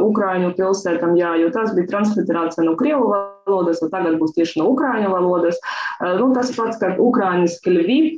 Ukrāņu 0.04 0.50
pilsētām, 0.58 1.14
jā, 1.16 1.30
jo 1.40 1.48
tas 1.52 1.72
bija 1.76 1.88
transliterācija 1.94 2.66
no 2.66 2.74
Krievu 2.80 3.08
valodas, 3.12 3.80
un 3.80 3.92
tagad 3.92 4.18
būs 4.20 4.36
tieši 4.36 4.60
no 4.60 4.68
Ukrāņu 4.74 5.08
valodas. 5.14 5.56
Nu, 6.04 6.28
tas 6.36 6.52
pats, 6.52 6.76
kā 6.80 6.92
Ukrāņiski 7.00 7.72
Lviv, 7.72 8.10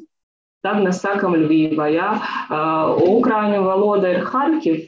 Tad 0.64 0.80
mēs 0.82 0.98
sakām 1.02 1.36
Ļuvība, 1.38 1.84
ja 1.94 2.06
ukrāņu 3.04 3.60
valoda 3.66 4.08
ir 4.14 4.24
Harkiv, 4.26 4.80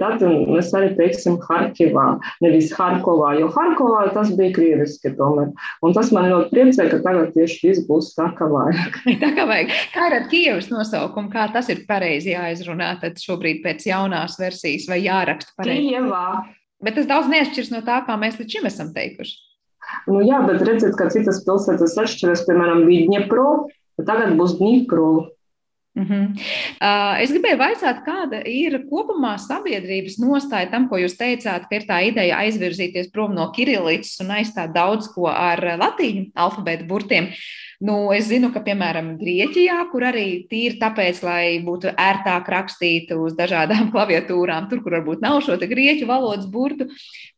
tad 0.00 0.22
mēs 0.22 0.70
arī 0.76 0.92
teiksim 0.96 1.36
Harkivā, 1.44 2.06
nevis 2.44 2.70
Harkovā, 2.76 3.34
jo 3.40 3.50
Harkovā 3.52 4.06
tas 4.14 4.30
bija 4.38 4.54
krieviski 4.56 5.12
tomēr. 5.18 5.50
Un 5.84 5.96
tas 5.96 6.12
man 6.16 6.30
ļoti 6.30 6.54
priecē, 6.54 6.86
ka 6.92 7.02
tagad 7.04 7.34
tieši 7.34 7.60
viss 7.66 7.84
būs 7.88 8.14
tā, 8.16 8.30
kā 8.38 8.48
vajag. 8.50 9.00
tā 9.24 9.32
kā 9.36 9.44
vajag. 9.50 9.74
Kā 9.92 10.08
ir 10.08 10.16
ar 10.20 10.30
Kievas 10.30 10.70
nosaukumu, 10.72 11.32
kā 11.34 11.50
tas 11.52 11.68
ir 11.74 11.84
pareizi 11.90 12.32
jāizrunā 12.32 12.94
tad 13.02 13.20
šobrīd 13.20 13.60
pēc 13.66 13.90
jaunās 13.90 14.38
versijas 14.40 14.88
vai 14.88 15.02
jāraksta 15.04 15.52
pareizi? 15.58 15.90
Kievā. 15.90 16.24
Bet 16.80 16.96
tas 16.96 17.10
daudz 17.10 17.28
neatšķirs 17.28 17.74
no 17.74 17.82
tā, 17.84 18.00
kā 18.06 18.16
mēs 18.16 18.40
līdz 18.40 18.56
šim 18.56 18.70
esam 18.70 18.94
teikuši. 18.96 19.36
Nu, 20.08 20.20
jā, 20.24 20.38
bet 20.46 20.62
redziet, 20.64 20.94
ka 20.96 21.08
citas 21.12 21.42
pilsētas 21.44 21.96
atšķiras, 21.98 22.44
piemēram, 22.46 22.84
Vidņepro, 22.88 23.48
Tagad 24.06 24.34
būs 24.38 24.56
Dņipro. 24.58 25.10
Mm 25.98 26.04
-hmm. 26.06 26.26
uh, 26.78 27.16
es 27.20 27.32
gribēju 27.34 27.58
jautāt, 27.58 28.04
kāda 28.06 28.42
ir 28.46 28.76
kopumā 28.90 29.34
sabiedrības 29.38 30.20
nostāja 30.22 30.70
tam, 30.70 30.88
ko 30.88 30.96
jūs 30.96 31.18
teicāt, 31.18 31.66
ka 31.68 31.76
ir 31.76 31.82
tā 31.88 31.98
ideja 32.06 32.38
aizvirzīties 32.44 33.10
prom 33.12 33.34
no 33.34 33.50
kirilītes 33.56 34.20
un 34.22 34.30
aizstāt 34.30 34.72
daudz 34.72 35.08
ko 35.14 35.26
ar 35.26 35.58
latīņu 35.58 36.30
alfabēta 36.34 36.86
burtiem. 36.86 37.24
Uh, 37.24 37.69
Nu, 37.80 37.94
es 38.12 38.26
zinu, 38.28 38.50
ka, 38.52 38.60
piemēram, 38.60 39.14
Grieķijā, 39.16 39.78
kur 39.88 40.04
arī 40.04 40.24
tīri 40.50 40.76
tāpēc, 40.82 41.22
lai 41.24 41.44
būtu 41.64 41.88
ērtāk 41.88 42.50
rakstīt 42.52 43.14
uz 43.16 43.32
dažādām 43.38 43.88
klaviatūrām, 43.94 44.66
tur, 44.68 44.82
kur 44.84 44.98
varbūt 44.98 45.24
nav 45.24 45.38
šo 45.46 45.56
grieķu 45.56 46.04
valodas 46.10 46.44
burtu, 46.52 46.90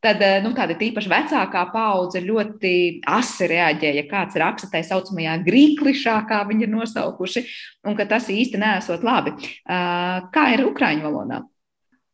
tad 0.03 0.19
eh, 0.19 0.41
nu, 0.43 0.51
tāda 0.57 0.75
tīpaši 0.75 1.13
vecākā 1.13 1.63
paudze 1.71 2.19
ļoti 2.25 2.73
asi 3.07 3.47
reaģēja, 3.53 4.03
kāds 4.11 4.35
raksta 4.43 4.67
tā 4.73 4.83
saucamajā 4.83 5.39
grīklišā, 5.47 6.19
kā 6.27 6.43
viņi 6.51 6.67
ir 6.67 6.75
nosaukuši, 6.75 7.47
un 7.87 7.95
ka 7.95 8.09
tas 8.11 8.27
īsti 8.27 8.59
nesot 8.59 9.07
labi. 9.07 9.37
Ah, 9.63 10.27
kā 10.35 10.49
ir 10.57 10.67
Ukraiņu 10.67 11.07
valodā? 11.07 11.39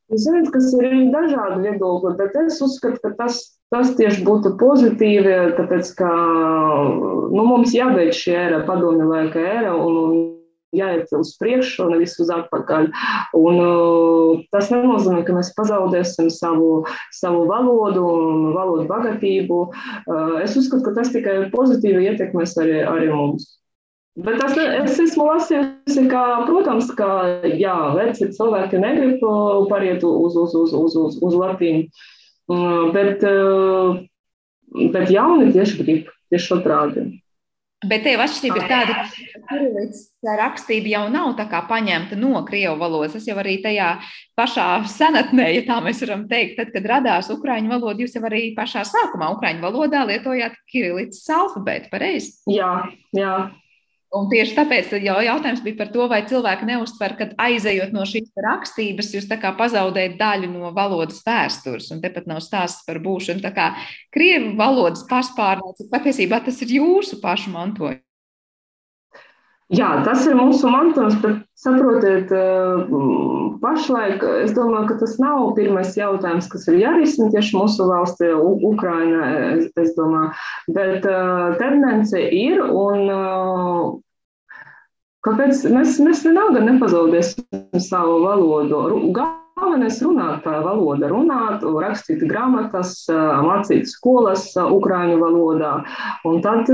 Ziniet, 0.10 0.54
kas 0.54 0.70
ir 0.78 0.86
dažādi 1.14 1.64
viedokļi, 1.66 2.18
bet 2.22 2.38
es 2.46 2.62
uzskatu, 2.62 3.02
ka 3.02 3.18
tas 3.26 3.42
Tas 3.70 3.92
tieši 4.00 4.24
būtu 4.26 4.56
pozitīvi, 4.58 5.34
tāpēc 5.60 5.94
ka 6.00 6.10
nu, 6.10 7.44
mums 7.46 7.76
jābeidz 7.76 8.18
šī 8.18 8.34
ēra, 8.34 8.64
padomju 8.66 9.06
laika 9.12 9.44
ēra, 9.46 9.76
un 9.78 10.40
jāiet 10.76 11.12
uz 11.18 11.36
priekšu, 11.42 11.88
nevis 11.92 12.16
uz 12.22 12.32
atpakaļ. 12.34 12.90
Un, 13.38 13.62
uh, 13.62 14.42
tas 14.54 14.70
nenozīmē, 14.74 15.22
ka 15.28 15.38
mēs 15.38 15.54
pazaudēsim 15.58 16.30
savu, 16.34 16.84
savu 17.16 17.46
valodu 17.50 18.04
un 18.06 18.50
valodu 18.58 18.90
bagātību. 18.90 19.62
Uh, 19.70 20.36
es 20.44 20.58
uzskatu, 20.60 20.86
ka 20.90 20.98
tas 21.00 21.14
tikai 21.14 21.40
pozitīvi 21.54 22.10
ietekmēs 22.12 22.58
arī, 22.62 22.84
arī 22.90 23.10
mums. 23.14 23.52
Bet 24.20 24.40
tas, 24.42 24.56
es 24.58 24.98
esmu 25.00 25.30
lasījusi, 25.30 26.08
ka, 26.12 26.24
protams, 26.50 26.90
ka 26.98 27.10
jā, 27.48 27.76
veci 27.96 28.28
cilvēki 28.36 28.82
negrib 28.82 29.22
pāriet 29.70 30.04
uz, 30.04 30.36
uz, 30.36 30.56
uz, 30.58 30.74
uz, 30.76 30.98
uz, 30.98 31.20
uz 31.24 31.38
latīņu. 31.40 31.86
Bet, 32.50 33.24
eh, 33.24 34.06
bet 34.94 35.12
jauni 35.14 35.52
tieši 35.54 35.84
grib 35.84 36.14
tieši 36.34 36.54
otrādi. 36.58 37.10
Bet 37.88 38.02
tev 38.04 38.20
atšķirība 38.20 38.60
ir 38.60 38.66
tāda, 38.68 38.96
ka 39.32 39.40
kirillīca 39.48 40.34
rakstība 40.36 40.90
jau 40.92 41.04
nav 41.14 41.30
tā 41.38 41.46
kā 41.48 41.62
paņemta 41.70 42.18
no 42.20 42.42
krievu 42.44 42.76
valodas. 42.82 43.14
Tas 43.16 43.30
jau 43.30 43.38
arī 43.40 43.54
tajā 43.64 43.94
pašā 44.36 44.66
senatnē, 44.92 45.46
ja 45.56 45.62
tā 45.70 45.78
mēs 45.86 46.04
varam 46.04 46.26
teikt, 46.28 46.58
tad, 46.58 46.74
kad 46.74 46.90
radās 46.92 47.32
ukraiņu 47.32 47.72
valoda, 47.72 48.04
jūs 48.04 48.18
jau 48.18 48.26
arī 48.28 48.50
pašā 48.58 48.84
sākumā 48.90 49.32
ukraiņu 49.38 49.64
valodā 49.64 50.04
lietojāt 50.10 50.60
kirillīcas 50.68 51.24
alfabētu, 51.38 51.88
pareizi? 51.94 52.36
Jā, 52.52 52.74
jā. 53.16 53.36
Un 54.10 54.26
tieši 54.26 54.56
tāpēc 54.58 54.94
jau 55.06 55.20
jautājums 55.22 55.62
bija 55.62 55.78
par 55.84 55.92
to, 55.94 56.08
vai 56.10 56.24
cilvēki 56.26 56.66
neuztver, 56.66 57.14
ka 57.20 57.28
aizejot 57.46 57.92
no 57.94 58.08
šīs 58.10 58.32
rakstības, 58.42 59.12
jūs 59.14 59.30
pazaudējat 59.30 60.18
daļu 60.18 60.50
no 60.50 60.72
valodas 60.74 61.22
vēstures. 61.28 61.92
Un 61.94 62.02
tepat 62.02 62.26
nav 62.30 62.42
stāsts 62.42 62.88
par 62.88 62.98
būšanu 63.06 63.54
krievu 64.10 64.56
valodas 64.58 65.06
paspārnēci. 65.10 65.92
Patiesībā 65.94 66.42
tas 66.42 66.58
ir 66.66 66.80
jūsu 66.80 67.22
pašu 67.22 67.54
mantojums. 67.54 68.09
Jā, 69.70 69.90
tas 70.02 70.24
ir 70.26 70.34
mūsu 70.34 70.66
mantojums, 70.74 71.20
bet 71.22 71.44
saprotiet, 71.62 72.32
eh, 72.34 72.94
pašlaik 73.62 74.24
es 74.40 74.56
domāju, 74.56 74.88
ka 74.90 74.98
tas 75.04 75.14
nav 75.22 75.52
pirmais 75.60 75.94
jautājums, 75.94 76.50
kas 76.50 76.66
ir 76.72 76.80
jārisina 76.82 77.30
tieši 77.30 77.54
mūsu 77.54 77.86
valstī, 77.86 78.32
Ukraina, 78.72 79.30
es, 79.60 79.70
es 79.78 79.94
domāju, 79.94 80.34
bet 80.74 81.06
uh, 81.06 81.54
tendence 81.62 82.18
ir 82.18 82.64
un 82.66 83.10
uh, 83.14 83.98
Kāpēc 85.28 85.66
mēs, 85.68 85.98
mēs 86.00 86.22
vienalga 86.24 86.62
nepazaudēsim 86.64 87.84
savu 87.84 88.22
valodu? 88.24 88.80
Galvenais 89.60 90.00
runāt 90.04 90.46
valoda, 90.48 91.10
runāt, 91.12 91.64
rakstīt 91.84 92.24
grāmatas, 92.30 92.94
mācīt 93.10 93.90
skolas 93.92 94.54
ukrāņu 94.56 95.20
valodā. 95.20 95.74
Un 96.28 96.40
tad, 96.46 96.70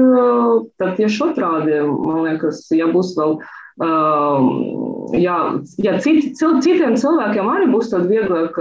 tad 0.77 0.97
tieši 0.99 1.23
otrādi, 1.25 1.79
man 1.81 2.25
liekas, 2.27 2.67
ja 2.75 2.89
būs 2.93 3.15
vēl 3.17 3.39
jā, 5.19 5.37
ja 5.83 5.95
citi, 5.99 6.31
citiem 6.37 6.95
cilvēkiem 6.99 7.49
arī 7.51 7.67
būs 7.73 7.89
tad 7.91 8.05
vieglāk 8.07 8.55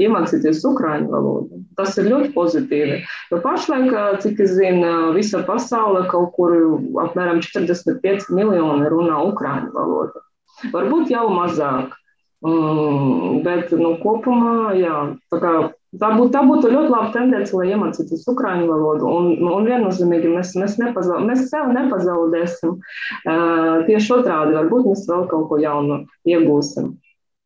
iemācīties 0.00 0.62
ukrāņu 0.64 1.10
valodu. 1.12 1.60
Tas 1.76 1.98
ir 1.98 2.08
ļoti 2.08 2.32
pozitīvi. 2.36 3.02
Jo 3.32 3.42
pašlaik, 3.44 3.92
cik 4.22 4.40
es 4.46 4.54
zinu, 4.56 5.12
visa 5.16 5.42
pasaule 5.44 6.06
kaut 6.12 6.32
kur 6.38 6.56
apmēram 7.04 7.42
45 7.44 8.30
miljoni 8.32 8.88
runā 8.94 9.20
ukrāņu 9.28 9.74
valodu. 9.76 10.24
Varbūt 10.72 11.12
jau 11.12 11.28
mazāk. 11.34 11.92
Mm, 12.44 13.40
bet 13.46 13.72
nu, 13.80 13.94
kopumā, 14.02 14.74
jā, 14.76 14.96
tā 15.32 15.38
kā 15.40 15.52
Tā 16.00 16.10
būtu, 16.12 16.32
tā 16.34 16.42
būtu 16.44 16.70
ļoti 16.72 16.90
laba 16.92 17.08
tendence, 17.14 17.54
lai 17.56 17.70
iemācītos 17.72 18.26
ukrāņu 18.28 18.66
valodu. 18.68 19.08
Un, 19.08 19.28
un 19.48 19.68
viennozīmīgi 19.68 20.32
mēs, 20.34 20.52
mēs, 20.58 20.76
nepazaud, 20.82 21.24
mēs 21.28 21.46
sev 21.50 21.70
nepazaudēsim. 21.72 22.76
Uh, 22.76 23.86
tieši 23.88 24.12
otrādi, 24.18 24.56
varbūt 24.58 24.90
mēs 24.90 25.06
vēl 25.08 25.26
kaut 25.30 25.46
ko 25.50 25.60
jaunu 25.62 26.02
iegūsim. 26.28 26.92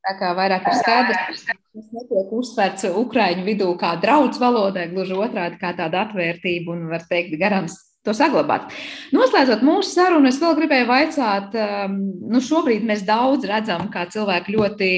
Tā 0.09 0.17
kā 0.17 0.33
vairāk 0.35 0.67
ir 0.67 0.79
skaidrs, 0.81 1.45
ka 1.45 1.55
tas 1.55 1.91
netiek 1.95 2.33
uztverts 2.35 2.89
ukrāņu 2.89 3.45
vidū 3.47 3.69
kā 3.79 3.93
draudz 4.03 4.41
valodai, 4.41 4.89
gluži 4.91 5.19
otrādi 5.21 5.61
kā 5.61 5.75
tāda 5.77 6.07
atvērtība 6.09 6.73
un, 6.75 6.89
var 6.91 7.05
teikt, 7.11 7.37
garants 7.39 7.77
to 8.07 8.15
saglabāt. 8.17 8.71
Noslēdzot 9.13 9.65
mūsu 9.67 9.93
sarunu, 9.93 10.31
es 10.31 10.41
vēl 10.41 10.57
gribēju 10.57 10.89
vaicāt, 10.89 11.57
nu, 11.91 12.41
šobrīd 12.45 12.87
mēs 12.89 13.05
daudz 13.09 13.49
redzam, 13.51 13.89
kā 13.93 14.07
cilvēki 14.13 14.57
ļoti 14.57 14.91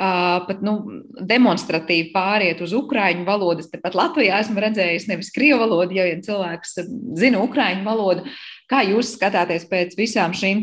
pat 0.00 0.62
nu, 0.64 0.74
demonstratīvi 1.28 2.08
pāriet 2.14 2.62
uz 2.64 2.72
ukrāņu 2.76 3.26
valodu. 3.26 3.66
Tepat 3.68 3.98
Latvijā 3.98 4.38
esmu 4.40 4.62
redzējis 4.64 5.08
nevis 5.10 5.28
krievu 5.34 5.60
valodu, 5.60 5.98
jo 5.98 6.06
ja 6.08 6.16
cilvēks 6.24 6.78
zina 7.20 7.42
ukrāņu 7.44 7.84
valodu. 7.84 8.24
Kā 8.70 8.80
jūs 8.86 9.12
skatāties 9.16 9.66
pēc 9.68 9.96
visām 9.98 10.32
šīm 10.36 10.62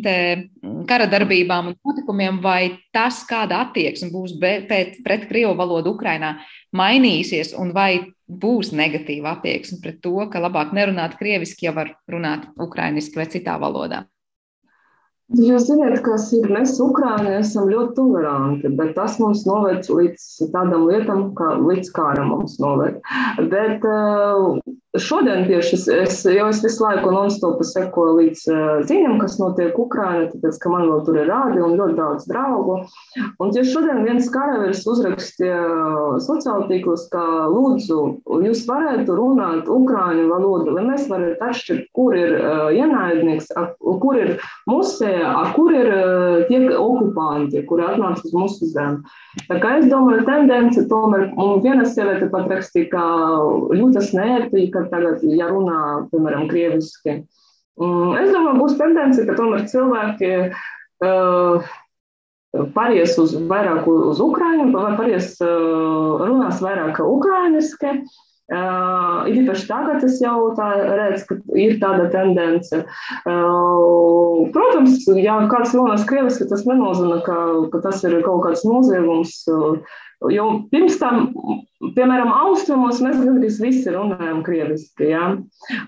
kara 0.89 1.09
darbībām 1.11 1.73
un 1.73 1.77
notikumiem, 1.85 2.41
vai 2.41 2.79
tas, 2.95 3.21
kāda 3.27 3.61
attieksme 3.67 4.09
būs 4.13 4.37
pret, 4.41 5.01
pret 5.05 5.29
krievu 5.29 5.53
valodu 5.59 5.93
Ukrainā, 5.93 6.37
mainīsies, 6.73 7.53
un 7.59 7.75
vai 7.75 8.07
būs 8.27 8.73
negatīva 8.75 9.37
attieksme 9.37 9.81
pret 9.83 10.01
to, 10.01 10.17
ka 10.31 10.41
labāk 10.41 10.73
nerunāt 10.75 11.19
krieviski, 11.19 11.67
ja 11.67 11.75
var 11.75 11.93
runāt 12.09 12.47
ukrainiski 12.57 13.19
vai 13.19 13.27
citā 13.31 13.59
valodā? 13.61 14.07
Jūs 15.35 15.65
zināt, 15.67 15.97
kas 16.05 16.29
ir? 16.37 16.45
Mēs, 16.55 16.77
Ukrāņi, 16.79 17.33
esam 17.41 17.67
ļoti 17.67 17.97
toleranti, 17.97 18.71
bet 18.79 18.93
tas 18.95 19.17
mums 19.19 19.43
noved 19.49 19.89
līdz 19.91 20.27
tādam 20.53 20.85
lietam, 20.87 21.25
kā 21.35 21.49
līdz 21.59 21.91
kāram 21.97 22.31
mums 22.31 22.55
noved. 22.63 23.01
Bet 23.51 23.83
uh, 23.83 24.55
Šodien 24.97 25.45
tieši 25.45 25.75
es, 25.75 25.85
es, 25.91 26.19
jau 26.31 26.47
es 26.49 26.59
visu 26.63 26.81
laiku 26.81 27.11
non-stopu 27.13 27.65
sekoju 27.67 28.13
līdz 28.17 28.43
uh, 28.49 28.59
ziņām, 28.87 29.17
kas 29.21 29.37
notiek 29.39 29.75
Ukrainā, 29.79 30.27
tāpēc, 30.31 30.57
ka 30.63 30.71
man 30.73 30.85
vēl 30.89 31.03
tur 31.05 31.19
ir 31.21 31.29
rādi 31.29 31.61
un 31.63 31.75
ļoti 31.77 31.97
daudz 31.97 32.27
draugu. 32.29 32.77
Un 33.43 33.53
tieši 33.53 33.73
šodien 33.73 34.05
viens 34.07 34.29
karavīrs 34.33 34.85
uzrakstīja 34.89 35.59
sociāla 36.23 36.69
tīklos, 36.71 37.07
ka 37.13 37.23
lūdzu, 37.51 37.99
jūs 38.47 38.63
varētu 38.69 39.17
runāt 39.19 39.69
ukrāņu 39.71 40.27
valodu, 40.31 40.73
lai 40.77 40.85
mēs 40.89 41.07
varētu 41.11 41.49
atšķirt, 41.49 41.89
kur 41.97 42.17
ir 42.17 42.37
ienaidnieks, 42.77 43.51
kur 44.01 44.21
ir 44.21 44.33
musēja, 44.71 45.16
a 45.25 45.53
kur 45.55 45.71
ir 45.73 45.87
uh, 45.91 46.43
tie 46.49 46.59
okupanti, 46.77 47.63
kuri 47.69 47.85
atnāca 47.85 48.25
uz 48.27 48.35
mūsu 48.35 48.69
zemi. 48.71 49.01
Tā 49.47 49.59
kā 49.63 49.77
es 49.79 49.87
domāju, 49.91 50.25
tendence 50.27 50.83
tomēr, 50.91 51.29
un 51.39 51.63
viena 51.65 51.85
sieviete 51.87 52.29
pat 52.33 52.49
rakstīja, 52.51 52.91
ka 52.93 53.07
jūtas 53.77 54.13
nērtī, 54.17 54.67
ka 54.73 54.85
tagad, 54.91 55.25
ja 55.27 55.49
runā, 55.51 55.81
piemēram, 56.11 56.47
krieviski. 56.51 57.21
Mm, 57.81 58.13
es 58.21 58.31
domāju, 58.33 58.61
būs 58.61 58.77
tendence, 58.79 59.25
ka 59.27 59.37
tomēr 59.37 59.67
cilvēki 59.71 60.31
uh, 61.05 61.73
pāries 62.77 63.17
uz 63.21 63.35
vairāk 63.49 63.89
uz 63.91 64.23
ukrāņu, 64.23 64.71
vai 64.75 64.95
pāries 64.99 65.35
uh, 65.41 66.23
runās 66.23 66.63
vairāk 66.63 67.03
ukrāņiski. 67.03 67.97
Uh, 67.97 68.23
ir 68.47 69.41
īpaši 69.41 69.67
tagad 69.67 70.05
es 70.07 70.21
jau 70.23 70.37
redzu, 70.55 71.25
ka 71.29 71.37
ir 71.59 71.77
tāda 71.81 72.07
tendence. 72.13 72.83
Uh, 73.27 74.47
protams, 74.55 75.03
ja 75.19 75.39
kāds 75.51 75.75
runās 75.75 76.07
krieviski, 76.07 76.47
tas 76.49 76.63
nenozīmē, 76.69 77.21
ka, 77.27 77.37
ka 77.73 77.83
tas 77.83 78.03
ir 78.07 78.19
kaut 78.25 78.45
kāds 78.47 78.63
noziegums. 78.67 79.39
Uh, 79.51 79.81
Jo 80.25 80.45
pirms 80.71 80.95
tam, 80.97 81.27
piemēram, 81.93 82.31
austrumos 82.33 82.97
mēs 83.05 83.19
gandrīz 83.21 83.59
visi 83.61 83.91
runājam 83.93 84.39
krieviski. 84.45 85.11
Ja? 85.11 85.27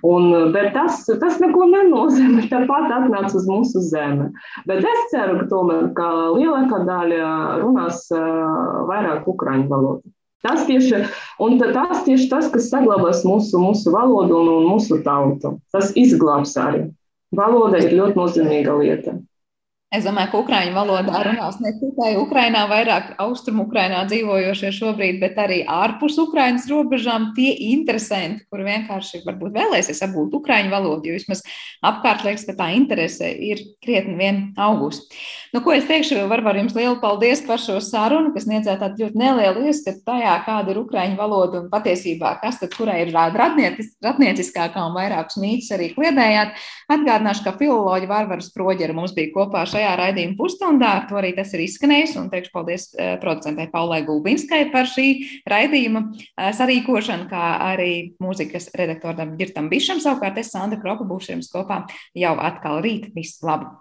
Un, 0.05 0.27
bet 0.53 0.69
tas, 0.75 1.01
tas 1.21 1.39
neko 1.41 1.65
nenozīmē. 1.71 2.45
Tāpat 2.51 2.93
atnāca 2.93 3.39
uz 3.39 3.49
mūsu 3.49 3.81
zemi. 3.89 4.29
Bet 4.69 4.85
es 4.85 5.09
ceru, 5.13 5.39
ka 5.41 5.49
tomēr 5.49 5.89
ka 5.97 6.11
lielākā 6.35 6.83
daļa 6.85 7.33
runās 7.63 8.05
uh, 8.13 8.85
vairāk 8.91 9.25
ukraiņu 9.33 9.69
valodu. 9.71 10.13
Tas 10.45 10.63
tieši, 10.67 11.01
tas 11.75 12.05
tieši 12.05 12.29
tas, 12.31 12.47
kas 12.53 12.69
saglabās 12.71 13.25
mūsu, 13.27 13.59
mūsu 13.59 13.91
valodu 13.91 14.37
un, 14.39 14.51
un 14.53 14.69
mūsu 14.71 15.01
tautu. 15.03 15.57
Tas 15.73 15.91
izglābs 15.99 16.55
arī. 16.59 16.85
Valoda 17.35 17.81
ir 17.83 17.97
ļoti 17.97 18.17
nozīmīga 18.17 18.77
lieta. 18.79 19.17
Es 19.89 20.03
domāju, 20.05 20.29
ka 20.29 20.39
ukraiņu 20.43 20.73
valodā 20.75 21.19
runās 21.25 21.55
ne 21.63 21.71
tikai 21.79 22.11
Ukrainā, 22.21 22.67
vairāk 22.69 23.15
austrumu 23.23 23.63
Ukrainā 23.65 24.03
dzīvojošie 24.05 24.69
šobrīd, 24.77 25.15
bet 25.17 25.39
arī 25.41 25.63
ārpus 25.65 26.19
Ukrainas 26.21 26.67
robežām 26.69 27.31
tie 27.33 27.55
interesanti, 27.71 28.45
kur 28.53 28.61
vienkārši 28.67 29.23
varbūt 29.25 29.55
vēlēsies 29.55 30.03
apgūt 30.05 30.35
ukraiņu 30.37 30.69
valodu, 30.69 31.09
jo 31.09 31.15
vismaz 31.17 31.41
apkārt 31.81 32.21
liekas, 32.27 32.45
ka 32.45 32.53
tā 32.59 32.67
interese 32.77 33.31
ir 33.33 33.63
krietni 33.81 34.13
vien 34.19 34.43
augusi. 34.61 35.07
Nu, 35.55 35.63
ko 35.65 35.73
es 35.73 35.89
teikšu, 35.89 36.19
varbūt 36.29 36.61
jums 36.61 36.77
lielu 36.77 36.99
paldies 37.01 37.41
par 37.49 37.57
šo 37.57 37.79
sarunu, 37.81 38.29
kas 38.37 38.45
niedzēja 38.45 38.77
tādu 38.83 39.07
ļoti 39.07 39.17
nelielu 39.17 39.65
ieskatu 39.71 40.05
tajā, 40.05 40.37
kāda 40.45 40.69
ir 40.69 40.83
ukraiņu 40.83 41.17
valoda 41.17 41.63
un 41.63 41.73
patiesībā, 41.73 42.35
kas 42.43 42.61
tad 42.61 42.77
kurai 42.77 42.99
ir 43.07 43.13
radnieciskākā 43.17 44.85
un 44.85 44.93
vairākus 44.93 45.41
mītus 45.41 45.73
arī 45.73 45.89
kliedējāt. 45.97 46.53
Atgādināšu, 46.93 47.47
ka 47.47 47.57
filoloģi 47.57 48.13
Vārvaras 48.13 48.53
Proģera 48.53 48.93
mums 48.93 49.17
bija 49.17 49.33
kopā 49.33 49.65
šajā 49.79 49.95
raidījuma 49.99 50.37
pusstundā. 50.39 50.91
Ar 50.99 51.07
to 51.09 51.19
arī 51.19 51.31
tas 51.37 51.53
ir 51.55 51.63
izskanējis. 51.63 52.15
Un 52.19 52.29
teikšu 52.33 52.53
paldies 52.55 52.89
eh, 52.95 53.15
producentei 53.21 53.69
Paulai 53.71 54.01
Gulbinskai 54.07 54.65
par 54.73 54.89
šī 54.89 55.07
raidījuma 55.49 56.05
eh, 56.11 56.51
sarīkošanu, 56.57 57.29
kā 57.31 57.45
arī 57.71 57.91
mūzikas 58.23 58.71
redaktoram 58.79 59.37
Girtam 59.39 59.71
Bišam. 59.71 60.03
Savukārt 60.03 60.41
es, 60.41 60.51
Sandra 60.53 60.81
Kropa, 60.81 61.07
būšu 61.07 61.37
jums 61.37 61.51
kopā 61.53 61.85
jau 62.17 62.35
atkal 62.39 62.83
rīt. 62.85 63.11
Visu 63.15 63.47
labu! 63.47 63.77